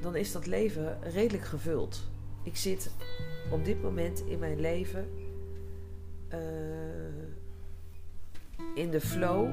dan 0.00 0.16
is 0.16 0.32
dat 0.32 0.46
leven 0.46 1.02
redelijk 1.02 1.44
gevuld. 1.44 2.10
Ik 2.42 2.56
zit 2.56 2.90
op 3.50 3.64
dit 3.64 3.82
moment 3.82 4.20
in 4.26 4.38
mijn 4.38 4.60
leven 4.60 5.08
eh, 6.28 6.38
in 8.80 8.90
de 8.90 9.00
flow 9.00 9.48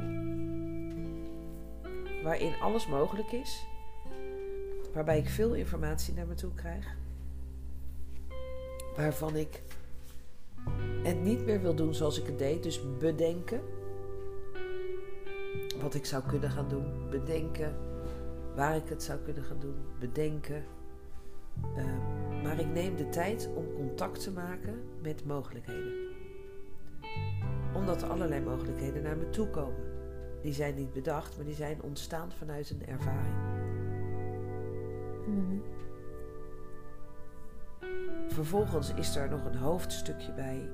waarin 2.23 2.53
alles 2.61 2.87
mogelijk 2.87 3.31
is, 3.31 3.65
waarbij 4.93 5.17
ik 5.17 5.29
veel 5.29 5.53
informatie 5.53 6.13
naar 6.13 6.27
me 6.27 6.33
toe 6.33 6.53
krijg, 6.53 6.95
waarvan 8.95 9.35
ik 9.35 9.61
het 11.03 11.21
niet 11.21 11.45
meer 11.45 11.61
wil 11.61 11.75
doen 11.75 11.93
zoals 11.93 12.19
ik 12.19 12.25
het 12.25 12.39
deed, 12.39 12.63
dus 12.63 12.97
bedenken 12.99 13.61
wat 15.81 15.93
ik 15.93 16.05
zou 16.05 16.23
kunnen 16.23 16.49
gaan 16.49 16.69
doen, 16.69 17.09
bedenken 17.09 17.75
waar 18.55 18.75
ik 18.75 18.89
het 18.89 19.03
zou 19.03 19.19
kunnen 19.19 19.43
gaan 19.43 19.59
doen, 19.59 19.75
bedenken. 19.99 20.63
Eh, 21.75 21.85
maar 22.43 22.59
ik 22.59 22.67
neem 22.67 22.95
de 22.95 23.09
tijd 23.09 23.49
om 23.55 23.73
contact 23.73 24.23
te 24.23 24.31
maken 24.31 24.83
met 25.01 25.25
mogelijkheden. 25.25 26.06
Omdat 27.77 28.01
er 28.01 28.09
allerlei 28.09 28.41
mogelijkheden 28.41 29.03
naar 29.03 29.17
me 29.17 29.29
toe 29.29 29.49
komen. 29.49 29.85
Die 30.41 30.53
zijn 30.53 30.75
niet 30.75 30.93
bedacht, 30.93 31.35
maar 31.35 31.45
die 31.45 31.55
zijn 31.55 31.81
ontstaan 31.81 32.31
vanuit 32.31 32.69
een 32.69 32.85
ervaring. 32.85 33.35
Mhm. 35.27 35.57
Vervolgens 38.27 38.93
is 38.93 39.15
er 39.15 39.29
nog 39.29 39.45
een 39.45 39.55
hoofdstukje 39.55 40.33
bij. 40.33 40.69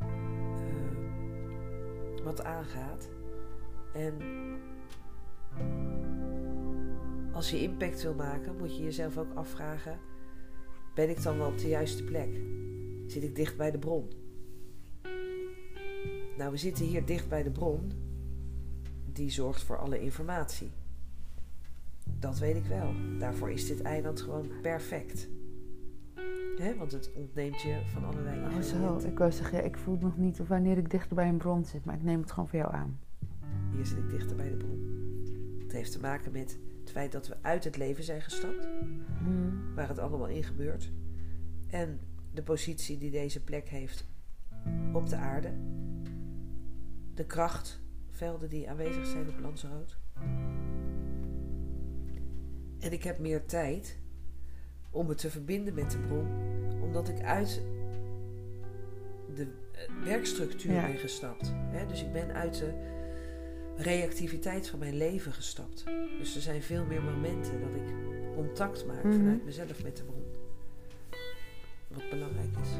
eh, 0.00 0.06
wat 2.24 2.44
aangaat. 2.44 3.08
En 3.92 4.14
als 7.32 7.50
je 7.50 7.62
impact 7.62 8.02
wil 8.02 8.14
maken, 8.14 8.56
moet 8.56 8.76
je 8.76 8.82
jezelf 8.82 9.18
ook 9.18 9.34
afvragen: 9.34 9.98
ben 10.94 11.10
ik 11.10 11.22
dan 11.22 11.38
wel 11.38 11.46
op 11.46 11.58
de 11.58 11.68
juiste 11.68 12.04
plek? 12.04 12.40
Zit 13.12 13.22
ik 13.22 13.34
dicht 13.36 13.56
bij 13.56 13.70
de 13.70 13.78
bron? 13.78 14.10
Nou, 16.36 16.50
we 16.50 16.56
zitten 16.56 16.84
hier 16.84 17.04
dicht 17.06 17.28
bij 17.28 17.42
de 17.42 17.50
bron. 17.50 17.92
Die 19.12 19.30
zorgt 19.30 19.62
voor 19.62 19.78
alle 19.78 20.00
informatie. 20.00 20.70
Dat 22.18 22.38
weet 22.38 22.56
ik 22.56 22.64
wel. 22.64 22.92
Daarvoor 23.18 23.50
is 23.50 23.66
dit 23.66 23.82
eiland 23.82 24.20
gewoon 24.20 24.46
perfect. 24.62 25.28
Hè? 26.56 26.76
Want 26.76 26.92
het 26.92 27.12
ontneemt 27.14 27.60
je 27.60 27.82
van 27.86 28.04
allerlei 28.04 28.40
Oh, 28.54 28.60
zo. 28.60 28.96
Ik 29.06 29.18
wou 29.18 29.32
zeggen, 29.32 29.64
ik 29.64 29.76
voel 29.76 29.96
nog 30.00 30.16
niet 30.16 30.40
of 30.40 30.48
wanneer 30.48 30.78
ik 30.78 30.90
dichter 30.90 31.16
bij 31.16 31.28
een 31.28 31.36
bron 31.36 31.64
zit, 31.64 31.84
maar 31.84 31.94
ik 31.94 32.02
neem 32.02 32.20
het 32.20 32.32
gewoon 32.32 32.48
voor 32.48 32.58
jou 32.58 32.72
aan. 32.74 32.98
Hier 33.74 33.86
zit 33.86 33.98
ik 33.98 34.10
dichter 34.10 34.36
bij 34.36 34.48
de 34.48 34.56
bron. 34.56 34.80
Het 35.62 35.72
heeft 35.72 35.92
te 35.92 36.00
maken 36.00 36.32
met 36.32 36.58
het 36.80 36.90
feit 36.90 37.12
dat 37.12 37.28
we 37.28 37.36
uit 37.42 37.64
het 37.64 37.76
leven 37.76 38.04
zijn 38.04 38.22
gestapt, 38.22 38.68
Mhm. 39.22 39.74
waar 39.74 39.88
het 39.88 39.98
allemaal 39.98 40.28
in 40.28 40.44
gebeurt. 40.44 40.92
En 41.70 42.00
de 42.34 42.42
positie 42.42 42.98
die 42.98 43.10
deze 43.10 43.44
plek 43.44 43.68
heeft 43.68 44.06
op 44.92 45.08
de 45.08 45.16
aarde. 45.16 45.52
De 47.14 47.24
krachtvelden 47.26 48.48
die 48.48 48.70
aanwezig 48.70 49.06
zijn 49.06 49.28
op 49.28 49.38
Lanzarote. 49.40 49.94
En 52.78 52.92
ik 52.92 53.02
heb 53.02 53.18
meer 53.18 53.44
tijd 53.46 53.98
om 54.90 55.06
me 55.06 55.14
te 55.14 55.30
verbinden 55.30 55.74
met 55.74 55.90
de 55.90 55.98
bron, 55.98 56.26
omdat 56.82 57.08
ik 57.08 57.20
uit 57.22 57.62
de 59.34 59.46
eh, 59.72 60.04
werkstructuur 60.04 60.72
Ja. 60.72 60.86
ben 60.86 60.96
gestapt. 60.98 61.52
Hè? 61.54 61.86
Dus 61.86 62.02
ik 62.02 62.12
ben 62.12 62.32
uit 62.34 62.54
de 62.58 62.72
reactiviteit 63.76 64.68
van 64.68 64.78
mijn 64.78 64.96
leven 64.96 65.32
gestapt. 65.32 65.84
Dus 66.18 66.34
er 66.36 66.42
zijn 66.42 66.62
veel 66.62 66.84
meer 66.84 67.02
momenten 67.02 67.60
dat 67.60 67.74
ik 67.74 67.94
contact 68.34 68.86
maak 68.86 69.04
Mhm. 69.04 69.12
vanuit 69.16 69.44
mezelf 69.44 69.82
met 69.82 69.96
de 69.96 70.02
bron. 70.04 70.21
Wat 71.94 72.10
belangrijk 72.10 72.50
is. 72.62 72.70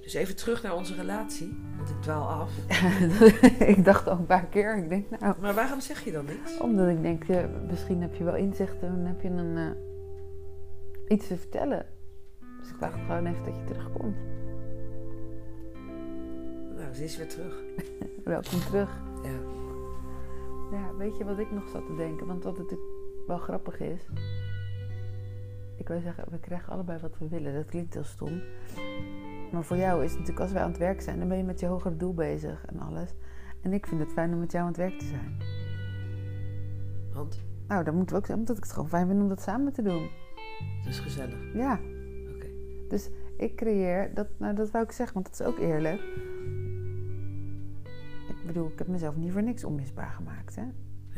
Dus 0.00 0.14
even 0.14 0.36
terug 0.36 0.62
naar 0.62 0.74
onze 0.74 0.94
relatie, 0.94 1.58
want 1.76 1.88
ik 1.88 2.02
dwaal 2.02 2.28
af. 2.28 2.50
ik 3.76 3.84
dacht 3.84 4.08
al 4.08 4.18
een 4.18 4.26
paar 4.26 4.46
keer, 4.46 4.76
ik 4.76 4.88
denk 4.88 5.10
nou, 5.20 5.34
Maar 5.40 5.54
waarom 5.54 5.80
zeg 5.80 6.04
je 6.04 6.12
dan 6.12 6.24
niks? 6.24 6.58
omdat 6.58 6.88
ik 6.88 7.02
denk, 7.02 7.24
misschien 7.68 8.00
heb 8.02 8.14
je 8.14 8.24
wel 8.24 8.36
inzicht 8.36 8.82
en 8.82 9.04
heb 9.06 9.20
je 9.20 9.28
een, 9.28 9.56
eh, 9.56 9.70
iets 11.08 11.26
te 11.26 11.36
vertellen. 11.36 11.86
Dus 12.60 12.70
ik 12.70 12.80
dacht 12.80 12.94
gewoon 12.94 13.26
even 13.26 13.44
dat 13.44 13.54
je 13.54 13.64
terugkomt. 13.64 14.16
Nou, 16.76 16.94
ze 16.94 17.04
is 17.04 17.16
weer 17.16 17.28
terug. 17.28 17.62
Welkom 18.24 18.60
terug. 18.60 19.00
Ja. 19.22 19.38
Ja, 20.70 20.96
weet 20.98 21.16
je 21.16 21.24
wat 21.24 21.38
ik 21.38 21.50
nog 21.50 21.68
zat 21.68 21.86
te 21.86 21.94
denken? 21.94 22.26
Want 22.26 22.44
wat 22.44 22.58
natuurlijk 22.58 22.90
wel 23.26 23.38
grappig 23.38 23.80
is. 23.80 24.08
Ik 25.86 25.92
wil 25.92 26.00
zeggen, 26.00 26.24
we 26.30 26.38
krijgen 26.38 26.72
allebei 26.72 26.98
wat 27.00 27.18
we 27.18 27.28
willen. 27.28 27.54
Dat 27.54 27.64
klinkt 27.64 27.94
heel 27.94 28.04
stom. 28.04 28.40
Maar 29.52 29.64
voor 29.64 29.76
jou 29.76 29.98
is 30.04 30.10
het 30.10 30.18
natuurlijk, 30.18 30.40
als 30.44 30.52
wij 30.52 30.62
aan 30.62 30.68
het 30.70 30.78
werk 30.78 31.00
zijn, 31.00 31.18
dan 31.18 31.28
ben 31.28 31.36
je 31.36 31.42
met 31.44 31.60
je 31.60 31.66
hogere 31.66 31.96
doel 31.96 32.14
bezig 32.14 32.64
en 32.66 32.78
alles. 32.80 33.14
En 33.62 33.72
ik 33.72 33.86
vind 33.86 34.00
het 34.00 34.12
fijn 34.12 34.32
om 34.32 34.38
met 34.38 34.52
jou 34.52 34.62
aan 34.64 34.70
het 34.70 34.80
werk 34.80 34.98
te 34.98 35.04
zijn. 35.04 35.36
Want 37.12 37.44
Nou, 37.68 37.84
dan 37.84 37.94
moeten 37.94 38.14
we 38.14 38.20
ook 38.20 38.26
zeggen, 38.26 38.38
omdat 38.46 38.56
ik 38.56 38.62
het 38.62 38.72
gewoon 38.72 38.88
fijn 38.88 39.06
vind 39.06 39.20
om 39.20 39.28
dat 39.28 39.40
samen 39.42 39.72
te 39.72 39.82
doen. 39.82 40.08
het 40.78 40.86
is 40.88 40.98
gezellig. 40.98 41.52
Ja. 41.54 41.80
Oké. 42.34 42.46
Dus 42.88 43.10
ik 43.36 43.56
creëer, 43.56 44.14
dat, 44.14 44.26
nou 44.36 44.54
dat 44.54 44.70
wou 44.70 44.84
ik 44.84 44.92
zeggen, 44.92 45.14
want 45.14 45.26
dat 45.26 45.40
is 45.40 45.46
ook 45.46 45.58
eerlijk. 45.58 46.00
Ik 48.28 48.46
bedoel, 48.46 48.66
ik 48.66 48.78
heb 48.78 48.86
mezelf 48.88 49.16
niet 49.16 49.32
voor 49.32 49.42
niks 49.42 49.64
onmisbaar 49.64 50.10
gemaakt. 50.10 50.56
Hè? 50.56 50.62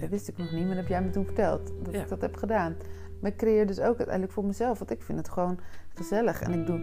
Dat 0.01 0.09
wist 0.09 0.29
ik 0.29 0.37
nog 0.37 0.51
niet, 0.51 0.61
maar 0.61 0.69
dat 0.69 0.77
heb 0.77 0.89
jij 0.89 1.03
me 1.03 1.11
toen 1.11 1.25
verteld. 1.25 1.73
Dat 1.83 1.95
Ja. 1.95 2.03
ik 2.03 2.09
dat 2.09 2.21
heb 2.21 2.37
gedaan. 2.37 2.77
Maar 3.21 3.31
ik 3.31 3.37
creëer 3.37 3.67
dus 3.67 3.81
ook 3.81 3.97
uiteindelijk 3.97 4.33
voor 4.33 4.45
mezelf. 4.45 4.79
Want 4.79 4.91
ik 4.91 5.03
vind 5.03 5.19
het 5.19 5.29
gewoon 5.29 5.59
gezellig. 5.95 6.43
En 6.43 6.53
ik 6.53 6.67
doe 6.67 6.79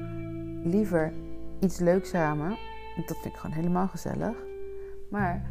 liever 0.70 1.14
iets 1.60 1.80
leuks 1.80 2.10
samen. 2.10 2.58
Want 2.96 3.08
dat 3.08 3.18
vind 3.18 3.34
ik 3.34 3.40
gewoon 3.40 3.56
helemaal 3.56 3.88
gezellig. 3.88 4.36
Maar 5.10 5.42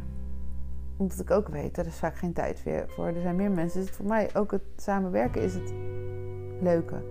omdat 0.97 1.19
ik 1.19 1.31
ook 1.31 1.47
weet, 1.47 1.77
er 1.77 1.85
is 1.85 1.95
vaak 1.95 2.15
geen 2.15 2.33
tijd 2.33 2.63
weer 2.63 2.85
voor. 2.87 3.05
Er 3.05 3.21
zijn 3.21 3.35
meer 3.35 3.51
mensen. 3.51 3.79
Dus 3.79 3.89
voor 3.89 4.05
mij 4.05 4.29
ook 4.35 4.51
het 4.51 4.63
samenwerken 4.75 5.41
is 5.41 5.53
het 5.53 5.73
leuke. 6.61 7.03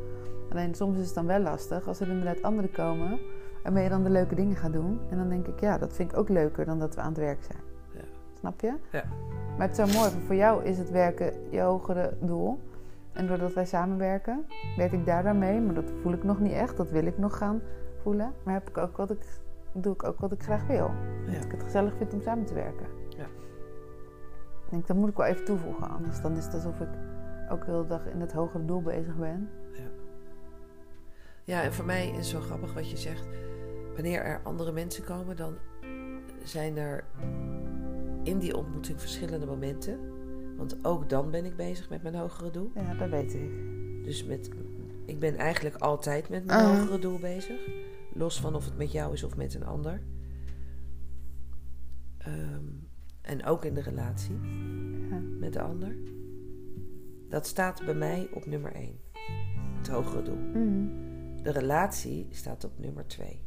Alleen 0.50 0.74
soms 0.74 0.98
is 0.98 1.06
het 1.06 1.14
dan 1.14 1.26
wel 1.26 1.40
lastig 1.40 1.88
als 1.88 2.00
er 2.00 2.08
inderdaad 2.08 2.42
anderen 2.42 2.72
komen. 2.72 3.18
Waarmee 3.62 3.82
je 3.82 3.88
dan 3.88 4.02
de 4.02 4.10
leuke 4.10 4.34
dingen 4.34 4.56
gaat 4.56 4.72
doen. 4.72 5.00
En 5.10 5.16
dan 5.16 5.28
denk 5.28 5.46
ik, 5.46 5.60
ja, 5.60 5.78
dat 5.78 5.92
vind 5.92 6.12
ik 6.12 6.18
ook 6.18 6.28
leuker 6.28 6.64
dan 6.64 6.78
dat 6.78 6.94
we 6.94 7.00
aan 7.00 7.08
het 7.08 7.18
werk 7.18 7.42
zijn. 7.42 7.58
Ja. 7.94 8.04
Snap 8.38 8.60
je? 8.60 8.72
Ja. 8.90 9.04
Maar 9.58 9.68
het 9.68 9.78
is 9.78 9.92
zo 9.92 9.98
mooi, 9.98 10.10
voor 10.26 10.34
jou 10.34 10.64
is 10.64 10.78
het 10.78 10.90
werken 10.90 11.32
je 11.50 11.60
hogere 11.60 12.16
doel. 12.20 12.58
En 13.14 13.26
doordat 13.26 13.52
wij 13.54 13.64
samenwerken, 13.66 14.46
werk 14.76 14.92
ik 14.92 15.06
daar 15.06 15.22
dan 15.22 15.38
mee. 15.38 15.60
Maar 15.60 15.74
dat 15.74 15.92
voel 16.02 16.12
ik 16.12 16.24
nog 16.24 16.40
niet 16.40 16.52
echt. 16.52 16.76
Dat 16.76 16.90
wil 16.90 17.06
ik 17.06 17.18
nog 17.18 17.36
gaan 17.36 17.62
voelen. 18.02 18.32
Maar 18.44 18.54
heb 18.54 18.68
ik 18.68 18.78
ook 18.78 18.96
wat 18.96 19.10
ik, 19.10 19.24
doe 19.72 19.92
ik 19.94 20.04
ook 20.04 20.18
wat 20.18 20.32
ik 20.32 20.42
graag 20.42 20.66
wil. 20.66 20.90
Dat 21.26 21.34
Ja. 21.34 21.40
ik 21.40 21.50
het 21.50 21.62
gezellig 21.62 21.96
vind 21.96 22.12
om 22.14 22.20
samen 22.20 22.44
te 22.44 22.54
werken. 22.54 22.86
Ja. 23.08 23.24
Ik 24.64 24.70
denk, 24.70 24.86
dat 24.86 24.96
moet 24.96 25.08
ik 25.08 25.16
wel 25.16 25.26
even 25.26 25.44
toevoegen. 25.44 25.88
Anders 25.90 26.20
dan 26.20 26.36
is 26.36 26.44
het 26.44 26.54
alsof 26.54 26.80
ik 26.80 26.88
ook 27.50 27.64
de 27.64 27.70
hele 27.70 27.86
dag 27.86 28.06
in 28.06 28.20
het 28.20 28.32
hogere 28.32 28.64
doel 28.64 28.82
bezig 28.82 29.16
ben. 29.16 29.48
Ja, 31.46 31.62
en 31.62 31.72
voor 31.72 31.84
mij 31.84 32.08
is 32.08 32.16
het 32.16 32.26
zo 32.26 32.40
grappig 32.40 32.74
wat 32.74 32.90
je 32.90 32.96
zegt. 32.96 33.26
Wanneer 33.94 34.22
er 34.22 34.40
andere 34.42 34.72
mensen 34.72 35.04
komen, 35.04 35.36
dan 35.36 35.54
zijn 36.42 36.76
er 36.76 37.04
in 38.22 38.38
die 38.38 38.56
ontmoeting 38.56 39.00
verschillende 39.00 39.46
momenten. 39.46 39.98
Want 40.56 40.84
ook 40.84 41.08
dan 41.08 41.30
ben 41.30 41.44
ik 41.44 41.56
bezig 41.56 41.90
met 41.90 42.02
mijn 42.02 42.14
hogere 42.14 42.50
doel. 42.50 42.70
Ja, 42.74 42.94
dat 42.94 43.10
weet 43.10 43.34
ik. 43.34 43.50
Dus 44.04 44.24
met, 44.24 44.50
ik 45.04 45.18
ben 45.18 45.36
eigenlijk 45.36 45.76
altijd 45.76 46.28
met 46.28 46.44
mijn 46.44 46.58
Ah. 46.60 46.78
hogere 46.78 46.98
doel 46.98 47.18
bezig. 47.18 47.68
Los 48.12 48.40
van 48.40 48.54
of 48.54 48.64
het 48.64 48.76
met 48.76 48.92
jou 48.92 49.12
is 49.12 49.24
of 49.24 49.36
met 49.36 49.54
een 49.54 49.64
ander. 49.66 50.00
Ehm, 52.18 52.64
en 53.20 53.44
ook 53.44 53.64
in 53.64 53.74
de 53.74 53.80
relatie 53.80 54.34
Ja. 55.10 55.18
met 55.38 55.52
de 55.52 55.60
ander. 55.60 55.96
Dat 57.28 57.46
staat 57.46 57.84
bij 57.84 57.94
mij 57.94 58.28
op 58.32 58.46
nummer 58.46 58.72
1. 58.74 58.98
Het 59.76 59.88
hogere 59.88 60.22
doel. 60.22 60.36
Mhm. 60.36 60.86
De 61.42 61.50
relatie 61.50 62.26
staat 62.30 62.64
op 62.64 62.78
nummer 62.78 63.06
2. 63.06 63.42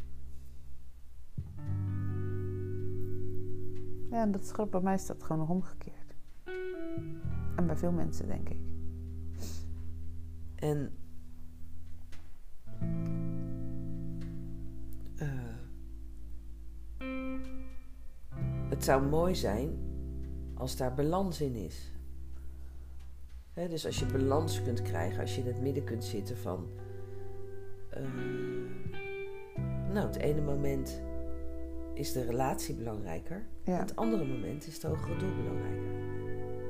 Ja, 4.09 4.21
en 4.21 4.31
dat 4.31 4.41
is 4.43 4.51
grappig. 4.51 4.81
Bij 4.81 4.89
mij 4.89 4.97
staat 4.97 5.15
het 5.15 5.25
gewoon 5.25 5.41
nog 5.41 5.49
omgekeerd. 5.49 5.95
En 7.55 7.65
bij 7.67 7.75
veel 7.77 7.91
mensen, 7.91 8.27
denk 8.27 8.49
ik. 8.49 8.59
En 10.55 10.91
eh, 15.15 15.27
het 18.69 18.83
zou 18.83 19.05
mooi 19.09 19.35
zijn 19.35 19.69
als 20.53 20.77
daar 20.77 20.93
balans 20.93 21.41
in 21.41 21.55
is. 21.55 21.91
Dus 23.53 23.85
als 23.85 23.99
je 23.99 24.05
balans 24.05 24.61
kunt 24.63 24.81
krijgen, 24.81 25.19
als 25.21 25.35
je 25.35 25.41
in 25.41 25.47
het 25.47 25.61
midden 25.61 25.83
kunt 25.83 26.03
zitten 26.03 26.37
van. 26.37 26.67
eh, 27.89 28.01
nou, 29.93 30.07
het 30.07 30.15
ene 30.15 30.41
moment 30.41 31.01
is 31.93 32.11
de 32.11 32.23
relatie 32.25 32.75
belangrijker, 32.75 33.45
Ja. 33.63 33.77
het 33.79 33.95
andere 33.95 34.25
moment 34.25 34.67
is 34.67 34.73
het 34.73 34.83
hogere 34.83 35.17
doel 35.17 35.35
belangrijker. 35.35 35.85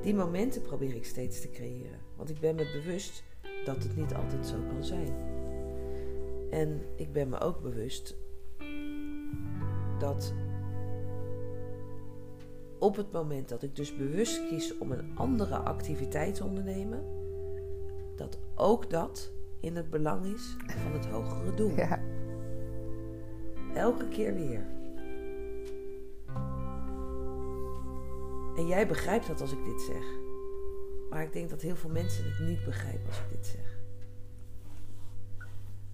Die 0.02 0.16
momenten 0.16 0.62
probeer 0.62 0.96
ik 0.96 1.06
steeds 1.06 1.42
te 1.42 1.50
creëren, 1.50 2.00
want 2.16 2.30
ik 2.30 2.40
ben 2.40 2.56
me 2.56 2.82
bewust 2.82 3.24
dat 3.66 3.84
het 3.84 3.96
niet 3.96 4.14
altijd 4.14 4.48
zo 4.48 4.56
kan 4.68 4.84
zijn. 4.84 5.14
En 6.50 6.82
ik 6.96 7.12
ben 7.12 7.30
me 7.30 7.40
ook 7.40 7.62
bewust 7.62 8.18
dat 10.00 10.34
op 12.80 12.96
het 12.96 13.12
moment 13.12 13.50
dat 13.50 13.64
ik 13.64 13.76
dus 13.76 13.96
bewust 13.96 14.48
kies 14.48 14.78
om 14.78 14.92
een 14.92 15.18
andere 15.18 15.58
activiteit 15.58 16.36
te 16.36 16.44
ondernemen, 16.44 17.04
dat 18.16 18.40
ook 18.56 18.90
dat 18.90 19.32
in 19.60 19.76
het 19.76 19.90
belang 19.90 20.26
is 20.26 20.56
van 20.68 20.92
het 20.92 21.06
hogere 21.06 21.54
doel. 21.54 21.76
Ja. 21.76 22.00
Elke 23.74 24.08
keer 24.08 24.34
weer. 24.34 24.77
En 28.58 28.68
jij 28.68 28.88
begrijpt 28.88 29.28
dat 29.28 29.42
als 29.42 29.52
ik 29.52 29.64
dit 29.66 29.82
zeg. 29.82 30.04
Maar 31.10 31.24
ik 31.24 31.34
denk 31.34 31.50
dat 31.50 31.62
heel 31.62 31.76
veel 31.76 31.90
mensen 31.90 32.24
het 32.26 32.40
niet 32.48 32.66
begrijpen 32.66 33.08
als 33.08 33.18
ik 33.18 33.30
dit 33.30 33.46
zeg. 33.46 33.80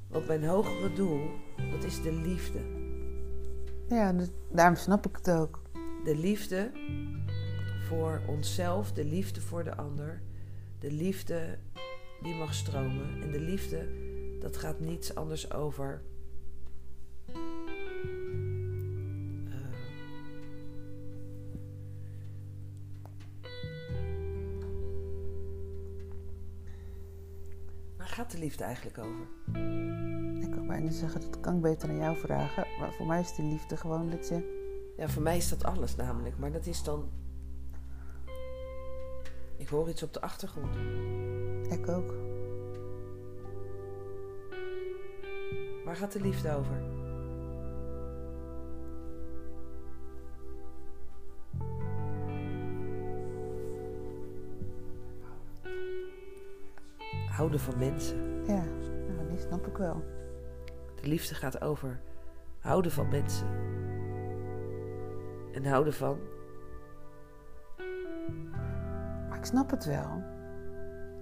Want 0.08 0.28
mijn 0.28 0.44
hogere 0.44 0.94
doel, 0.94 1.30
dat 1.72 1.84
is 1.84 2.02
de 2.02 2.12
liefde. 2.12 2.60
Ja, 3.88 4.14
dus 4.14 4.28
daarom 4.52 4.76
snap 4.76 5.08
ik 5.08 5.16
het 5.16 5.32
ook. 5.32 5.62
De 6.04 6.16
liefde 6.16 6.72
voor 7.88 8.22
onszelf, 8.28 8.92
de 8.92 9.06
liefde 9.06 9.42
voor 9.42 9.64
de 9.64 9.76
ander. 9.76 10.22
De 10.80 10.92
liefde 10.92 11.58
die 12.22 12.36
mag 12.36 12.54
stromen. 12.54 13.22
En 13.22 13.32
de 13.32 13.40
liefde, 13.40 13.88
dat 14.40 14.58
gaat 14.58 14.80
niets 14.80 15.16
anders 15.16 15.54
over. 15.54 16.02
Gaat 28.14 28.32
de 28.32 28.38
liefde 28.38 28.64
eigenlijk 28.64 28.98
over? 28.98 29.26
Ik 30.42 30.52
kan 30.52 30.68
bijna 30.68 30.92
zeggen, 30.92 31.22
dat 31.22 31.40
kan 31.40 31.56
ik 31.56 31.62
beter 31.62 31.90
aan 31.90 31.98
jou 31.98 32.18
vragen. 32.18 32.66
Maar 32.80 32.94
voor 32.94 33.06
mij 33.06 33.20
is 33.20 33.36
de 33.36 33.44
liefde 33.44 33.78
gewoon 33.78 34.10
dat 34.10 34.28
je... 34.28 34.62
Ja, 34.98 35.08
voor 35.08 35.22
mij 35.22 35.38
is 35.38 35.50
dat 35.50 35.64
alles 35.64 35.96
namelijk. 35.96 36.38
Maar 36.38 36.52
dat 36.52 36.66
is 36.66 36.84
dan. 36.84 37.10
Ik 39.58 39.68
hoor 39.68 39.90
iets 39.90 40.04
op 40.04 40.14
de 40.14 40.22
achtergrond. 40.22 40.76
Ik 41.72 41.88
ook. 41.90 42.14
Waar 45.86 45.96
gaat 45.96 46.12
de 46.12 46.22
liefde 46.22 46.56
over? 46.56 47.03
Houden 57.36 57.60
van 57.60 57.78
mensen. 57.78 58.46
Ja, 58.46 58.64
nou, 59.16 59.28
die 59.30 59.38
snap 59.40 59.68
ik 59.68 59.78
wel. 59.78 60.04
De 61.02 61.08
liefde 61.08 61.36
gaat 61.36 61.62
over 61.62 62.00
houden 62.60 62.92
van 62.92 63.10
mensen. 63.10 63.48
En 65.54 65.66
houden 65.66 65.94
van. 65.94 66.18
Maar 69.30 69.38
ik 69.38 69.46
snap 69.46 69.70
het 69.72 69.86
wel. 69.86 70.24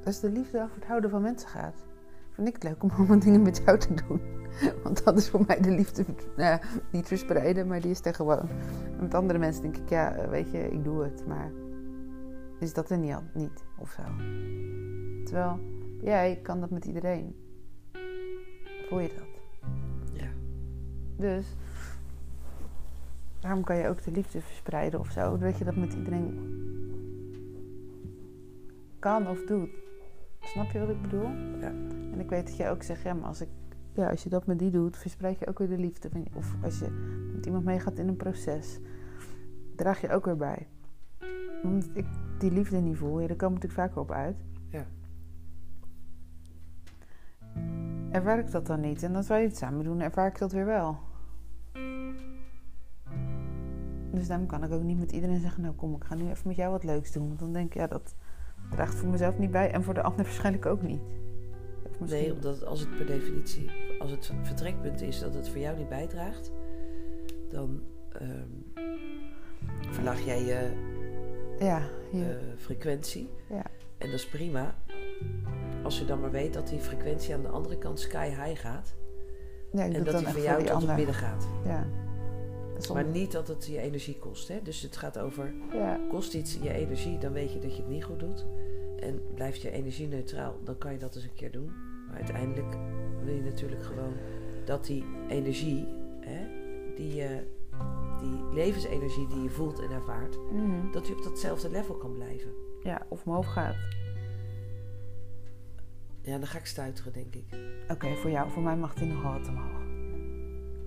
Als 0.06 0.20
de 0.20 0.32
liefde 0.32 0.62
over 0.62 0.76
het 0.76 0.86
houden 0.86 1.10
van 1.10 1.22
mensen 1.22 1.50
gaat, 1.50 1.86
vind 2.32 2.48
ik 2.48 2.54
het 2.54 2.64
leuk 2.64 2.84
om 2.84 2.90
allemaal 2.98 3.20
dingen 3.20 3.42
met 3.42 3.62
jou 3.66 3.78
te 3.78 3.94
doen. 4.08 4.22
Want 4.84 5.04
dat 5.04 5.18
is 5.18 5.30
voor 5.30 5.44
mij 5.48 5.62
de 5.62 5.72
liefde, 5.72 6.06
nou 6.36 6.50
ja, 6.50 6.60
niet 6.92 7.08
verspreiden, 7.08 7.68
maar 7.68 7.82
die 7.82 7.92
is 7.92 8.06
er 8.06 8.14
gewoon. 8.14 8.50
En 8.98 9.00
met 9.00 9.14
andere 9.14 9.40
mensen 9.40 9.62
denk 9.62 9.78
ik, 9.78 9.90
ja, 9.90 10.16
eh, 10.16 10.30
weet 10.30 10.52
je, 10.52 10.72
ik 10.72 10.84
doe 10.84 11.04
het, 11.04 11.28
maar 11.28 11.52
is 12.60 12.74
dat 12.74 12.90
er 12.90 12.98
niet, 12.98 13.14
al- 13.14 13.30
niet 13.34 13.64
of 13.78 13.90
zo. 13.92 14.02
Terwijl, 15.24 15.60
jij 16.04 16.40
kan 16.44 16.60
dat 16.60 16.70
met 16.70 16.86
iedereen. 16.86 17.36
Voel 18.90 19.00
je 19.00 19.12
dat? 19.18 19.42
Ja. 20.14 20.28
Dus, 21.16 21.56
waarom 23.42 23.64
kan 23.64 23.76
je 23.76 23.88
ook 23.88 24.04
de 24.04 24.12
liefde 24.12 24.42
verspreiden 24.42 25.00
of 25.00 25.12
zo? 25.12 25.38
Dat 25.38 25.58
je 25.58 25.64
dat 25.64 25.76
met 25.76 25.94
iedereen 25.94 26.60
kan 29.00 29.28
of 29.28 29.46
doet. 29.46 29.70
Snap 30.40 30.72
je 30.72 30.80
wat 30.80 30.90
ik 30.90 31.02
bedoel? 31.02 31.30
Ja. 31.60 31.74
En 32.12 32.20
ik 32.20 32.30
weet 32.30 32.48
dat 32.48 32.58
jij 32.58 32.72
ook 32.72 32.84
zegt, 32.84 33.02
ja, 33.02 33.14
maar 33.14 33.28
als, 33.28 33.42
ik, 33.42 33.50
ja, 33.94 34.10
als 34.10 34.24
je 34.24 34.30
dat 34.30 34.46
met 34.46 34.60
die 34.60 34.72
doet, 34.72 34.98
verspreid 34.98 35.40
je 35.40 35.48
ook 35.48 35.58
weer 35.58 35.70
de 35.70 35.78
liefde. 35.78 36.10
Of 36.34 36.56
als 36.64 36.80
je 36.80 36.90
met 37.36 37.46
iemand 37.46 37.64
meegaat 37.64 37.98
in 37.98 38.08
een 38.08 38.18
proces, 38.18 38.80
draag 39.76 40.02
je 40.02 40.10
ook 40.10 40.26
weer 40.26 40.36
bij. 40.36 40.68
Omdat 41.64 41.90
ik 41.94 42.06
die 42.38 42.52
liefde 42.52 42.78
niet 42.78 42.98
voel, 42.98 43.20
ja, 43.20 43.28
daar 43.28 43.38
kom 43.38 43.48
ik 43.48 43.54
natuurlijk 43.54 43.82
vaker 43.82 44.02
op 44.02 44.12
uit. 44.12 44.38
Ja. 44.70 44.86
Ervaar 48.12 48.40
ik 48.40 48.52
dat 48.52 48.68
dan 48.68 48.80
niet? 48.80 49.04
En 49.04 49.16
als 49.16 49.28
wij 49.28 49.44
het 49.44 49.58
samen 49.58 49.84
doen, 49.84 50.00
ervaar 50.02 50.28
ik 50.28 50.38
dat 50.38 50.52
weer 50.52 50.66
wel. 50.66 50.98
Dus 54.12 54.28
daarom 54.28 54.48
kan 54.48 54.64
ik 54.64 54.72
ook 54.72 54.84
niet 54.84 55.00
met 55.00 55.12
iedereen 55.12 55.40
zeggen, 55.40 55.62
nou 55.62 55.76
kom, 55.76 55.96
ik 55.96 56.04
ga 56.04 56.16
nu 56.16 56.30
even 56.30 56.48
met 56.48 56.56
jou 56.56 56.72
wat 56.72 56.84
leuks 56.84 57.12
doen. 57.12 57.28
Want 57.28 57.40
dan 57.40 57.54
denk 57.54 57.66
ik, 57.68 57.74
ja, 57.74 57.88
dat 57.88 58.16
draagt 58.70 58.96
voor 58.96 59.10
mezelf 59.10 59.38
niet 59.38 59.52
bij 59.52 59.72
en 59.72 59.84
voor 59.84 59.94
de 59.94 60.02
ander 60.02 60.24
waarschijnlijk 60.26 60.66
ook 60.66 60.82
niet. 60.82 61.02
Misschien- 62.00 62.22
Nee, 62.22 62.34
omdat 62.34 62.66
als 62.66 62.80
het 62.80 62.96
per 62.98 63.06
definitie, 63.06 63.70
als 64.00 64.12
het 64.12 64.32
vertrekpunt 64.42 65.02
is 65.02 65.20
dat 65.20 65.34
het 65.34 65.50
voor 65.50 65.60
jou 65.60 65.78
niet 65.78 65.90
bijdraagt, 65.90 66.52
dan 67.50 67.82
ehm, 68.12 68.84
verlaag 69.90 70.20
jij 70.26 70.44
je 70.46 70.72
Ja, 71.60 71.82
je, 72.12 72.26
eh, 72.26 72.58
frequentie. 72.58 73.30
Ja. 73.50 73.64
En 73.98 74.06
dat 74.10 74.20
is 74.20 74.30
prima. 74.30 74.76
Als 75.92 76.00
je 76.00 76.06
dan 76.06 76.20
maar 76.20 76.32
weet 76.32 76.54
dat 76.54 76.68
die 76.68 76.80
frequentie 76.80 77.34
aan 77.34 77.42
de 77.42 77.48
andere 77.48 77.78
kant 77.78 78.00
sky 78.00 78.28
high 78.28 78.62
gaat. 78.62 78.96
ja, 79.72 79.84
en 79.84 80.04
dat 80.04 80.18
die 80.18 80.28
voor 80.28 80.42
jou 80.42 80.64
tot 80.64 80.82
het 80.82 80.96
midden 80.96 81.16
gaat. 81.16 81.48
Ja. 81.66 81.88
Maar 82.94 83.06
niet 83.06 83.32
dat 83.32 83.48
het 83.48 83.66
je 83.66 83.80
energie 83.80 84.18
kost. 84.20 84.48
Hè? 84.48 84.60
Dus 84.64 84.82
het 84.82 84.98
gaat 84.98 85.20
over, 85.20 85.54
ja. 85.74 86.00
kost 86.10 86.34
iets 86.34 86.58
je 86.62 86.74
energie, 86.74 87.18
dan 87.18 87.32
weet 87.32 87.54
je 87.54 87.60
dat 87.60 87.76
je 87.76 87.82
het 87.82 87.92
niet 87.92 88.04
goed 88.04 88.20
doet. 88.20 88.46
En 89.00 89.22
blijft 89.34 89.62
je 89.62 89.72
energie 89.72 90.08
neutraal, 90.08 90.56
dan 90.64 90.78
kan 90.78 90.92
je 90.92 90.98
dat 90.98 91.16
eens 91.16 91.24
een 91.24 91.34
keer 91.36 91.52
doen. 91.52 91.72
Maar 92.08 92.16
uiteindelijk 92.16 92.76
wil 93.24 93.34
je 93.34 93.42
natuurlijk 93.42 93.84
gewoon 93.84 94.14
dat 94.66 94.86
die 94.86 95.06
energie, 95.28 95.88
hè, 96.20 96.48
die, 96.96 97.24
eh, 97.24 97.30
die 98.20 98.54
levensenergie 98.54 99.28
die 99.28 99.44
je 99.44 99.50
voelt 99.50 99.80
en 99.82 99.92
ervaart, 99.92 100.38
Mhm. 100.52 100.92
dat 100.92 101.06
die 101.06 101.16
op 101.16 101.24
datzelfde 101.24 101.70
level 101.70 101.96
kan 101.96 102.14
blijven. 102.14 102.52
ja, 102.84 103.06
of 103.10 103.26
omhoog 103.26 103.54
gaat. 103.54 103.76
Ja, 106.22 106.38
dan 106.38 106.48
ga 106.48 106.58
ik 106.58 106.66
stuiteren, 106.66 107.14
denk 107.14 107.36
ik. 107.36 107.46
Oké, 107.88 108.16
voor 108.16 108.30
jou, 108.30 108.52
voor 108.52 108.64
mij 108.64 108.78
mag 108.78 108.94
die 108.94 109.08
nog 109.08 109.22
wel 109.22 109.32
wat 109.32 109.48
omhoog. 109.48 109.82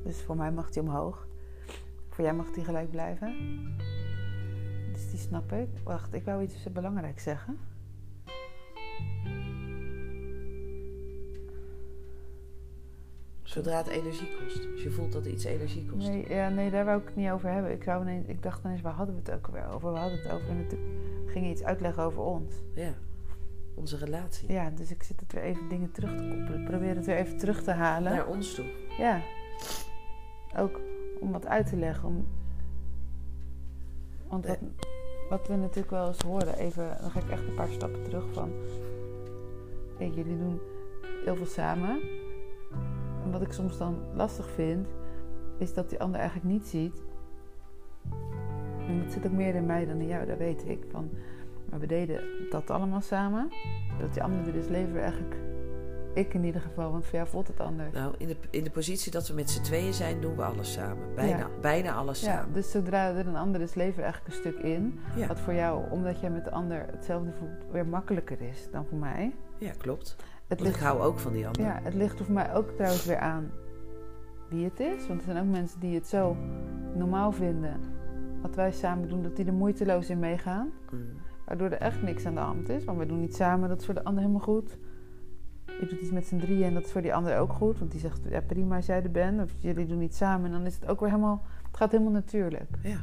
Dus 0.05 0.23
voor 0.23 0.37
mij 0.37 0.53
mag 0.53 0.71
die 0.71 0.83
omhoog. 0.83 1.27
Voor 2.09 2.25
jou 2.25 2.37
mag 2.37 2.51
die 2.51 2.65
gelijk 2.65 2.91
blijven. 2.91 3.35
Dus 4.93 5.11
die 5.11 5.19
snap 5.19 5.53
ik. 5.53 5.69
Wacht, 5.85 6.15
ik 6.15 6.25
wou 6.25 6.43
iets 6.43 6.73
belangrijks 6.73 7.23
zeggen. 7.23 7.59
Zodra 13.43 13.77
het 13.77 13.87
energie 13.87 14.29
kost. 14.39 14.69
Als 14.73 14.83
je 14.83 14.91
voelt 14.91 15.13
dat 15.13 15.27
iets 15.27 15.45
energie 15.45 15.87
kost. 15.87 16.09
Nee, 16.09 16.29
ja, 16.29 16.49
nee, 16.49 16.71
daar 16.71 16.85
wou 16.85 17.01
ik 17.01 17.07
het 17.07 17.17
niet 17.17 17.31
over 17.31 17.51
hebben. 17.51 17.73
Ik, 17.73 17.83
zou 17.83 18.03
ineens, 18.03 18.27
ik 18.27 18.43
dacht 18.43 18.65
ineens, 18.65 18.81
waar 18.81 18.93
hadden 18.93 19.15
we 19.15 19.21
het 19.25 19.31
ook 19.31 19.47
weer 19.47 19.67
over? 19.67 19.93
We 19.93 19.99
hadden 19.99 20.19
het 20.19 20.33
over, 20.33 20.49
en 20.49 20.69
toen 20.69 20.79
ging 21.27 21.45
je 21.45 21.51
iets 21.51 21.63
uitleggen 21.63 22.03
over 22.03 22.23
ons. 22.23 22.55
Ja, 22.75 22.95
onze 23.75 23.97
relatie. 23.97 24.53
Ja, 24.53 24.71
dus 24.71 24.91
ik 24.91 25.03
zit 25.03 25.21
het 25.21 25.33
weer 25.33 25.43
even 25.43 25.69
dingen 25.69 25.93
terug 25.93 26.11
te 26.11 26.29
koppelen. 26.29 26.61
Ik 26.61 26.67
probeer 26.67 26.95
het 26.95 27.07
weer 27.07 27.17
even 27.17 27.39
terug 27.39 27.63
te 27.63 27.71
halen. 27.71 28.13
Naar 28.13 28.27
ons 28.27 28.55
toe. 28.55 28.65
Ja. 28.99 29.21
Ook 30.57 30.81
om 31.21 31.33
wat 31.33 31.47
uit 31.47 31.67
te 31.67 31.77
leggen. 31.77 32.09
Om... 32.09 32.27
Want 34.29 34.47
wat, 34.47 34.59
wat 35.29 35.49
we 35.49 35.57
natuurlijk 35.57 35.91
wel 35.91 36.07
eens 36.07 36.23
horen, 36.23 36.59
even, 36.59 36.97
dan 37.01 37.11
ga 37.11 37.21
ik 37.21 37.29
echt 37.29 37.49
een 37.49 37.55
paar 37.55 37.71
stappen 37.71 38.03
terug 38.03 38.25
van. 38.33 38.53
Hey, 39.99 40.09
jullie 40.09 40.39
doen 40.39 40.61
heel 41.25 41.37
veel 41.37 41.47
samen. 41.47 42.01
En 43.25 43.31
wat 43.31 43.43
ik 43.43 43.53
soms 43.53 43.79
dan 43.79 43.99
lastig 44.15 44.51
vind, 44.51 44.89
is 45.59 45.75
dat 45.75 45.91
die 45.91 46.01
ander 46.01 46.21
eigenlijk 46.21 46.53
niet 46.53 46.67
ziet. 46.67 47.03
En 48.89 49.03
dat 49.03 49.13
zit 49.13 49.27
ook 49.27 49.33
meer 49.33 49.55
in 49.55 49.67
mij 49.67 49.87
dan 49.87 50.01
in 50.01 50.07
jou, 50.07 50.27
dat 50.27 50.39
weet 50.39 50.69
ik. 50.69 50.85
Van, 50.91 51.11
maar 51.71 51.81
we 51.81 51.87
deden 51.87 52.21
dat 52.51 52.71
allemaal 52.71 53.01
samen. 53.01 53.49
Dat 54.01 54.13
die 54.13 54.23
ander 54.23 54.53
dus 54.53 54.69
leven 54.69 55.01
eigenlijk 55.01 55.35
Ik 56.15 56.35
in 56.35 56.45
ieder 56.45 56.61
geval, 56.61 56.91
want 56.91 57.05
voor 57.07 57.15
jou 57.15 57.29
voelt 57.29 57.49
het 57.49 57.61
anders. 57.61 57.93
Nou, 57.95 58.15
in 58.19 58.27
de, 58.27 58.37
in 58.51 58.65
de 58.65 58.71
positie 58.71 59.13
dat 59.13 59.29
we 59.29 59.35
met 59.35 59.51
z'n 59.51 59.63
tweeën 59.63 59.93
zijn, 59.95 60.21
doen 60.21 60.37
we 60.37 60.43
alles 60.43 60.73
samen. 60.73 61.15
Bijna, 61.15 61.37
Ja. 61.39 61.49
bijna 61.61 61.93
alles 61.93 62.21
Ja, 62.21 62.27
samen. 62.37 62.53
dus 62.55 62.71
zodra 62.71 63.09
er 63.15 63.27
een 63.27 63.37
ander 63.37 63.61
is, 63.61 63.75
leven 63.75 64.03
eigenlijk 64.03 64.35
een 64.35 64.41
stuk 64.41 64.59
in. 64.59 64.99
Ja, 65.17 65.27
Wat 65.27 65.41
voor 65.41 65.55
jou, 65.55 65.91
omdat 65.91 66.21
jij 66.21 66.31
met 66.31 66.45
de 66.45 66.51
ander 66.51 66.87
hetzelfde 66.91 67.33
voelt, 67.39 67.73
weer 67.73 67.87
makkelijker 67.87 68.41
is 68.41 68.69
dan 68.71 68.85
voor 68.87 68.99
mij. 68.99 69.35
ja 69.59 69.73
klopt. 69.79 70.17
Het 70.47 70.61
Want 70.61 70.75
ik 70.75 70.81
hou 70.81 71.01
ook 71.01 71.19
van 71.19 71.33
die 71.33 71.47
ander. 71.47 71.63
Ja, 71.63 71.81
het 71.83 71.95
ligt 71.95 72.17
voor 72.23 72.33
mij 72.35 72.55
ook 72.55 72.71
trouwens 72.71 73.05
weer 73.05 73.19
aan 73.19 73.51
wie 74.49 74.65
het 74.65 74.81
is. 74.81 75.07
Want 75.07 75.19
er 75.21 75.25
zijn 75.33 75.45
ook 75.47 75.51
mensen 75.53 75.81
die 75.81 75.95
het 75.95 76.07
zo 76.07 76.37
normaal 76.95 77.33
vinden, 77.33 77.81
wat 78.43 78.55
wij 78.55 78.73
samen 78.73 79.09
doen, 79.09 79.23
dat 79.23 79.37
die 79.37 79.47
er 79.47 79.53
moeiteloos 79.53 80.11
in 80.11 80.19
meegaan. 80.19 80.73
Mm. 80.91 81.01
Waardoor 81.47 81.71
er 81.71 81.79
echt 81.79 82.03
niks 82.03 82.27
aan 82.27 82.35
de 82.35 82.41
hand 82.41 82.69
is. 82.69 82.85
Want 82.85 82.99
we 82.99 83.07
doen 83.07 83.23
iets 83.23 83.37
samen, 83.37 83.69
dat 83.69 83.79
is 83.79 83.85
voor 83.85 83.95
de 83.95 84.05
ander 84.05 84.23
helemaal 84.23 84.45
goed. 84.45 84.79
Ik 85.81 85.89
doe 85.89 85.99
iets 85.99 86.11
met 86.11 86.27
z'n 86.27 86.39
drieën 86.39 86.65
en 86.65 86.75
dat 86.75 86.85
is 86.85 86.93
voor 86.93 87.03
die 87.03 87.15
ander 87.15 87.39
ook 87.39 87.53
goed. 87.53 87.79
Want 87.79 87.91
die 87.91 88.01
zegt, 88.01 88.21
ja 88.29 88.41
prima 88.41 88.77
als 88.77 88.87
jij 88.87 89.03
er 89.03 89.11
bent. 89.11 89.43
Of 89.43 89.53
jullie 89.59 89.87
doen 89.87 90.03
iets 90.03 90.17
samen 90.17 90.47
en 90.47 90.53
dan 90.53 90.67
is 90.67 90.75
het 90.75 90.89
ook 90.89 91.01
weer 91.01 91.09
helemaal... 91.09 91.43
Het 91.67 91.77
gaat 91.77 91.91
helemaal 91.91 92.13
natuurlijk. 92.13 92.71
Ja. 92.83 92.99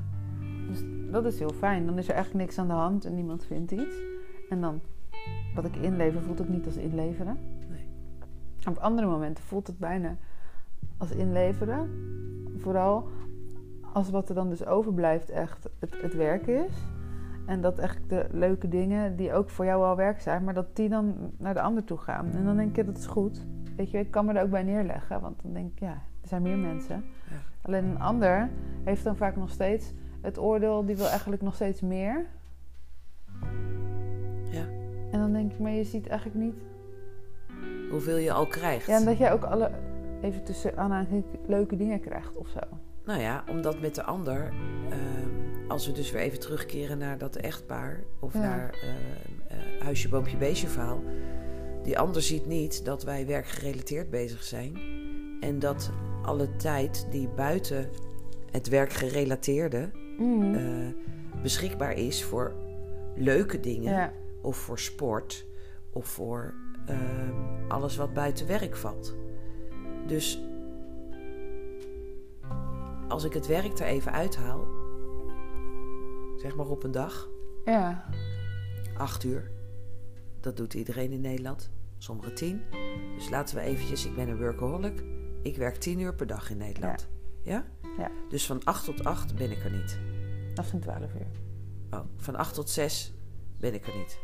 Dus 0.68 0.84
dat 1.12 1.26
is 1.26 1.39
heel 1.39 1.54
fijn. 1.54 1.86
Dan 1.86 1.98
is 1.98 2.08
er 2.08 2.14
eigenlijk 2.14 2.46
niks 2.46 2.58
aan 2.58 2.68
de 2.68 2.74
hand 2.74 3.06
en 3.06 3.16
niemand 3.16 3.46
vindt 3.46 3.72
iets. 3.72 3.96
En 4.50 4.62
dan, 4.62 4.80
wat 5.56 5.66
ik 5.66 5.76
inlever, 5.76 6.22
voelt 6.22 6.42
ook 6.42 6.48
niet 6.48 6.66
als 6.66 6.78
inleveren. 6.78 7.38
Nee. 7.70 7.86
Op 8.68 8.78
andere 8.78 9.08
momenten 9.08 9.44
voelt 9.44 9.68
het 9.68 9.78
bijna 9.78 10.16
als 10.98 11.12
inleveren. 11.12 11.89
Vooral 12.58 13.10
als 13.94 14.10
wat 14.10 14.30
er 14.30 14.36
dan 14.36 14.50
dus 14.50 14.66
overblijft 14.66 15.30
echt 15.30 15.70
het, 15.80 16.02
het 16.02 16.16
werk 16.16 16.48
is. 16.48 16.74
En 17.52 17.62
dat 17.62 17.80
echt 17.80 18.10
de 18.10 18.28
leuke 18.32 18.68
dingen 18.68 19.16
die 19.16 19.34
ook 19.34 19.49
voor 19.49 19.66
jou 19.66 19.84
al 19.84 19.95
werk 19.95 20.22
zijn, 20.22 20.43
maar 20.43 20.54
dat 20.54 20.76
die 20.76 20.89
dan 20.89 21.32
naar 21.38 21.54
de 21.54 21.62
ander 21.62 21.84
toe 21.84 21.97
gaan. 21.97 22.32
En 22.32 22.45
dan 22.45 22.56
denk 22.56 22.78
ik, 22.78 22.86
dat 22.86 22.97
is 22.97 23.06
goed. 23.06 23.45
Weet 23.76 23.91
je, 23.91 23.97
ik 23.97 24.12
kan 24.12 24.26
me 24.26 24.34
er 24.34 24.43
ook 24.43 24.49
bij 24.49 24.64
neerleggen, 24.64 25.22
want 25.22 25.41
dan 25.41 25.54
denk 25.54 25.72
ik, 25.72 25.80
ja, 25.80 25.91
er 26.22 26.28
zijn 26.28 26.41
meer 26.41 26.58
mensen. 26.58 27.04
Ja. 27.30 27.36
Alleen 27.62 27.84
een 27.84 27.99
ander 27.99 28.49
heeft 28.84 29.04
dan 29.04 29.16
vaak 29.16 29.36
nog 29.36 29.49
steeds 29.49 29.93
het 30.22 30.39
oordeel, 30.39 30.86
die 30.86 30.95
wil 30.95 31.08
eigenlijk 31.08 31.41
nog 31.41 31.56
steeds 31.56 31.82
meer. 31.82 32.26
Ja. 34.52 34.66
En 35.12 35.20
dan 35.20 35.34
denk 35.34 35.52
ik, 35.52 35.60
maar 35.60 35.72
je 35.72 35.84
ziet 35.84 36.08
eigenlijk 36.08 36.39
niet 36.39 36.56
Hoeveel 37.89 38.18
je 38.18 38.32
al 38.32 38.47
krijgt. 38.47 38.86
Ja, 38.86 38.97
en 38.97 39.06
dat 39.06 39.18
jij 39.18 39.32
ook 39.32 39.43
alle, 39.43 39.72
even 40.22 40.43
tussen 40.43 40.78
aanhalingstekens, 40.78 41.47
leuke 41.47 41.76
dingen 41.76 41.99
krijgt 41.99 42.38
of 42.38 42.47
zo. 42.47 42.60
Nou 43.06 43.22
ja, 43.22 43.43
omdat 43.49 43.80
met 43.82 43.95
de 43.95 44.04
ander, 44.04 44.54
ehm, 44.89 45.30
als 45.68 45.86
we 45.88 45.91
dus 45.91 46.12
weer 46.12 46.22
even 46.22 46.39
terugkeren 46.39 46.97
naar 46.97 47.18
dat 47.18 47.36
echtpaar 47.36 48.04
of 48.20 48.34
Ja. 48.34 48.39
naar 48.39 48.70
eh, 48.74 49.58
huisje, 49.84 50.10
boompje, 50.10 50.38
beestje 50.38 50.68
verhaal. 50.68 51.04
Die 51.84 51.99
ander 51.99 52.22
ziet 52.22 52.45
niet 52.45 52.86
dat 52.86 53.04
wij 53.04 53.26
werkgerelateerd 53.28 54.10
bezig 54.10 54.43
zijn. 54.43 54.80
En 55.39 55.60
dat 55.60 55.91
alle 56.24 56.56
tijd 56.56 57.08
die 57.12 57.28
buiten 57.28 57.89
het 58.52 58.68
werkgerelateerde 58.70 59.89
Mm. 60.18 60.56
eh, 60.56 60.62
beschikbaar 61.41 61.93
is 61.93 62.24
voor 62.24 62.54
leuke 63.16 63.60
dingen. 63.60 63.93
ja, 63.93 64.14
Of 64.41 64.58
voor 64.58 64.80
sport. 64.80 65.45
Of 65.93 66.06
voor 66.08 66.54
ehm, 66.86 67.34
alles 67.68 67.95
wat 67.95 68.14
buiten 68.14 68.47
werk 68.47 68.76
valt. 68.78 69.16
Dus 70.08 70.41
als 73.12 73.24
ik 73.24 73.34
het 73.34 73.47
werk 73.47 73.80
er 73.80 73.86
even 73.86 74.12
uithaal, 74.12 74.68
zeg 76.36 76.55
maar 76.55 76.68
op 76.68 76.84
een 76.84 76.91
dag, 76.91 77.30
ja, 77.66 78.09
acht 78.97 79.24
uur. 79.24 79.51
Dat 80.39 80.57
doet 80.57 80.74
iedereen 80.74 81.12
in 81.12 81.22
Nederland. 81.22 81.72
Sommigen 81.97 82.36
tien. 82.36 82.62
Dus 83.16 83.30
laten 83.30 83.55
we 83.55 83.62
eventjes, 83.62 84.05
ik 84.05 84.16
ben 84.16 84.30
een 84.30 84.38
workaholic. 84.38 85.03
Ik 85.41 85.57
werk 85.57 85.76
tien 85.76 85.99
uur 85.99 86.16
per 86.16 86.28
dag 86.28 86.49
in 86.49 86.57
Nederland. 86.57 87.09
Ja? 87.43 87.66
Ja. 87.97 88.12
Dus 88.30 88.45
van 88.45 88.64
acht 88.64 88.86
tot 88.86 89.03
acht 89.03 89.36
ben 89.36 89.51
ik 89.51 89.64
er 89.64 89.72
niet. 89.72 89.99
dat 90.53 90.66
zijn 90.66 90.82
12 90.82 90.99
uur. 90.99 91.28
Oh, 91.91 91.99
van 92.18 92.36
8 92.36 92.53
tot 92.53 92.70
6 92.70 93.14
ben 93.59 93.74
ik 93.74 93.88
er 93.88 93.97
niet. 93.97 94.20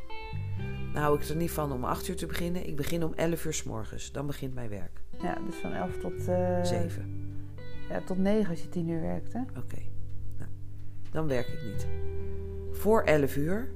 Nou 0.93 0.99
hou 0.99 1.19
ik 1.19 1.29
er 1.29 1.35
niet 1.35 1.51
van 1.51 1.71
om 1.71 1.83
8 1.83 2.07
uur 2.07 2.15
te 2.15 2.25
beginnen. 2.25 2.67
Ik 2.67 2.75
begin 2.75 3.03
om 3.03 3.13
11 3.13 3.45
uur 3.45 3.53
s 3.53 3.63
morgens. 3.63 4.11
Dan 4.11 4.27
begint 4.27 4.53
mijn 4.53 4.69
werk. 4.69 5.01
Ja, 5.21 5.37
dus 5.45 5.55
van 5.55 5.73
11 5.73 5.97
tot, 5.97 6.27
eh 6.27 6.63
7. 6.63 7.26
Ja, 7.89 8.01
tot 8.01 8.17
9 8.17 8.49
als 8.49 8.61
je 8.61 8.69
10 8.69 8.87
uur 8.89 9.01
werkt, 9.01 9.33
hè? 9.33 9.39
Oké. 9.39 9.81
Nou, 10.37 10.49
dan 11.11 11.27
werk 11.27 11.47
ik 11.47 11.63
niet. 11.63 11.87
Voor 12.71 13.01
11 13.03 13.35
uur 13.35 13.69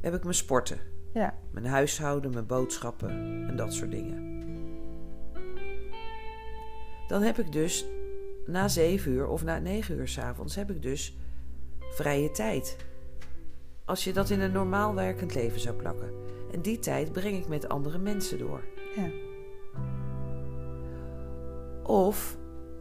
heb 0.00 0.14
ik 0.14 0.22
mijn 0.22 0.34
sporten. 0.34 0.78
Ja, 1.12 1.34
Mijn 1.50 1.66
huishouden, 1.66 2.30
mijn 2.30 2.46
boodschappen 2.46 3.10
en 3.48 3.56
dat 3.56 3.72
soort 3.74 3.90
dingen. 3.90 4.34
Dan 7.08 7.22
heb 7.22 7.38
ik 7.38 7.52
dus 7.52 7.86
na 8.46 8.68
7 8.68 9.12
uur 9.12 9.26
of 9.26 9.44
na 9.44 9.58
9 9.58 9.96
uur 9.96 10.08
s'avonds 10.08 10.54
heb 10.54 10.70
ik 10.70 10.82
dus 10.82 11.16
vrije 11.78 12.30
tijd. 12.30 12.76
Als 13.84 14.04
je 14.04 14.12
dat 14.12 14.30
in 14.30 14.40
een 14.40 14.52
normaal 14.52 14.94
werkend 14.94 15.34
leven 15.34 15.60
zou 15.60 15.76
plakken. 15.76 16.10
En 16.52 16.60
die 16.60 16.78
tijd 16.78 17.12
breng 17.12 17.36
ik 17.36 17.48
met 17.48 17.68
andere 17.68 17.98
mensen 17.98 18.38
door. 18.38 18.60
ja, 18.96 19.10
Of 21.82 22.36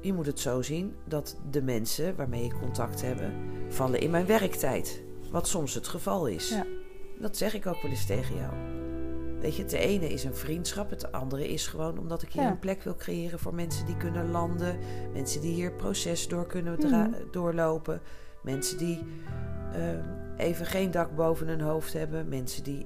je 0.05 0.13
moet 0.13 0.25
het 0.25 0.39
zo 0.39 0.61
zien 0.61 0.95
dat 1.05 1.37
de 1.51 1.61
mensen 1.61 2.15
waarmee 2.15 2.43
je 2.43 2.53
contact 2.59 3.01
hebben 3.01 3.33
vallen 3.69 3.99
in 3.99 4.09
mijn 4.11 4.25
werktijd. 4.25 5.03
Wat 5.31 5.47
soms 5.47 5.73
het 5.73 5.87
geval 5.87 6.25
is. 6.27 6.49
Ja. 6.49 6.65
Dat 7.19 7.37
zeg 7.37 7.53
ik 7.53 7.65
ook 7.67 7.81
wel 7.81 7.91
eens 7.91 8.05
tegen 8.05 8.35
jou. 8.35 8.53
Weet 9.39 9.55
je, 9.55 9.61
het 9.63 9.71
ene 9.71 10.07
is 10.09 10.23
een 10.23 10.35
vriendschap, 10.35 10.89
het 10.89 11.11
andere 11.11 11.47
is 11.47 11.67
gewoon 11.67 11.97
omdat 11.99 12.21
ik 12.21 12.31
hier 12.31 12.41
Ja. 12.43 12.49
een 12.49 12.59
plek 12.59 12.81
wil 12.83 12.95
creëren 12.95 13.39
voor 13.39 13.53
mensen 13.55 13.85
die 13.85 13.97
kunnen 13.97 14.31
landen, 14.31 14.77
mensen 15.13 15.41
die 15.41 15.53
hier 15.53 15.71
proces 15.71 16.27
door 16.27 16.45
kunnen 16.47 16.79
dra- 16.79 17.07
Mhm. 17.07 17.19
doorlopen, 17.31 18.01
mensen 18.43 18.77
die 18.77 18.99
ehm, 19.73 20.03
even 20.37 20.65
geen 20.65 20.91
dak 20.91 21.15
boven 21.15 21.47
hun 21.47 21.61
hoofd 21.61 21.93
hebben, 21.93 22.27
mensen 22.29 22.63
die 22.63 22.85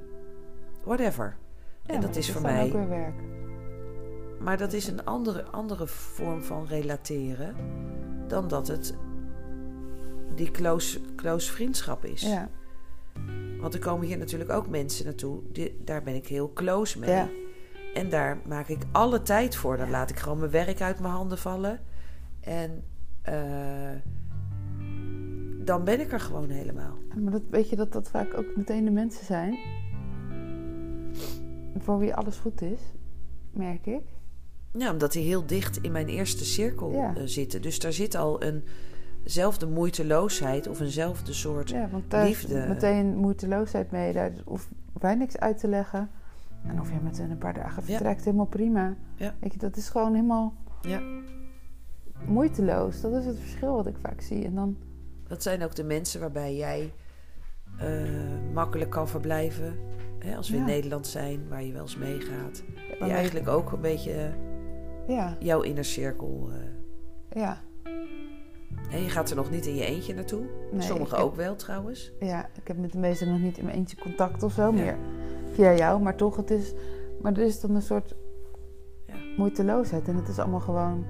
whatever. 0.84 1.38
Ja, 1.84 1.94
en 1.94 2.02
dat 2.02 2.16
is 2.16 2.32
voor 2.32 2.42
mij 2.42 2.66
ook 2.66 2.72
weer 2.74 2.90
werk. 2.90 3.22
Maar 4.40 4.58
dat 4.58 4.74
is 4.74 4.88
een 4.88 5.06
andere, 5.06 5.44
andere 5.44 5.88
vorm 5.88 6.44
van 6.44 6.66
relateren 6.68 7.56
dan 8.28 8.48
dat 8.48 8.68
het 8.68 8.96
die 10.36 10.52
close, 10.52 11.02
close 11.16 11.52
vriendschap 11.52 12.06
is. 12.06 12.22
Ja, 12.22 12.50
Want 13.60 13.74
er 13.74 13.80
komen 13.80 14.08
hier 14.08 14.18
natuurlijk 14.18 14.52
ook 14.52 14.68
mensen 14.68 15.06
naartoe, 15.06 15.42
die, 15.52 15.82
daar 15.84 16.04
ben 16.04 16.16
ik 16.16 16.28
heel 16.28 16.54
close 16.54 17.00
mee. 17.00 17.10
ja, 17.10 17.30
En 17.94 18.10
daar 18.10 18.38
maak 18.48 18.68
ik 18.68 18.84
alle 18.92 19.22
tijd 19.22 19.56
voor. 19.56 19.78
Dan 19.78 19.90
laat 19.90 20.10
ik 20.10 20.20
gewoon 20.20 20.40
mijn 20.40 20.52
werk 20.52 20.82
uit 20.82 21.00
mijn 21.00 21.14
handen 21.14 21.38
vallen. 21.38 21.80
En 22.40 22.84
eh, 23.22 23.96
dan 25.64 25.84
ben 25.84 26.00
ik 26.00 26.12
er 26.12 26.20
gewoon 26.20 26.50
helemaal. 26.50 26.98
maar 27.16 27.32
dat, 27.32 27.42
weet 27.50 27.70
je 27.70 27.76
dat 27.76 27.92
dat 27.92 28.10
vaak 28.10 28.38
ook 28.38 28.56
meteen 28.56 28.86
de 28.86 28.92
mensen 28.92 29.26
zijn 29.26 29.58
voor 31.78 32.00
wie 32.00 32.16
alles 32.16 32.38
goed 32.38 32.62
is, 32.62 32.80
merk 33.52 33.86
ik. 33.86 34.04
Ja, 34.78 34.92
omdat 34.92 35.12
die 35.12 35.24
heel 35.24 35.46
dicht 35.46 35.78
in 35.82 35.92
mijn 35.92 36.08
eerste 36.08 36.46
cirkel 36.46 36.92
Ja. 36.92 37.16
eh, 37.16 37.22
zitten. 37.26 37.62
Dus 37.62 37.80
daar 37.80 37.94
zit 37.94 38.16
al 38.16 38.42
eenzelfde 39.24 39.68
moeiteloosheid 39.68 40.68
of 40.68 40.80
eenzelfde 40.80 41.34
soort 41.34 41.70
Ja, 41.70 41.90
want 41.92 42.12
daar 42.12 42.30
is 42.30 42.42
Liefde. 42.42 42.66
meteen 42.68 43.16
moeiteloosheid 43.18 43.92
mee. 43.92 44.14
Daar 44.14 44.32
hoef 44.46 44.70
wij 44.94 45.16
niks 45.16 45.38
uit 45.38 45.58
te 45.58 45.68
leggen. 45.68 46.10
En 46.68 46.80
of 46.82 46.90
je 46.90 46.96
met 47.04 47.18
een 47.20 47.38
paar 47.38 47.54
dagen 47.54 47.84
vertrekt, 47.84 48.26
helemaal 48.26 48.46
prima. 48.46 48.96
Ja. 49.16 49.36
Weet 49.40 49.54
je, 49.54 49.60
dat 49.60 49.78
is 49.78 49.90
gewoon 49.90 50.14
helemaal 50.14 50.54
Ja. 50.82 51.02
moeiteloos. 52.26 53.02
Dat 53.02 53.14
is 53.14 53.26
het 53.26 53.40
verschil 53.40 53.74
wat 53.76 53.88
ik 53.88 53.96
vaak 54.02 54.22
zie. 54.22 54.46
En 54.46 54.56
dan, 54.56 54.78
Dat 55.28 55.44
zijn 55.44 55.64
ook 55.64 55.76
de 55.76 55.84
mensen 55.84 56.20
waarbij 56.20 56.56
jij 56.56 56.94
eh, 57.80 57.88
makkelijk 58.54 58.90
kan 58.90 59.08
verblijven. 59.08 59.74
Hè, 60.20 60.36
als 60.36 60.50
we 60.50 60.58
in. 60.58 60.66
Nederland 60.66 61.08
zijn, 61.08 61.48
waar 61.50 61.64
je 61.64 61.72
wel 61.74 61.82
eens 61.82 61.98
meegaat. 61.98 62.64
Die 63.00 63.12
eigenlijk 63.12 63.48
ook 63.48 63.72
een 63.72 63.82
beetje 63.82 64.12
eh, 64.14 64.30
Ja, 65.10 65.36
jouw 65.40 65.62
innercirkel. 65.62 66.50
eh 66.52 67.42
ja. 67.42 67.62
je 68.92 69.10
gaat 69.10 69.30
er 69.30 69.36
nog 69.36 69.52
niet 69.52 69.66
in 69.66 69.76
je 69.76 69.86
eentje 69.86 70.14
naartoe. 70.14 70.42
Nee, 70.72 70.82
Sommigen 70.82 71.18
heb- 71.18 71.26
ook 71.26 71.36
wel 71.36 71.56
trouwens. 71.56 72.12
Ja, 72.20 72.46
ik 72.56 72.68
heb 72.68 72.78
met 72.78 72.92
de 72.92 72.98
meesten 72.98 73.30
nog 73.30 73.40
niet 73.40 73.58
in 73.58 73.66
mijn 73.66 73.78
eentje 73.78 73.98
contact 73.98 74.44
of 74.44 74.52
zo. 74.54 74.72
Meer 74.72 74.98
via 75.54 75.74
jou. 75.76 76.02
Maar 76.02 76.16
toch, 76.16 76.36
het 76.36 76.52
is... 76.52 76.74
Maar 77.22 77.32
er 77.32 77.46
is 77.46 77.60
dan 77.60 77.76
een 77.76 77.82
soort 77.82 78.16
Ja. 79.06 79.14
moeiteloosheid. 79.38 80.08
En 80.08 80.16
het 80.16 80.28
is 80.28 80.40
allemaal 80.40 80.60
gewoon... 80.60 81.06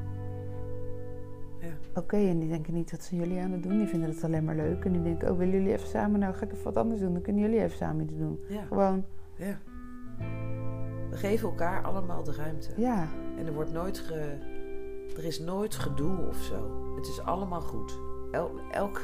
Ja. 1.60 1.74
Oké, 1.96 2.18
en 2.18 2.40
die 2.40 2.50
denken 2.50 2.74
niet 2.74 2.92
wat 2.92 3.04
zijn 3.04 3.20
jullie 3.22 3.40
aan 3.42 3.52
het 3.52 3.64
doen. 3.64 3.78
Die 3.78 3.88
vinden 3.88 4.10
het 4.10 4.24
alleen 4.24 4.44
maar 4.46 4.56
leuk. 4.56 4.86
En 4.86 4.92
die 4.92 5.02
denken, 5.02 5.32
oh, 5.32 5.38
willen 5.38 5.54
jullie 5.54 5.74
even 5.74 5.88
samen? 5.88 6.20
Nou, 6.20 6.34
ga 6.34 6.46
ik 6.46 6.52
even 6.52 6.64
wat 6.64 6.78
anders 6.78 7.02
doen. 7.02 7.14
Dan 7.14 7.22
kunnen 7.22 7.42
jullie 7.42 7.62
even 7.62 7.78
samen 7.78 8.04
iets 8.04 8.18
doen. 8.18 8.40
Ja. 8.50 8.62
Gewoon, 8.68 9.06
ja. 9.36 9.58
Geven 11.20 11.50
elkaar 11.50 11.84
allemaal 11.84 12.24
de 12.24 12.34
ruimte. 12.34 12.70
ja. 12.78 13.08
En 13.38 13.46
er 13.46 13.54
wordt 13.54 13.72
nooit 13.72 13.98
ge... 13.98 14.38
Er 15.18 15.26
is 15.26 15.40
nooit 15.40 15.76
gedoe 15.76 16.28
of 16.28 16.38
zo. 16.38 16.94
Het 16.96 17.08
is 17.08 17.22
allemaal 17.22 17.62
goed. 17.62 18.00
El, 18.32 18.52
elk... 18.72 19.02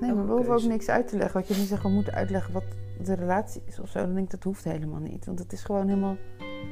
Nee, 0.00 0.12
maar 0.12 0.26
we 0.26 0.32
hoeven 0.32 0.54
ook 0.54 0.62
niks 0.62 0.88
uit 0.88 1.08
te 1.08 1.16
leggen. 1.16 1.40
Wat 1.40 1.48
je 1.48 1.54
niet 1.54 1.68
zegt, 1.68 1.82
we 1.82 1.88
moeten 1.88 2.12
uitleggen 2.12 2.52
wat 2.52 2.64
de 3.02 3.14
relatie 3.14 3.62
is 3.64 3.80
of 3.80 3.88
zo. 3.88 3.98
Dan 4.00 4.14
denk 4.14 4.24
ik, 4.24 4.30
dat 4.30 4.42
hoeft 4.42 4.64
helemaal 4.64 5.00
niet. 5.00 5.26
Want 5.26 5.38
het 5.38 5.52
is 5.52 5.62
gewoon 5.64 5.88
helemaal... 5.88 6.16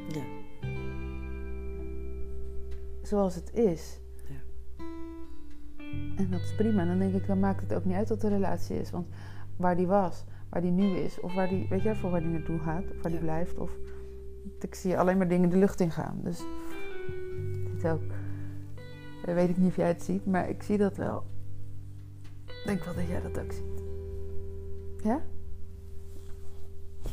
Ja. 0.09 0.23
zoals 3.03 3.35
het 3.35 3.55
is. 3.55 4.01
Ja. 4.29 4.41
En 6.17 6.31
dat 6.31 6.41
is 6.41 6.55
prima. 6.55 6.81
En 6.81 6.89
dan 6.89 6.99
denk 6.99 7.15
ik, 7.15 7.27
dan 7.27 7.41
maakt 7.41 7.61
het 7.61 7.75
ook 7.75 7.85
niet 7.85 7.97
uit 7.97 8.09
wat 8.09 8.21
de 8.21 8.29
relatie 8.29 8.81
is. 8.81 8.91
Want 8.91 9.07
waar 9.57 9.77
die 9.77 9.87
was, 9.87 10.25
waar 10.49 10.61
die 10.61 10.71
nu 10.71 10.97
is, 10.97 11.21
of 11.21 11.35
waar 11.35 11.49
die, 11.49 11.67
weet 11.69 11.83
je, 11.83 11.95
voor 11.95 12.11
waar 12.11 12.21
die 12.21 12.31
naartoe 12.31 12.59
gaat, 12.59 12.85
of 12.91 13.03
waar 13.03 13.11
die 13.11 13.21
blijft. 13.21 13.59
Of 13.59 13.71
ik 14.61 14.75
zie 14.75 14.99
alleen 14.99 15.17
maar 15.17 15.29
dingen 15.29 15.49
de 15.49 15.57
lucht 15.57 15.81
in 15.81 15.91
gaan. 15.91 16.21
Dus 16.23 16.43
dit 17.75 17.91
ook. 17.91 18.03
Eh, 19.25 19.35
weet 19.35 19.49
ik 19.49 19.57
niet 19.57 19.69
of 19.69 19.77
jij 19.77 19.89
het 19.89 20.03
ziet, 20.03 20.27
maar 20.27 20.49
ik 20.49 20.63
zie 20.63 20.79
dat 20.79 20.97
wel. 20.97 21.25
Ik 22.45 22.63
denk 22.65 22.85
wel 22.85 22.95
dat 22.95 23.09
jij 23.09 23.21
dat 23.21 23.39
ook 23.39 23.53
ziet. 23.53 23.83
Ja? 25.03 25.21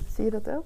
Zie 0.08 0.24
je 0.24 0.32
dat 0.32 0.50
ook? 0.50 0.66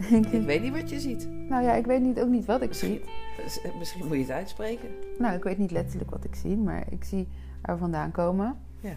Ik 0.32 0.44
weet 0.46 0.62
niet 0.62 0.72
wat 0.72 0.90
je 0.90 1.00
ziet. 1.00 1.28
Nou 1.48 1.64
ja, 1.64 1.72
ik 1.72 1.86
weet 1.86 2.00
niet, 2.00 2.20
ook 2.20 2.28
niet 2.28 2.44
wat 2.44 2.62
ik 2.62 2.74
zie. 2.74 3.02
Misschien, 3.42 3.78
misschien 3.78 4.06
moet 4.06 4.16
je 4.16 4.22
het 4.22 4.30
uitspreken. 4.30 4.88
Nou, 5.18 5.36
ik 5.36 5.42
weet 5.42 5.58
niet 5.58 5.70
letterlijk 5.70 6.10
wat 6.10 6.24
ik 6.24 6.34
zie, 6.34 6.56
maar 6.56 6.84
ik 6.90 7.04
zie 7.04 7.28
waar 7.62 7.74
we 7.74 7.80
vandaan 7.80 8.10
komen. 8.10 8.58
Ja. 8.80 8.92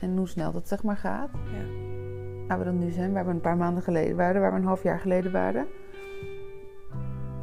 En 0.00 0.16
hoe 0.16 0.28
snel 0.28 0.52
dat 0.52 0.68
zeg 0.68 0.82
maar 0.82 0.96
gaat. 0.96 1.30
Ja. 1.32 1.64
Waar 2.48 2.58
we 2.58 2.64
dan 2.64 2.78
nu 2.78 2.90
zijn, 2.90 3.12
waar 3.12 3.24
we 3.24 3.30
een 3.30 3.40
paar 3.40 3.56
maanden 3.56 3.82
geleden 3.82 4.16
waren, 4.16 4.40
waar 4.40 4.52
we 4.52 4.58
een 4.58 4.64
half 4.64 4.82
jaar 4.82 5.00
geleden 5.00 5.32
waren. 5.32 5.66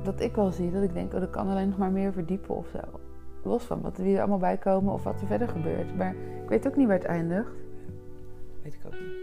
Dat 0.04 0.20
ik 0.20 0.36
wel 0.36 0.52
zie, 0.52 0.72
dat 0.72 0.84
ik 0.84 0.94
denk, 0.94 1.14
oh, 1.14 1.20
dat 1.20 1.30
kan 1.30 1.50
alleen 1.50 1.70
nog 1.70 1.78
maar 1.78 1.92
meer 1.92 2.14
verdiepen 2.14 2.56
of 2.56 2.68
zo. 2.68 3.00
Los 3.44 3.64
van 3.64 3.82
wat 3.82 3.98
er 3.98 4.04
weer 4.04 4.20
allemaal 4.20 4.38
bij 4.38 4.58
komen 4.58 4.94
of 4.94 5.04
wat 5.04 5.22
er 5.22 5.28
verder 5.28 5.48
gebeurt. 5.48 5.98
Maar 5.98 6.16
ik 6.44 6.50
weet 6.50 6.68
ook 6.68 6.76
niet 6.76 6.88
waar 6.88 6.98
het 6.98 7.06
eindigt. 7.06 7.52
Weet 8.64 8.74
ik 8.74 8.82
ook 8.86 9.00
niet. 9.00 9.18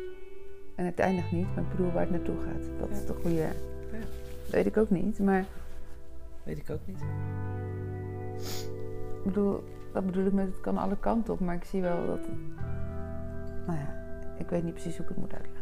En 0.74 0.84
het 0.84 0.98
eindigt 0.98 1.32
niet, 1.32 1.54
maar 1.54 1.64
ik 1.64 1.70
bedoel 1.70 1.92
waar 1.92 2.02
het 2.02 2.10
naartoe 2.10 2.36
gaat. 2.40 2.78
Dat 2.78 2.90
is 2.90 3.06
de 3.06 3.14
goede. 3.14 3.36
Ja. 3.36 3.48
Dat 4.42 4.50
weet 4.50 4.66
ik 4.66 4.76
ook 4.76 4.90
niet, 4.90 5.18
maar 5.18 5.44
Weet 6.46 6.58
ik 6.58 6.70
ook 6.70 6.86
niet. 6.86 7.00
Ik 9.16 9.24
bedoel, 9.24 9.64
dat 9.92 10.06
bedoel 10.06 10.26
ik 10.26 10.32
met 10.32 10.46
het 10.46 10.60
kan 10.60 10.78
alle 10.78 10.96
kanten 10.98 11.32
op, 11.32 11.40
maar 11.40 11.54
ik 11.54 11.64
zie 11.64 11.82
wel 11.82 12.06
dat. 12.06 12.28
Nou 13.66 13.78
ja, 13.78 13.94
ik 14.38 14.48
weet 14.48 14.64
niet 14.64 14.72
precies 14.72 14.96
hoe 14.96 15.02
ik 15.02 15.08
het 15.08 15.18
moet 15.18 15.32
uitleggen. 15.32 15.55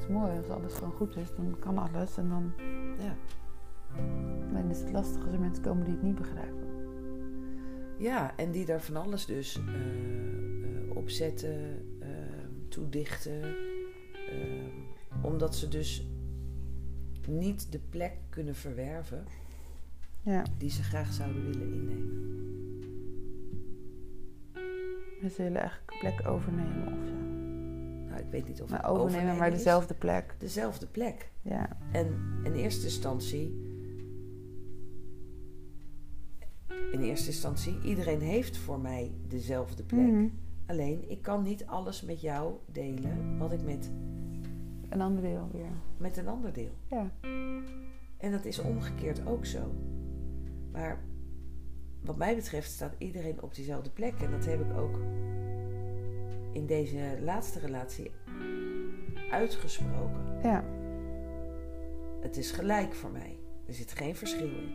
Dat 0.00 0.08
is 0.08 0.14
mooi, 0.14 0.36
als 0.38 0.48
alles 0.48 0.74
gewoon 0.74 0.92
goed 0.92 1.16
is, 1.16 1.34
dan 1.36 1.56
kan 1.58 1.78
alles. 1.78 2.16
En 2.16 2.28
dan 2.28 2.52
Ja. 2.98 3.16
alleen 4.50 4.70
is 4.70 4.80
het 4.80 4.92
lastig 4.92 5.24
als 5.24 5.32
er 5.34 5.40
mensen 5.40 5.62
komen 5.62 5.84
die 5.84 5.94
het 5.94 6.02
niet 6.02 6.14
begrijpen. 6.14 6.66
Ja, 7.98 8.36
en 8.36 8.50
die 8.50 8.66
daar 8.66 8.80
van 8.82 8.96
alles 8.96 9.26
dus 9.26 9.56
eh, 9.58 10.96
op 10.96 11.10
zetten, 11.10 11.84
eh, 12.00 12.08
toedichten. 12.68 13.54
omdat 15.22 15.54
ze 15.56 15.68
dus 15.68 16.06
niet 17.28 17.72
de 17.72 17.78
plek 17.90 18.12
kunnen 18.28 18.54
verwerven 18.54 19.24
Ja, 20.22 20.42
die 20.58 20.70
ze 20.70 20.82
graag 20.82 21.12
zouden 21.12 21.44
willen 21.44 21.72
innemen. 21.72 22.26
ze 25.30 25.42
willen 25.42 25.60
eigenlijk 25.60 25.90
een 25.92 25.98
plek 25.98 26.26
overnemen 26.28 26.86
of 26.86 27.06
zo. 27.08 27.27
Nou, 28.18 28.30
ik 28.30 28.36
weet 28.38 28.48
niet 28.48 28.62
of 28.62 28.70
Maar 28.70 28.82
het 28.82 28.88
overnemen, 28.90 29.36
maar 29.36 29.50
dezelfde 29.50 29.94
plek. 29.94 30.34
Dezelfde 30.38 30.86
plek. 30.86 31.30
Ja, 31.42 31.76
En 31.92 32.14
in 32.44 32.52
eerste 32.52 32.84
instantie. 32.84 33.66
In 36.92 37.00
eerste 37.00 37.26
instantie, 37.26 37.78
iedereen 37.84 38.20
heeft 38.20 38.56
voor 38.56 38.80
mij 38.80 39.12
dezelfde 39.28 39.82
plek. 39.82 40.06
Mhm. 40.06 40.28
Alleen, 40.66 41.10
ik 41.10 41.22
kan 41.22 41.42
niet 41.42 41.66
alles 41.66 42.02
met 42.02 42.20
jou 42.20 42.54
delen 42.66 43.38
wat 43.38 43.52
ik 43.52 43.62
met, 43.62 43.90
een 44.88 45.00
ander 45.00 45.22
deel 45.22 45.48
weer. 45.52 45.70
met 45.96 46.16
een 46.16 46.28
ander 46.28 46.52
deel. 46.52 46.72
Ja, 46.86 47.10
En 48.16 48.32
dat 48.32 48.44
is 48.44 48.58
omgekeerd 48.58 49.26
ook 49.26 49.46
zo. 49.46 49.72
Maar 50.72 51.00
wat 52.04 52.16
mij 52.16 52.34
betreft 52.36 52.70
staat 52.70 52.94
iedereen 52.98 53.42
op 53.42 53.54
diezelfde 53.54 53.90
plek. 53.90 54.14
En 54.20 54.30
dat 54.30 54.44
heb 54.44 54.60
ik 54.60 54.76
ook 54.76 54.98
in 56.52 56.66
deze 56.66 57.18
laatste 57.20 57.58
relatie 57.58 58.10
uitgesproken. 59.30 60.40
ja, 60.42 60.64
Het 62.20 62.36
is 62.36 62.50
gelijk 62.50 62.94
voor 62.94 63.10
mij. 63.10 63.36
Er 63.66 63.74
zit 63.74 63.92
geen 63.92 64.14
verschil 64.16 64.46
in. 64.48 64.74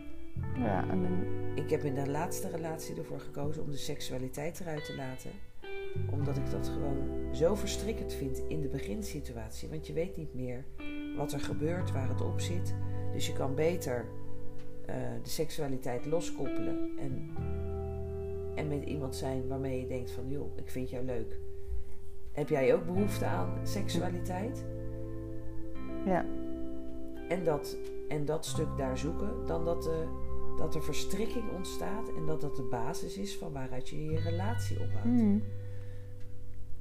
ja. 0.58 0.88
En 0.90 1.02
dan, 1.02 1.24
Ik 1.54 1.70
heb 1.70 1.82
in 1.82 1.94
de 1.94 2.08
laatste 2.10 2.48
relatie 2.48 2.96
ervoor 2.96 3.20
gekozen 3.20 3.62
om 3.62 3.70
de 3.70 3.76
seksualiteit 3.76 4.60
eruit 4.60 4.84
te 4.84 4.94
laten. 4.96 5.30
Omdat 6.10 6.36
ik 6.36 6.50
dat 6.50 6.68
gewoon 6.68 7.34
zo 7.34 7.54
verstrikkend 7.54 8.12
vind 8.12 8.42
in 8.48 8.60
de 8.60 8.68
beginsituatie. 8.68 9.68
Want 9.68 9.86
je 9.86 9.92
weet 9.92 10.16
niet 10.16 10.34
meer 10.34 10.64
wat 11.16 11.32
er 11.32 11.40
gebeurt, 11.40 11.92
waar 11.92 12.08
het 12.08 12.20
op 12.20 12.40
zit. 12.40 12.74
Dus 13.12 13.26
je 13.26 13.32
kan 13.32 13.54
beter 13.54 14.06
eh, 14.86 14.96
de 15.22 15.28
seksualiteit 15.28 16.06
loskoppelen. 16.06 16.90
En, 16.98 17.30
en 18.54 18.68
met 18.68 18.84
iemand 18.84 19.16
zijn 19.16 19.48
waarmee 19.48 19.80
je 19.80 19.86
denkt 19.86 20.10
van... 20.10 20.28
joh, 20.28 20.56
ik 20.58 20.70
vind 20.70 20.90
jou 20.90 21.04
leuk. 21.04 21.38
Heb 22.34 22.48
jij 22.48 22.74
ook 22.74 22.86
behoefte 22.86 23.24
aan 23.24 23.58
seksualiteit? 23.62 24.64
ja, 26.04 26.24
En 27.28 27.44
dat, 27.44 27.76
en 28.08 28.24
dat 28.24 28.46
stuk 28.46 28.76
daar 28.76 28.98
zoeken, 28.98 29.46
dan 29.46 29.64
dat, 29.64 29.82
de, 29.82 30.06
dat 30.56 30.74
er 30.74 30.82
verstrikking 30.82 31.50
ontstaat 31.50 32.08
en 32.16 32.26
dat 32.26 32.40
dat 32.40 32.56
de 32.56 32.68
basis 32.70 33.16
is 33.16 33.36
van 33.36 33.52
waaruit 33.52 33.88
je 33.88 34.04
je 34.04 34.20
relatie 34.20 34.80
opbouwt. 34.80 35.04
Mhm. 35.04 35.38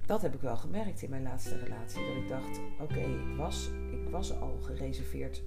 Dat 0.06 0.22
heb 0.22 0.34
ik 0.34 0.42
wel 0.42 0.58
gemerkt 0.58 1.02
in 1.02 1.10
mijn 1.10 1.24
laatste 1.24 1.58
relatie. 1.58 2.06
Dat 2.08 2.16
ik 2.16 2.28
dacht, 2.28 2.60
oké, 2.82 3.00
ik, 3.00 3.38
was, 3.38 3.72
ik 3.92 4.10
was 4.10 4.40
al 4.40 4.58
gereserveerd 4.62 5.44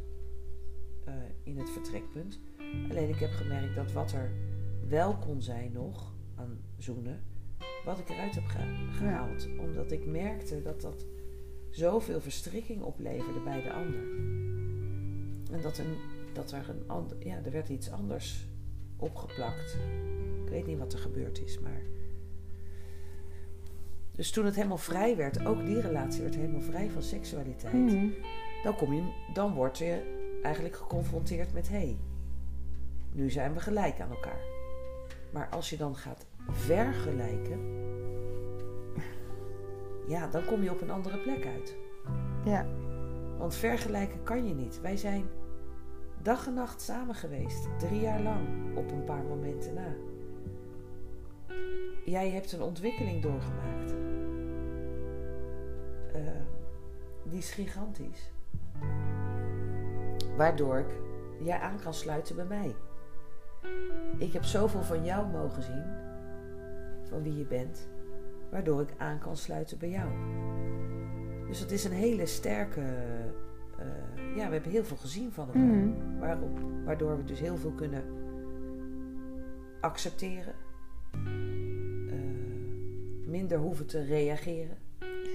eh, 1.04 1.14
in 1.42 1.59
het 1.59 1.70
vertrekpunt. 1.70 2.40
Alleen 2.90 3.09
ik 3.09 3.18
heb 3.18 3.30
gemerkt 3.30 3.74
dat 3.74 3.92
wat 3.92 4.12
er 4.12 4.30
wel 4.88 5.16
kon 5.16 5.42
zijn 5.42 5.72
nog 5.72 6.12
aan 6.34 6.59
zoenen, 6.78 7.22
wat 7.87 7.99
ik 7.99 8.09
eruit 8.09 8.34
heb 8.34 8.45
ge- 8.47 8.87
gehaald. 8.97 9.49
Omdat 9.59 9.91
ik 9.93 10.07
merkte 10.07 10.62
dat 10.62 10.80
dat 10.80 11.05
zoveel 11.70 12.20
verstrikking 12.20 12.82
opleverde 12.82 13.41
bij 13.41 13.62
de 13.62 13.72
ander. 13.72 14.01
En 15.53 15.61
dat, 15.62 15.78
een, 15.78 15.97
dat 16.32 16.53
er 16.53 16.68
een 16.68 16.82
ander, 16.87 17.16
ja, 17.26 17.41
er 17.45 17.51
werd 17.51 17.68
iets 17.68 17.91
anders 17.91 18.47
opgeplakt. 18.97 19.76
Ik 20.45 20.49
weet 20.51 20.66
niet 20.66 20.78
wat 20.78 20.93
er 20.93 20.99
gebeurd 20.99 21.43
is, 21.45 21.59
maar. 21.61 21.80
Dus 24.12 24.30
toen 24.30 24.45
het 24.45 24.55
helemaal 24.55 24.76
vrij 24.78 25.16
werd, 25.16 25.45
ook 25.47 25.64
die 25.66 25.80
relatie 25.80 26.22
werd 26.22 26.34
helemaal 26.34 26.61
vrij 26.61 26.91
van 26.91 27.03
seksualiteit, 27.03 27.74
Mhm. 27.74 28.09
dan, 28.62 28.76
kom 28.76 28.93
je, 28.93 29.12
dan 29.32 29.55
word 29.55 29.78
je 29.78 30.14
eigenlijk 30.43 30.76
geconfronteerd 30.76 31.53
met: 31.53 31.68
hé, 31.68 31.76
hey, 31.76 31.97
nu 33.12 33.30
zijn 33.30 33.53
we 33.53 33.61
gelijk 33.61 34.01
aan 34.01 34.11
elkaar. 34.11 34.41
Maar 35.32 35.49
als 35.49 35.70
je 35.70 35.76
dan 35.76 35.97
gaat 35.97 36.26
vergelijken, 36.51 37.61
ja, 40.07 40.26
dan 40.26 40.44
kom 40.44 40.62
je 40.62 40.70
op 40.70 40.80
een 40.80 40.90
andere 40.90 41.18
plek 41.18 41.47
uit. 41.47 41.76
ja, 42.44 42.66
Want 43.38 43.55
vergelijken 43.55 44.22
kan 44.22 44.47
je 44.47 44.55
niet. 44.55 44.80
Wij 44.80 44.97
zijn 44.97 45.24
dag 46.22 46.47
en 46.47 46.55
nacht 46.55 46.80
samen 46.80 47.14
geweest, 47.14 47.68
drie 47.78 48.01
jaar 48.01 48.22
lang, 48.22 48.76
op 48.76 48.90
een 48.90 49.05
paar 49.05 49.22
momenten 49.22 49.74
na. 49.74 49.94
Jij 52.05 52.30
hebt 52.30 52.53
een 52.53 52.62
ontwikkeling 52.62 53.22
doorgemaakt. 53.22 53.94
Eh, 56.12 56.20
die 57.24 57.38
is 57.38 57.51
gigantisch. 57.51 58.30
Waardoor 60.36 60.78
ik 60.78 61.01
jij 61.44 61.59
aan 61.59 61.80
kan 61.80 61.94
sluiten 61.94 62.36
bij 62.36 62.44
mij. 62.44 62.74
Ik 64.18 64.32
heb 64.32 64.44
zoveel 64.44 64.82
van 64.82 65.05
jou 65.05 65.26
mogen 65.26 65.62
zien, 65.62 65.84
van 67.16 67.24
wie 67.24 67.36
je 67.38 67.44
bent, 67.44 67.88
waardoor 68.50 68.80
ik 68.80 68.94
aan 68.96 69.18
kan 69.18 69.36
sluiten 69.36 69.78
bij 69.78 69.90
jou. 69.90 70.10
Dus 71.46 71.60
het 71.60 71.70
is 71.70 71.84
een 71.84 71.92
hele 71.92 72.26
sterke. 72.26 72.80
eh, 73.78 74.36
ja, 74.36 74.46
we 74.46 74.52
hebben 74.52 74.70
heel 74.70 74.84
veel 74.84 74.96
gezien 74.96 75.32
van 75.32 75.46
elkaar. 75.46 75.62
Mhm. 75.62 76.18
Waarop, 76.18 76.58
waardoor 76.84 77.16
we 77.16 77.24
dus 77.24 77.40
heel 77.40 77.56
veel 77.56 77.70
kunnen 77.72 78.04
accepteren. 79.80 80.54
eh, 82.08 83.26
minder 83.26 83.58
hoeven 83.58 83.86
te 83.86 84.04
reageren. 84.04 84.76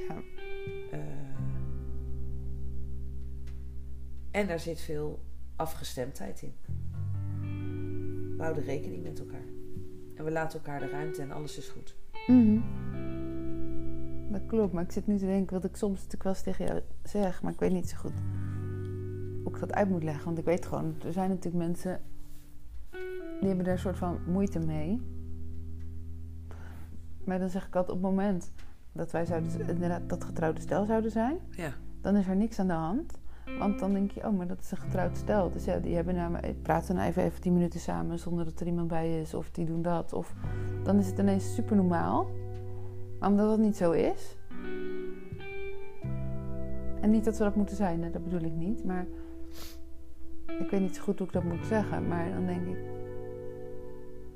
ja. 0.08 0.22
eh, 0.92 1.00
en 4.32 4.50
er 4.50 4.60
zit 4.60 4.82
veel 4.82 5.20
afgestemdheid 5.56 6.42
in. 6.42 6.54
We 8.38 8.44
houden 8.44 8.64
rekening 8.64 9.04
met 9.04 9.20
elkaar. 9.20 9.51
En 10.22 10.28
we 10.28 10.34
laten 10.34 10.60
elkaar 10.60 10.80
de 10.80 10.90
ruimte 10.90 11.22
en 11.22 11.32
alles 11.32 11.58
is 11.58 11.68
goed. 11.70 11.96
Mhm. 12.28 12.60
Dat 14.32 14.42
klopt, 14.46 14.74
maar 14.74 14.84
ik 14.84 14.92
zit 14.92 15.08
nu 15.08 15.18
te 15.18 15.26
denken 15.26 15.54
wat 15.54 15.64
ik 15.70 15.76
soms 15.76 15.96
natuurlijk 15.96 16.24
wel 16.24 16.34
eens 16.34 16.42
tegen 16.42 16.66
jou 16.66 16.82
zeg, 17.04 17.42
maar 17.42 17.52
ik 17.52 17.60
weet 17.60 17.72
niet 17.72 17.90
zo 17.90 17.98
goed 17.98 18.14
hoe 19.44 19.54
ik 19.54 19.60
dat 19.60 19.74
uit 19.74 19.90
moet 19.90 20.04
leggen. 20.04 20.26
Want 20.26 20.38
ik 20.38 20.46
weet 20.46 20.66
gewoon, 20.66 20.96
er 21.06 21.14
zijn 21.14 21.30
natuurlijk 21.30 21.64
mensen 21.64 22.02
die 23.40 23.48
hebben 23.48 23.66
daar 23.66 23.74
een 23.74 23.80
soort 23.80 23.98
van 23.98 24.20
moeite 24.28 24.60
mee. 24.60 25.02
Maar 27.24 27.40
dan 27.40 27.50
zeg 27.50 27.68
ik 27.68 27.76
altijd 27.76 27.98
op 27.98 28.04
het 28.04 28.12
moment 28.12 28.52
dat 28.92 29.12
wij 29.12 29.26
zouden, 29.26 29.68
inderdaad 29.68 30.10
dat 30.10 30.24
getrouwde 30.24 30.62
stel 30.62 30.86
zouden 30.86 31.12
zijn, 31.12 31.38
Ja. 31.50 31.74
dan 32.02 32.16
is 32.16 32.28
er 32.28 32.36
niks 32.36 32.60
aan 32.60 32.68
de 32.68 32.74
hand. 32.74 33.20
Want 33.60 33.80
dan 33.80 33.94
denk 33.94 34.12
je, 34.12 34.24
oh, 34.24 34.38
maar 34.38 34.48
dat 34.48 34.60
is 34.60 34.72
een 34.72 34.78
getrouwd 34.78 35.18
stel. 35.18 35.52
Dus 35.52 35.66
ja, 35.66 35.78
die 35.78 35.96
hebben 35.96 36.16
nou, 36.16 36.54
praten 36.62 36.96
nou 36.96 37.08
even, 37.08 37.24
even 37.24 37.42
tien 37.42 37.54
minuten 37.54 37.80
samen 37.80 38.20
zonder 38.20 38.46
dat 38.46 38.60
er 38.60 38.68
iemand 38.68 38.88
bij 38.88 39.22
is. 39.22 39.34
Of 39.34 39.52
die 39.52 39.66
doen 39.66 39.82
dat. 39.82 40.14
Of 40.14 40.34
dan 40.84 41.00
is 41.00 41.08
het 41.08 41.18
ineens 41.18 41.54
super 41.54 41.76
normaal. 41.76 42.28
Maar 43.20 43.30
omdat 43.30 43.50
dat 43.50 43.60
niet 43.60 43.78
zo 43.78 43.92
is. 43.92 44.38
En 47.02 47.10
niet 47.10 47.26
dat 47.26 47.38
we 47.38 47.44
dat 47.44 47.56
moeten 47.56 47.76
zijn, 47.76 48.04
hè, 48.04 48.12
dat 48.12 48.24
bedoel 48.24 48.42
ik 48.42 48.54
niet. 48.54 48.84
Maar 48.84 49.06
ik 50.60 50.70
weet 50.70 50.82
niet 50.82 50.96
zo 50.96 51.02
goed 51.02 51.18
hoe 51.18 51.28
ik 51.28 51.34
dat 51.34 51.44
moet 51.44 51.66
zeggen. 51.66 52.08
Maar 52.08 52.32
dan 52.32 52.46
denk 52.46 52.68
ik, 52.68 52.78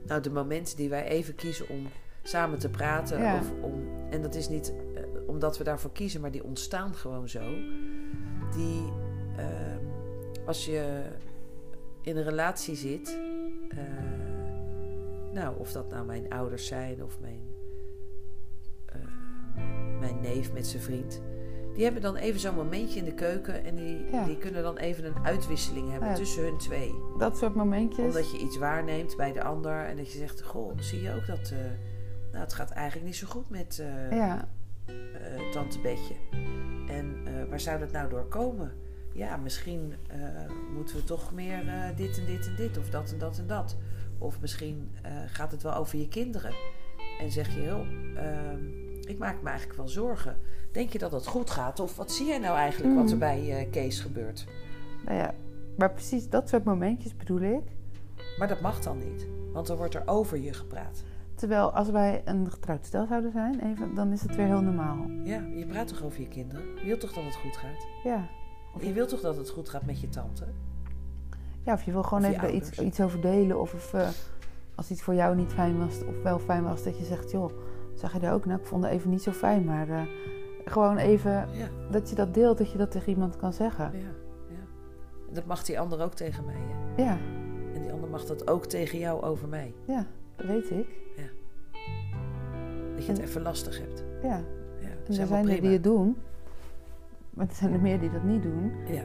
Nou, 0.08 0.22
de 0.22 0.32
momenten 0.32 0.78
die 0.78 0.90
wij 0.90 1.04
even 1.04 1.36
kiezen 1.36 1.70
om 1.70 1.88
samen 2.24 2.60
te 2.60 2.70
praten. 2.70 3.20
Ja. 3.20 3.40
Of 3.40 3.52
om, 3.62 3.74
en 4.10 4.22
dat 4.22 4.36
is 4.36 4.50
niet 4.50 4.74
eh, 4.96 5.04
omdat 5.28 5.58
we 5.58 5.64
daarvoor 5.64 5.92
kiezen, 5.92 6.22
maar 6.22 6.32
die 6.32 6.44
ontstaan 6.44 6.94
gewoon 6.94 7.30
zo. 7.30 7.42
Die, 8.56 8.84
ehm, 9.38 9.84
als 10.46 10.66
je 10.66 11.04
in 12.02 12.18
een 12.18 12.24
relatie 12.24 12.76
zit, 12.76 13.18
eh, 13.70 13.78
nou, 15.34 15.56
of 15.60 15.72
dat 15.72 15.90
nou 15.90 16.06
mijn 16.06 16.30
ouders 16.30 16.68
zijn 16.68 17.04
of 17.04 17.20
mijn, 17.20 17.42
eh, 18.86 18.96
mijn 20.00 20.22
neef 20.22 20.54
met 20.54 20.68
zijn 20.68 20.84
vriend. 20.84 21.22
Die 21.74 21.84
hebben 21.84 22.02
dan 22.02 22.16
even 22.16 22.40
zo'n 22.40 22.56
momentje 22.56 23.00
in 23.00 23.06
de 23.06 23.14
keuken 23.14 23.64
en 23.64 23.76
die, 23.76 24.06
Ja. 24.12 24.26
die 24.26 24.38
kunnen 24.38 24.64
dan 24.64 24.78
even 24.78 25.06
een 25.06 25.24
uitwisseling 25.26 25.92
hebben 25.92 26.10
Ja. 26.10 26.16
tussen 26.16 26.44
hun 26.44 26.58
twee 26.58 26.94
dat 27.18 27.38
soort 27.38 27.56
momentjes. 27.56 28.06
omdat 28.06 28.32
je 28.32 28.38
iets 28.38 28.58
waarneemt 28.58 29.16
bij 29.18 29.32
de 29.32 29.44
ander 29.44 29.86
en 29.86 29.98
dat 29.98 30.12
je 30.12 30.18
zegt: 30.18 30.42
Goh, 30.42 30.78
zie 30.80 31.02
je 31.02 31.14
ook 31.16 31.26
dat. 31.28 31.50
eh, 31.52 31.58
nou, 32.32 32.44
het 32.44 32.54
gaat 32.54 32.70
eigenlijk 32.72 33.06
niet 33.06 33.16
zo 33.16 33.28
goed 33.28 33.50
met 33.50 33.76
Ja, 34.12 34.48
Tante 35.52 35.80
Betje. 35.80 36.14
En 36.88 37.24
waar 37.50 37.60
zou 37.60 37.80
dat 37.80 37.92
nou 37.92 38.10
door 38.10 38.26
komen? 38.28 38.72
Ja, 39.16 39.38
misschien 39.38 39.94
eh, 40.08 40.18
moeten 40.74 40.96
we 40.96 41.04
toch 41.04 41.34
meer 41.34 41.68
eh, 41.68 41.96
dit 41.96 42.18
en 42.18 42.26
dit 42.26 42.48
en 42.48 42.56
dit, 42.56 42.78
of 42.78 42.90
dat 42.90 43.12
en 43.12 43.18
dat 43.18 43.38
en 43.38 43.48
dat. 43.48 43.78
Of 44.18 44.42
misschien 44.42 44.92
eh, 45.02 45.12
gaat 45.28 45.52
het 45.52 45.64
wel 45.64 45.74
over 45.76 45.98
je 45.98 46.08
kinderen. 46.08 46.54
En 47.20 47.32
zeg 47.32 47.56
je: 47.56 47.62
Joh, 47.62 47.88
ehm, 48.16 48.60
ik 49.08 49.18
maak 49.18 49.42
me 49.42 49.48
eigenlijk 49.50 49.78
wel 49.78 49.88
zorgen. 49.88 50.38
Denk 50.72 50.92
je 50.92 50.98
dat 51.00 51.12
het 51.12 51.28
goed 51.28 51.50
gaat? 51.50 51.80
Of 51.80 51.96
wat 51.96 52.12
zie 52.12 52.26
jij 52.26 52.38
nou 52.40 52.58
eigenlijk 52.58 52.96
wat 52.96 53.08
er 53.08 53.14
Mm. 53.14 53.20
bij 53.20 53.68
Kees 53.72 54.00
gebeurt? 54.00 54.46
nou 55.06 55.18
ja. 55.18 55.34
Maar 55.78 55.92
precies 55.92 56.30
dat 56.30 56.50
soort 56.50 56.64
momentjes 56.64 57.16
bedoel 57.16 57.42
ik. 57.42 57.64
Maar 58.38 58.48
dat 58.48 58.62
mag 58.62 58.80
dan 58.80 58.98
niet, 58.98 59.28
want 59.54 59.68
dan 59.68 59.78
wordt 59.78 59.94
er 59.96 60.04
over 60.06 60.38
je 60.38 60.54
gepraat. 60.54 61.04
Terwijl 61.36 61.72
als 61.72 61.90
wij 61.90 62.22
een 62.26 62.52
getrouwd 62.52 62.86
stel 62.86 63.06
zouden 63.08 63.32
zijn, 63.32 63.60
even, 63.72 63.94
dan 63.96 64.12
is 64.12 64.22
het 64.22 64.36
weer 64.36 64.46
heel 64.46 64.62
normaal. 64.62 65.06
Ja, 65.24 65.42
je 65.56 65.66
praat 65.66 65.88
toch 65.88 66.04
over 66.04 66.22
je 66.22 66.28
kinderen? 66.28 66.64
Je 66.76 66.86
wilt 66.86 67.00
toch 67.00 67.14
dat 67.14 67.24
het 67.24 67.36
goed 67.36 67.58
gaat? 67.58 67.88
Ja. 68.04 68.28
Of 68.76 68.84
je 68.84 68.94
wilt 68.94 69.10
toch 69.10 69.22
dat 69.22 69.38
het 69.38 69.50
goed 69.50 69.70
gaat 69.70 69.86
met 69.86 70.00
je 70.02 70.10
tante? 70.10 70.44
Ja, 71.64 71.74
of 71.74 71.84
je 71.84 71.92
wil 71.92 72.04
gewoon 72.04 72.26
Of 72.26 72.30
even 72.32 72.56
iets, 72.56 72.80
iets 72.80 73.02
over 73.02 73.22
delen. 73.22 73.60
Of, 73.62 73.74
of 73.74 73.94
eh, 73.94 74.08
als 74.76 74.92
iets 74.92 75.02
voor 75.02 75.14
jou 75.14 75.36
niet 75.36 75.54
fijn 75.54 75.78
was, 75.80 76.04
of 76.08 76.22
wel 76.24 76.40
fijn 76.40 76.64
was, 76.64 76.84
dat 76.84 76.98
je 76.98 77.06
zegt, 77.06 77.32
joh, 77.32 77.50
zag 77.94 78.14
je 78.14 78.20
dat 78.20 78.32
ook? 78.32 78.46
Nou, 78.46 78.60
ik 78.60 78.66
vond 78.66 78.84
het 78.84 78.94
even 78.94 79.10
niet 79.10 79.22
zo 79.24 79.32
fijn, 79.32 79.66
maar 79.66 79.90
eh, 79.90 80.02
gewoon 80.66 80.98
even 80.98 81.32
Ja, 81.32 81.68
dat 81.92 82.10
je 82.10 82.16
dat 82.16 82.34
deelt, 82.34 82.58
dat 82.58 82.72
je 82.72 82.78
dat 82.78 82.92
tegen 82.92 83.10
iemand 83.10 83.38
kan 83.38 83.54
zeggen. 83.54 83.92
ja, 83.94 84.08
ja. 84.50 85.34
Dat 85.34 85.46
mag 85.46 85.64
die 85.64 85.80
ander 85.80 86.02
ook 86.02 86.14
tegen 86.14 86.46
mij. 86.46 86.56
Hè? 86.56 87.04
Ja, 87.04 87.18
En 87.74 87.82
die 87.82 87.92
ander 87.92 88.10
mag 88.10 88.26
dat 88.26 88.48
ook 88.50 88.66
tegen 88.66 89.00
jou 89.00 89.24
over 89.24 89.48
mij. 89.48 89.74
ja, 89.86 90.06
dat 90.36 90.46
weet 90.46 90.70
ik. 90.72 90.88
Dat 92.96 93.06
je 93.06 93.12
het 93.12 93.20
En- 93.22 93.26
even 93.28 93.42
lastig 93.42 93.80
hebt. 93.80 94.04
Ja, 94.22 94.30
Ja, 94.82 94.88
en 94.88 94.98
er 95.08 95.14
zijn 95.28 95.50
er 95.50 95.62
die 95.62 95.70
het 95.72 95.84
doen. 95.84 96.18
Maar 97.36 97.48
er 97.48 97.56
zijn 97.56 97.74
er 97.74 97.82
meer 97.82 98.00
die 98.00 98.12
dat 98.12 98.24
niet 98.24 98.44
doen, 98.44 98.72
Ja, 98.88 99.04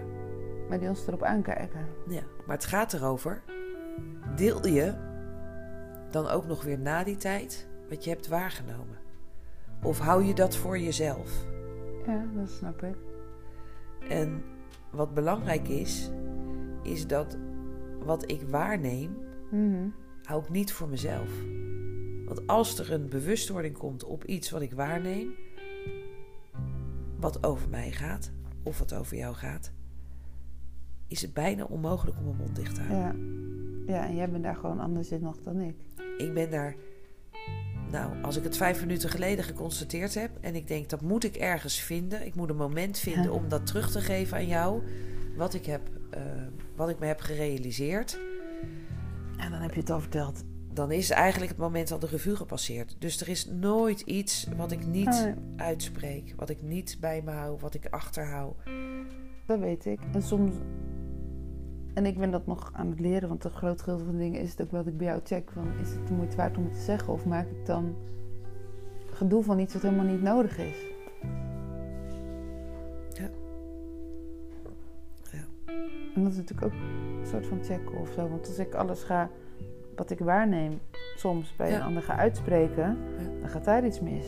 maar 0.68 0.78
die 0.78 0.88
ons 0.88 1.06
erop 1.06 1.22
aankijken. 1.22 1.86
ja, 2.08 2.22
maar 2.46 2.56
het 2.56 2.64
gaat 2.64 2.92
erover. 2.92 3.42
Deel 4.36 4.66
je 4.66 4.94
dan 6.10 6.28
ook 6.28 6.46
nog 6.46 6.64
weer 6.64 6.78
na 6.78 7.04
die 7.04 7.16
tijd 7.16 7.68
wat 7.88 8.04
je 8.04 8.10
hebt 8.10 8.28
waargenomen? 8.28 8.98
Of 9.82 9.98
hou 9.98 10.24
je 10.24 10.34
dat 10.34 10.56
voor 10.56 10.78
jezelf? 10.78 11.44
Ja, 12.06 12.24
dat 12.34 12.48
snap 12.50 12.82
ik. 12.82 12.96
En 14.08 14.42
wat 14.90 15.14
belangrijk 15.14 15.68
is, 15.68 16.10
is 16.82 17.06
dat 17.06 17.38
wat 18.04 18.30
ik 18.30 18.42
waarneem, 18.42 19.18
Mhm. 19.50 19.88
hou 20.22 20.42
ik 20.42 20.48
niet 20.48 20.72
voor 20.72 20.88
mezelf. 20.88 21.30
Want 22.24 22.46
als 22.46 22.78
er 22.78 22.92
een 22.92 23.08
bewustwording 23.08 23.78
komt 23.78 24.04
op 24.04 24.24
iets 24.24 24.50
wat 24.50 24.60
ik 24.62 24.72
waarneem, 24.72 25.34
wat 27.20 27.44
over 27.44 27.68
mij 27.68 27.90
gaat, 27.90 28.30
of 28.62 28.78
wat 28.78 28.94
over 28.94 29.16
jou 29.16 29.34
gaat, 29.34 29.72
is 31.06 31.22
het 31.22 31.34
bijna 31.34 31.64
onmogelijk 31.64 32.18
om 32.18 32.24
mijn 32.24 32.36
mond 32.36 32.56
dicht 32.56 32.74
te 32.74 32.80
houden. 32.82 33.84
Ja. 33.86 33.92
ja, 33.94 34.06
en 34.06 34.16
jij 34.16 34.30
bent 34.30 34.42
daar 34.44 34.56
gewoon 34.56 34.80
anders 34.80 35.10
in 35.10 35.22
nog 35.22 35.36
dan 35.40 35.60
ik. 35.60 35.76
Ik 36.18 36.34
ben 36.34 36.50
daar, 36.50 36.74
nou, 37.90 38.22
als 38.22 38.36
ik 38.36 38.44
het 38.44 38.56
vijf 38.56 38.80
minuten 38.80 39.10
geleden 39.10 39.44
geconstateerd 39.44 40.14
heb 40.14 40.30
en 40.40 40.54
ik 40.54 40.68
denk 40.68 40.88
dat 40.88 41.00
moet 41.00 41.24
ik 41.24 41.36
ergens 41.36 41.80
vinden, 41.80 42.26
ik 42.26 42.34
moet 42.34 42.50
een 42.50 42.56
moment 42.56 42.98
vinden 42.98 43.24
Ja. 43.24 43.30
om 43.30 43.48
dat 43.48 43.66
terug 43.66 43.90
te 43.90 44.00
geven 44.00 44.36
aan 44.36 44.46
jou, 44.46 44.82
wat 45.36 45.54
ik, 45.54 45.66
heb, 45.66 45.90
eh, 46.10 46.22
wat 46.76 46.88
ik 46.88 46.98
me 46.98 47.06
heb 47.06 47.20
gerealiseerd. 47.20 48.20
En 49.36 49.50
dan 49.50 49.60
heb 49.60 49.74
je 49.74 49.80
het 49.80 49.90
al 49.90 50.00
verteld. 50.00 50.44
Dan 50.72 50.92
is 50.92 51.10
eigenlijk 51.10 51.50
het 51.50 51.60
moment 51.60 51.92
al 51.92 51.98
de 51.98 52.06
revue 52.06 52.36
gepasseerd. 52.36 52.96
Dus 52.98 53.20
er 53.20 53.28
is 53.28 53.46
nooit 53.46 54.00
iets 54.00 54.48
wat 54.56 54.72
ik 54.72 54.86
niet 54.86 55.34
uitspreek, 55.56 56.34
wat 56.36 56.48
ik 56.48 56.62
niet 56.62 56.96
bij 57.00 57.22
me 57.24 57.30
hou, 57.30 57.58
wat 57.60 57.74
ik 57.74 57.86
achterhoud. 57.90 58.56
Dat 59.46 59.58
weet 59.58 59.86
ik. 59.86 60.00
En 60.12 60.22
soms. 60.22 60.54
En 61.94 62.06
ik 62.06 62.18
ben 62.18 62.30
dat 62.30 62.46
nog 62.46 62.70
aan 62.72 62.90
het 62.90 63.00
leren, 63.00 63.28
want 63.28 63.44
een 63.44 63.50
groot 63.50 63.80
gedeelte 63.80 64.04
van 64.04 64.12
de 64.12 64.20
dingen 64.20 64.40
is 64.40 64.50
het 64.50 64.62
ook 64.62 64.70
wel 64.70 64.84
dat 64.84 64.92
ik 64.92 64.98
bij 64.98 65.06
jou 65.06 65.20
check. 65.24 65.50
Van, 65.50 65.72
is 65.80 65.90
het 65.90 66.06
de 66.06 66.14
moeite 66.14 66.36
waard 66.36 66.56
om 66.56 66.64
het 66.64 66.74
te 66.74 66.80
zeggen? 66.80 67.12
Of 67.12 67.24
maak 67.26 67.46
ik 67.46 67.66
dan 67.66 67.96
gedoe 69.12 69.42
van 69.42 69.58
iets 69.58 69.72
wat 69.72 69.82
helemaal 69.82 70.04
niet 70.04 70.22
nodig 70.22 70.58
is? 70.58 70.76
Ja. 73.12 73.30
Ja. 75.30 75.44
En 76.14 76.22
dat 76.22 76.32
is 76.32 76.38
natuurlijk 76.38 76.62
ook 76.62 76.80
een 77.20 77.26
soort 77.26 77.46
van 77.46 77.64
checken 77.64 77.98
of 77.98 78.12
zo. 78.12 78.28
Want 78.28 78.46
als 78.46 78.58
ik 78.58 78.74
alles 78.74 79.02
ga, 79.02 79.30
wat 80.00 80.10
ik 80.10 80.18
waarneem, 80.18 80.80
soms 81.16 81.56
bij 81.56 81.70
Ja. 81.70 81.76
een 81.76 81.82
ander 81.82 82.02
ga 82.02 82.16
uitspreken, 82.16 82.98
dan 83.40 83.48
gaat 83.48 83.64
daar 83.64 83.86
iets 83.86 84.00
mis. 84.00 84.24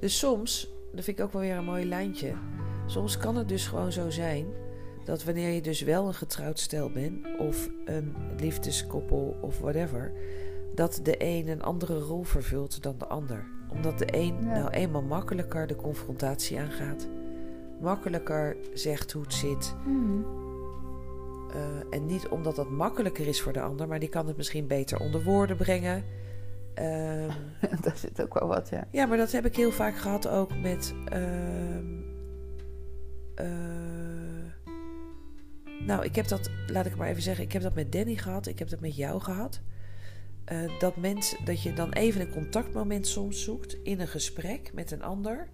Dus 0.00 0.18
soms, 0.18 0.72
dat 0.92 1.04
vind 1.04 1.18
ik 1.18 1.24
ook 1.24 1.32
wel 1.32 1.42
weer 1.42 1.56
een 1.56 1.64
mooi 1.64 1.84
lijntje. 1.84 2.32
Soms 2.86 3.16
kan 3.16 3.36
het 3.36 3.48
dus 3.48 3.66
gewoon 3.66 3.92
zo 3.92 4.10
zijn 4.10 4.46
dat 5.04 5.24
wanneer 5.24 5.50
je 5.50 5.60
dus 5.62 5.80
wel 5.82 6.06
een 6.06 6.14
getrouwd 6.14 6.58
stel 6.58 6.90
bent, 6.90 7.26
of 7.38 7.68
een 7.84 8.14
liefdeskoppel 8.40 9.36
of 9.40 9.58
whatever, 9.58 10.12
dat 10.74 11.00
de 11.02 11.14
een 11.18 11.48
een 11.48 11.62
andere 11.62 11.98
rol 11.98 12.22
vervult 12.22 12.82
dan 12.82 12.94
de 12.98 13.06
ander. 13.06 13.44
Omdat 13.72 13.98
de 13.98 14.06
een 14.16 14.34
Ja. 14.42 14.54
nou 14.58 14.70
eenmaal 14.70 15.02
makkelijker 15.02 15.66
de 15.66 15.76
confrontatie 15.76 16.60
aangaat, 16.60 17.08
makkelijker 17.80 18.56
zegt 18.74 19.12
hoe 19.12 19.22
het 19.22 19.34
zit, 19.34 19.74
Eh, 21.52 21.60
en 21.90 22.06
niet 22.06 22.28
omdat 22.28 22.56
dat 22.56 22.70
makkelijker 22.70 23.26
is 23.26 23.40
voor 23.40 23.52
de 23.52 23.60
ander, 23.60 23.88
maar 23.88 23.98
die 23.98 24.08
kan 24.08 24.26
het 24.26 24.36
misschien 24.36 24.66
beter 24.66 24.98
onder 24.98 25.22
woorden 25.22 25.56
brengen. 25.56 26.04
Ehm, 26.74 27.30
daar 27.84 27.96
zit 27.96 28.22
ook 28.22 28.34
wel 28.38 28.48
wat, 28.48 28.68
ja. 28.68 28.88
ja, 28.90 29.06
maar 29.06 29.16
dat 29.16 29.32
heb 29.32 29.46
ik 29.46 29.56
heel 29.56 29.72
vaak 29.72 29.96
gehad 29.96 30.28
ook 30.28 30.60
met. 30.60 30.94
ehm, 31.04 32.00
eh, 33.34 33.50
nou, 35.86 36.04
ik 36.04 36.14
heb 36.14 36.28
dat, 36.28 36.50
laat 36.66 36.86
ik 36.86 36.96
maar 36.96 37.08
even 37.08 37.22
zeggen, 37.22 37.44
ik 37.44 37.52
heb 37.52 37.62
dat 37.62 37.74
met 37.74 37.92
Danny 37.92 38.16
gehad, 38.16 38.46
ik 38.46 38.58
heb 38.58 38.68
dat 38.68 38.80
met 38.80 38.96
jou 38.96 39.20
gehad. 39.20 39.60
Eh, 40.44 40.78
dat, 40.78 40.96
mensen, 40.96 41.44
dat 41.44 41.62
je 41.62 41.72
dan 41.72 41.92
even 41.92 42.20
een 42.20 42.30
contactmoment 42.30 43.06
soms 43.06 43.44
zoekt 43.44 43.76
in 43.82 44.00
een 44.00 44.08
gesprek 44.08 44.70
met 44.74 44.90
een 44.90 45.02
ander. 45.02 45.48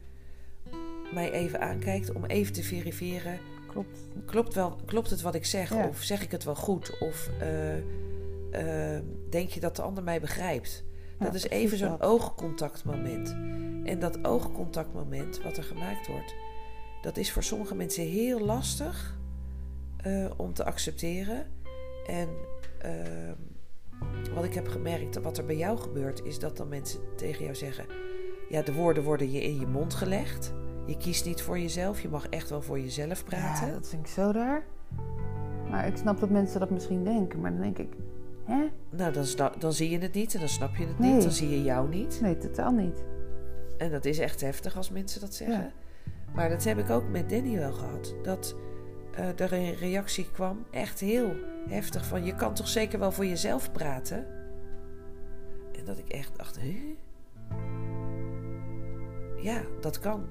Mij 1.14 1.30
even 1.30 1.60
aankijkt 1.60 2.12
om 2.12 2.24
even 2.24 2.52
te 2.52 2.62
verifiëren 2.62 3.38
Klopt. 3.82 4.24
klopt, 4.26 4.54
wel, 4.54 4.76
klopt 4.84 5.10
het 5.10 5.20
wat 5.20 5.34
ik 5.34 5.44
zeg? 5.44 5.74
Ja. 5.74 5.86
Of 5.86 6.02
zeg 6.02 6.22
ik 6.22 6.30
het 6.30 6.44
wel 6.44 6.54
goed? 6.54 6.98
Of 6.98 7.30
eh, 7.40 7.76
eh, 8.96 9.02
denk 9.30 9.50
je 9.50 9.60
dat 9.60 9.76
de 9.76 9.82
ander 9.82 10.02
mij 10.02 10.20
begrijpt? 10.20 10.84
Ja, 11.18 11.24
dat 11.24 11.34
is 11.34 11.48
even 11.48 11.78
zo'n 11.78 12.00
oogcontactmoment. 12.00 13.36
En 13.84 13.98
dat 13.98 14.24
oogcontactmoment 14.24 15.42
wat 15.42 15.56
er 15.56 15.62
gemaakt 15.62 16.06
wordt, 16.06 16.34
dat 17.02 17.16
is 17.16 17.32
voor 17.32 17.42
sommige 17.42 17.74
mensen 17.74 18.04
heel 18.04 18.40
lastig 18.40 19.18
eh, 19.96 20.30
om 20.36 20.52
te 20.52 20.64
accepteren. 20.64 21.46
En 22.06 22.28
ehm, 22.78 23.34
wat 24.34 24.44
ik 24.44 24.54
heb 24.54 24.68
gemerkt, 24.68 25.20
wat 25.20 25.38
er 25.38 25.44
bij 25.44 25.56
jou 25.56 25.78
gebeurt, 25.78 26.24
is 26.24 26.38
dat 26.38 26.56
dan 26.56 26.68
mensen 26.68 27.00
tegen 27.16 27.44
jou 27.44 27.56
zeggen: 27.56 27.86
Ja, 28.48 28.62
de 28.62 28.72
woorden 28.72 29.02
worden 29.02 29.32
je 29.32 29.42
in 29.42 29.60
je 29.60 29.66
mond 29.66 29.94
gelegd. 29.94 30.52
Je 30.88 30.96
kiest 30.96 31.24
niet 31.24 31.42
voor 31.42 31.58
jezelf, 31.58 32.00
je 32.00 32.08
mag 32.08 32.28
echt 32.28 32.50
wel 32.50 32.62
voor 32.62 32.80
jezelf 32.80 33.24
praten. 33.24 33.66
Ja, 33.66 33.72
dat 33.72 33.88
vind 33.88 34.06
ik 34.06 34.12
zo 34.12 34.30
raar. 34.30 34.62
Maar 35.70 35.86
ik 35.86 35.96
snap 35.96 36.20
dat 36.20 36.30
mensen 36.30 36.60
dat 36.60 36.70
misschien 36.70 37.04
denken. 37.04 37.40
Maar 37.40 37.50
dan 37.50 37.60
denk 37.60 37.78
ik, 37.78 37.92
hè? 38.44 38.66
Nou, 38.90 39.12
dan, 39.12 39.52
dan 39.58 39.72
zie 39.72 39.90
je 39.90 39.98
het 39.98 40.14
niet 40.14 40.34
en 40.34 40.40
dan 40.40 40.48
snap 40.48 40.76
je 40.76 40.86
het 40.86 40.98
Nee. 40.98 41.12
niet. 41.12 41.22
Dan 41.22 41.32
zie 41.32 41.48
je 41.50 41.62
jou 41.62 41.88
niet. 41.88 42.18
Nee, 42.22 42.36
totaal 42.36 42.72
niet. 42.72 43.04
En 43.78 43.90
dat 43.90 44.04
is 44.04 44.18
echt 44.18 44.40
heftig 44.40 44.76
als 44.76 44.90
mensen 44.90 45.20
dat 45.20 45.34
zeggen. 45.34 45.62
Ja. 45.62 45.70
Maar 46.34 46.48
dat 46.48 46.64
heb 46.64 46.78
ik 46.78 46.90
ook 46.90 47.08
met 47.08 47.30
Danny 47.30 47.58
wel 47.58 47.72
gehad. 47.72 48.14
Dat, 48.22 48.56
uh, 49.18 49.40
er 49.40 49.52
een 49.52 49.74
reactie 49.74 50.30
kwam, 50.32 50.64
echt 50.70 51.00
heel 51.00 51.32
heftig, 51.68 52.06
van 52.06 52.24
je 52.24 52.34
kan 52.34 52.54
toch 52.54 52.68
zeker 52.68 52.98
wel 52.98 53.12
voor 53.12 53.26
jezelf 53.26 53.72
praten? 53.72 54.26
En 55.78 55.84
dat 55.84 55.98
ik 55.98 56.08
echt 56.08 56.36
dacht, 56.36 56.58
hè? 56.60 56.96
Ja, 59.42 59.60
dat 59.80 59.98
kan. 59.98 60.24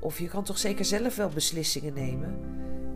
Of 0.00 0.18
je 0.18 0.28
kan 0.28 0.44
toch 0.44 0.58
zeker 0.58 0.84
zelf 0.84 1.16
wel 1.16 1.28
beslissingen 1.28 1.94
nemen? 1.94 2.38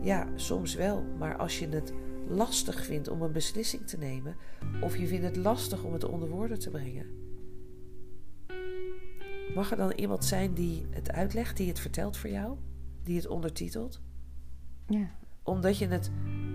Ja, 0.01 0.27
soms 0.35 0.75
wel, 0.75 1.03
maar 1.17 1.37
als 1.37 1.59
je 1.59 1.67
het 1.67 1.93
lastig 2.27 2.85
vindt 2.85 3.07
om 3.07 3.21
een 3.21 3.31
beslissing 3.31 3.87
te 3.87 3.97
nemen, 3.97 4.35
of 4.81 4.97
je 4.97 5.07
vindt 5.07 5.25
het 5.25 5.35
lastig 5.35 5.83
om 5.83 5.93
het 5.93 6.03
onder 6.03 6.29
woorden 6.29 6.59
te 6.59 6.69
brengen, 6.69 7.05
mag 9.55 9.71
er 9.71 9.77
dan 9.77 9.91
iemand 9.91 10.25
zijn 10.25 10.53
die 10.53 10.85
het 10.89 11.11
uitlegt, 11.11 11.57
die 11.57 11.67
het 11.67 11.79
vertelt 11.79 12.17
voor 12.17 12.29
jou, 12.29 12.57
die 13.03 13.15
het 13.15 13.27
ondertitelt? 13.27 14.01
Ja. 14.87 15.09
Omdat 15.43 15.77
je 15.77 15.87
het 15.87 16.11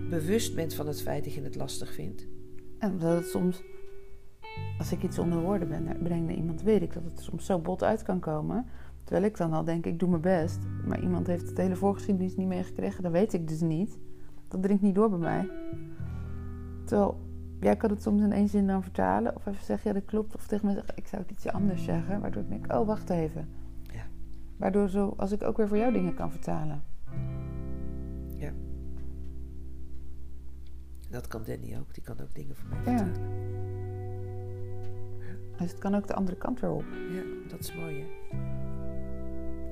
bewust 0.09 0.55
bent 0.55 0.73
van 0.73 0.87
het 0.87 1.01
feit 1.01 1.23
dat 1.23 1.33
je 1.33 1.41
het 1.41 1.55
lastig 1.55 1.93
vindt. 1.93 2.27
En 2.77 2.91
omdat 2.91 3.17
het 3.17 3.27
soms, 3.27 3.61
als 4.77 4.91
ik 4.91 5.03
iets 5.03 5.19
onder 5.19 5.41
woorden 5.41 5.69
ben, 5.69 5.97
breng 6.03 6.25
naar 6.25 6.35
iemand, 6.35 6.61
weet 6.61 6.81
ik 6.81 6.93
dat 6.93 7.03
het 7.03 7.19
soms 7.19 7.45
zo 7.45 7.59
bot 7.59 7.83
uit 7.83 8.03
kan 8.03 8.19
komen. 8.19 8.65
Terwijl 9.09 9.29
ik 9.29 9.37
dan 9.37 9.53
al 9.53 9.63
denk, 9.63 9.85
ik 9.85 9.99
doe 9.99 10.09
mijn 10.09 10.21
best. 10.21 10.59
Maar 10.85 11.01
iemand 11.01 11.27
heeft 11.27 11.55
de 11.55 11.61
hele 11.61 11.75
voorgeschiedenis 11.75 12.35
niet 12.35 12.47
meegekregen, 12.47 13.03
dat 13.03 13.11
weet 13.11 13.33
ik 13.33 13.47
dus 13.47 13.61
niet. 13.61 13.99
Dat 14.47 14.61
dringt 14.61 14.81
niet 14.81 14.95
door 14.95 15.09
bij 15.09 15.19
mij. 15.19 15.49
Terwijl, 16.85 17.17
jij 17.59 17.75
kan 17.75 17.89
het 17.89 18.01
soms 18.01 18.21
in 18.21 18.31
één 18.31 18.47
zin 18.47 18.67
dan 18.67 18.83
vertalen. 18.83 19.35
Of 19.35 19.45
even 19.45 19.65
zeggen, 19.65 19.93
ja 19.93 19.99
dat 19.99 20.05
klopt. 20.09 20.35
Of 20.35 20.47
tegen 20.47 20.67
me 20.67 20.73
zeggen, 20.73 20.93
ik 20.97 21.07
zou 21.07 21.21
het 21.21 21.31
ietsje 21.31 21.51
anders 21.51 21.83
zeggen. 21.83 22.21
Waardoor 22.21 22.41
ik 22.41 22.49
denk, 22.49 22.73
oh 22.73 22.87
wacht 22.87 23.09
even. 23.09 23.49
Ja. 23.93 24.03
Waardoor 24.57 24.89
zo, 24.89 25.13
als 25.17 25.31
ik 25.31 25.43
ook 25.43 25.57
weer 25.57 25.67
voor 25.67 25.77
jou 25.77 25.93
dingen 25.93 26.13
kan 26.13 26.31
vertalen. 26.31 26.83
Ja. 28.35 28.51
Dat 31.09 31.27
kan 31.27 31.41
Danny 31.45 31.77
ook. 31.79 31.93
Die 31.93 32.03
kan 32.03 32.19
ook 32.21 32.35
dingen 32.35 32.55
voor 32.55 32.69
mij 32.69 32.93
Ja. 32.93 32.97
vertalen. 32.97 33.37
Dus 35.57 35.71
het 35.71 35.79
kan 35.79 35.95
ook 35.95 36.07
de 36.07 36.13
andere 36.13 36.37
kant 36.37 36.59
weer 36.59 36.71
op. 36.71 36.85
Ja, 37.11 37.21
dat 37.49 37.59
is 37.59 37.75
mooi 37.75 37.99
hè. 37.99 38.58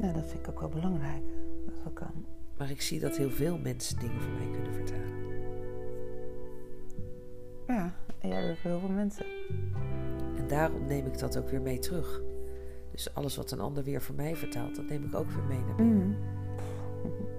Ja, 0.01 0.11
dat 0.11 0.25
vind 0.25 0.39
ik 0.39 0.49
ook 0.49 0.59
wel 0.59 0.69
belangrijk. 0.69 1.23
Dat 1.65 1.83
dat 1.83 1.93
kan. 1.93 2.25
Maar 2.57 2.69
ik 2.69 2.81
zie 2.81 2.99
dat 2.99 3.17
heel 3.17 3.29
veel 3.29 3.57
mensen 3.57 3.99
dingen 3.99 4.21
voor 4.21 4.31
mij 4.31 4.49
kunnen 4.51 4.73
vertalen. 4.73 5.25
Ja, 7.67 7.93
en 8.19 8.29
jij 8.29 8.55
voor 8.55 8.69
heel 8.71 8.79
veel 8.79 8.89
mensen. 8.89 9.25
En 10.37 10.47
daarom 10.47 10.85
neem 10.85 11.05
ik 11.05 11.19
dat 11.19 11.37
ook 11.37 11.49
weer 11.49 11.61
mee 11.61 11.79
terug. 11.79 12.21
Dus 12.91 13.13
alles 13.13 13.35
wat 13.35 13.51
een 13.51 13.59
ander 13.59 13.83
weer 13.83 14.01
voor 14.01 14.15
mij 14.15 14.35
vertaalt, 14.35 14.75
dat 14.75 14.89
neem 14.89 15.03
ik 15.03 15.15
ook 15.15 15.31
weer 15.31 15.43
mee 15.43 15.59
naar 15.59 15.75
binnen. 15.75 16.07
Mm. 16.07 16.15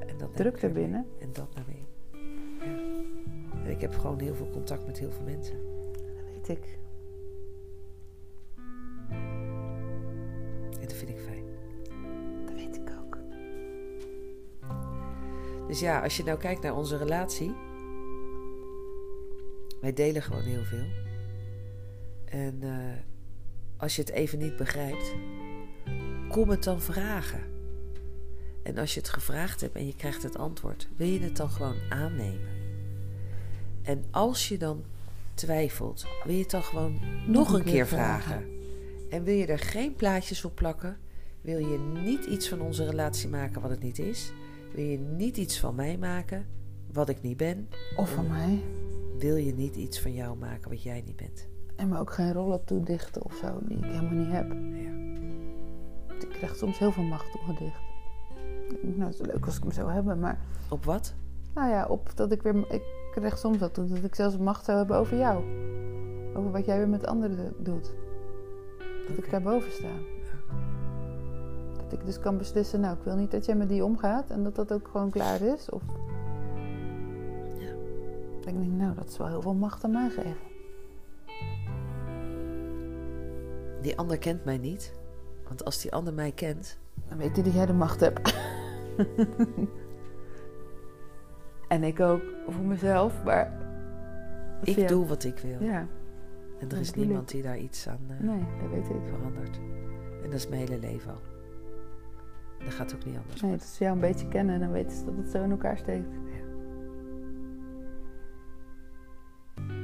En 0.07 0.19
dat 0.19 0.37
Druk 0.37 0.53
mee. 0.53 0.63
erbinnen. 0.63 1.07
En 1.21 1.29
dat 1.33 1.55
naar 1.55 1.65
mee. 1.67 1.87
Ja. 2.61 2.79
En 3.65 3.71
ik 3.71 3.81
heb 3.81 3.95
gewoon 3.95 4.21
heel 4.21 4.35
veel 4.35 4.51
contact 4.51 4.87
met 4.87 4.99
heel 4.99 5.11
veel 5.11 5.25
mensen. 5.25 5.57
Dat 5.93 6.25
weet 6.33 6.49
ik. 6.49 6.79
Dus 15.69 15.81
ja, 15.81 16.03
als 16.03 16.17
je 16.17 16.25
nou 16.25 16.39
kijkt 16.39 16.63
naar 16.63 16.77
onze 16.77 16.97
relatie. 16.97 17.55
Wij 19.81 19.93
delen 19.93 20.23
gewoon 20.23 20.43
heel 20.43 20.65
veel. 20.65 20.87
En 22.25 22.63
eh, 22.63 22.99
als 23.77 23.97
je 23.97 24.03
het 24.03 24.11
even 24.11 24.39
niet 24.39 24.57
begrijpt, 24.57 25.15
kom 26.29 26.49
het 26.49 26.65
dan 26.65 26.81
vragen. 26.81 27.41
En 28.63 28.79
als 28.79 28.95
je 28.95 29.01
het 29.01 29.09
gevraagd 29.09 29.61
hebt 29.61 29.77
en 29.77 29.87
je 29.87 29.97
krijgt 29.97 30.23
het 30.23 30.39
antwoord, 30.39 30.89
wil 30.97 31.07
je 31.07 31.21
het 31.21 31.37
dan 31.37 31.51
gewoon 31.51 31.77
aannemen. 31.89 32.49
En 33.83 34.05
als 34.11 34.49
je 34.49 34.59
dan 34.59 34.85
twijfelt, 35.35 36.07
wil 36.25 36.35
je 36.35 36.41
het 36.41 36.51
dan 36.51 36.63
gewoon 36.63 37.01
nog, 37.27 37.53
een 37.53 37.65
keer 37.65 37.87
vragen. 37.87 38.47
En 39.11 39.25
wil 39.25 39.35
je 39.35 39.47
er 39.47 39.59
geen 39.59 39.95
plaatjes 39.95 40.45
op 40.45 40.55
plakken, 40.55 40.99
wil 41.41 41.59
je 41.59 41.79
niet 41.79 42.25
iets 42.25 42.49
van 42.49 42.61
onze 42.61 42.85
relatie 42.85 43.29
maken 43.29 43.61
wat 43.61 43.71
het 43.71 43.83
niet 43.83 43.99
is, 43.99 44.33
wil 44.75 44.85
je 44.85 44.99
niet 44.99 45.37
iets 45.37 45.61
van 45.61 45.75
mij 45.75 45.99
maken 45.99 46.47
wat 46.93 47.09
ik 47.09 47.23
niet 47.23 47.37
ben, 47.37 47.69
Of 47.97 48.11
van 48.11 48.29
mij. 48.29 48.61
wil 49.19 49.37
je 49.37 49.55
niet 49.55 49.77
iets 49.77 50.01
van 50.01 50.13
jou 50.15 50.37
maken 50.37 50.71
wat 50.71 50.83
jij 50.83 51.03
niet 51.07 51.17
bent. 51.17 51.49
En 51.77 51.89
me 51.89 51.99
ook 51.99 52.13
geen 52.13 52.33
rollen 52.33 52.65
toedichten 52.65 53.25
of 53.25 53.35
zo, 53.35 53.59
die 53.63 53.77
ik 53.79 53.85
helemaal 53.85 54.13
niet 54.25 54.31
heb. 54.31 54.53
Ja. 54.53 54.93
Want 56.09 56.23
Ik 56.23 56.29
krijg 56.29 56.57
soms 56.57 56.79
heel 56.79 56.93
veel 56.93 57.03
macht 57.03 57.33
toegedicht. 57.33 57.81
Ik 58.69 58.97
Nou, 58.97 59.11
het 59.11 59.21
is 59.21 59.27
leuk 59.27 59.47
als 59.47 59.57
ik 59.57 59.63
hem 59.63 59.73
zou 59.73 59.91
hebben, 59.93 60.19
maar... 60.19 60.41
Op 60.71 60.85
wat? 60.85 61.15
Nou 61.55 61.71
ja, 61.71 61.87
op 61.87 62.11
dat 62.15 62.33
ik 62.33 62.43
weer... 62.43 62.73
Ik 62.73 62.83
krijg 63.11 63.39
soms 63.39 63.59
dat 63.59 63.75
toe, 63.75 63.87
dat 63.87 64.05
ik 64.05 64.15
zelfs 64.15 64.37
macht 64.39 64.65
zou 64.65 64.79
hebben 64.79 64.97
over 64.97 65.19
jou. 65.19 65.45
Over 66.35 66.51
wat 66.51 66.65
jij 66.65 66.77
weer 66.79 66.89
met 66.89 67.07
anderen 67.07 67.55
doet. 67.59 67.93
Dat 69.09 69.17
ik 69.17 69.19
Oké. 69.19 69.31
daarboven 69.31 69.73
sta. 69.73 69.89
Dat 71.89 71.99
ik 71.99 72.07
dus 72.07 72.19
kan 72.19 72.39
beslissen, 72.39 72.81
nou, 72.81 72.97
ik 72.97 73.03
wil 73.05 73.17
niet 73.17 73.31
dat 73.31 73.45
jij 73.45 73.55
met 73.55 73.69
die 73.69 73.85
omgaat. 73.85 74.31
En 74.31 74.43
dat 74.43 74.55
dat 74.55 74.73
ook 74.73 74.89
gewoon 74.89 75.11
klaar 75.11 75.41
is. 75.41 75.71
Of... 75.71 75.83
Ja. 77.59 77.71
Dat 78.41 78.47
ik 78.53 78.59
denk, 78.61 78.73
nou, 78.73 78.95
dat 78.95 79.09
is 79.09 79.17
wel 79.19 79.29
heel 79.29 79.43
veel 79.43 79.55
macht 79.55 79.85
aan 79.85 79.91
mij 79.91 80.11
geven. 80.11 80.37
Die 83.83 83.99
ander 83.99 84.19
kent 84.19 84.45
mij 84.45 84.59
niet. 84.59 84.93
Want 85.47 85.65
als 85.65 85.81
die 85.81 85.93
ander 85.93 86.15
mij 86.15 86.33
kent, 86.33 86.79
Dan 87.09 87.19
weet 87.19 87.35
hij 87.35 87.45
dat 87.45 87.53
jij 87.53 87.67
de 87.67 87.73
macht 87.73 88.01
hebt. 88.01 88.35
en 91.69 91.83
ik 91.85 92.01
ook 92.01 92.23
voor 92.49 92.65
mezelf, 92.65 93.25
maar... 93.25 93.53
ik 94.63 94.77
Ja. 94.77 94.87
doe 94.87 95.07
wat 95.07 95.25
ik 95.25 95.39
wil. 95.39 95.63
Ja, 95.63 95.79
En 95.79 95.89
er 96.61 96.69
dat 96.69 96.79
is 96.79 96.95
niemand 96.95 97.29
die 97.31 97.43
daar 97.43 97.59
iets 97.59 97.89
aan 97.89 98.01
eh, 98.09 98.21
nee, 98.21 98.45
dat 98.61 98.71
weet 98.71 98.89
ik. 98.89 99.09
verandert. 99.09 99.57
En 100.23 100.31
dat 100.31 100.33
is 100.33 100.49
mijn 100.49 100.61
hele 100.61 100.79
leven 100.79 101.11
al. 101.11 101.21
En 102.59 102.65
dat 102.65 102.75
gaat 102.75 102.95
ook 102.95 103.05
niet 103.05 103.17
anders. 103.17 103.41
Nee, 103.41 103.53
als 103.53 103.77
ze 103.77 103.85
jou 103.85 103.95
een 103.95 104.01
beetje 104.01 104.29
kennen, 104.29 104.61
dan 104.61 104.71
weten 104.71 104.97
ze 104.97 105.05
dat 105.05 105.17
het 105.17 105.31
zo 105.31 105.43
in 105.43 105.51
elkaar 105.51 105.79
steekt. 105.79 106.09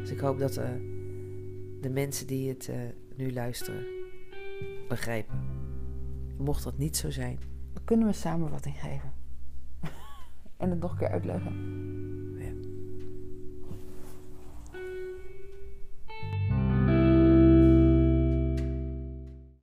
Dus 0.01 0.11
ik 0.11 0.21
hoop 0.21 0.39
dat 0.39 0.57
eh, 0.57 0.69
de 1.81 1.91
mensen 1.91 2.27
die 2.27 2.49
het 2.49 2.69
eh, 2.69 2.77
nu 3.17 3.33
luisteren 3.33 3.85
begrijpen. 4.89 5.45
Mocht 6.39 6.65
dat 6.65 6.79
niet 6.79 6.97
zo 6.97 7.11
zijn, 7.11 7.39
Dan 7.73 7.85
kunnen 7.85 8.07
we 8.07 8.13
een 8.13 8.19
samenvatting 8.19 8.81
geven. 8.81 9.13
en 10.57 10.71
het 10.71 10.81
nog 10.81 10.93
een 10.93 10.99
keer 10.99 11.09
uitleggen. 11.09 11.53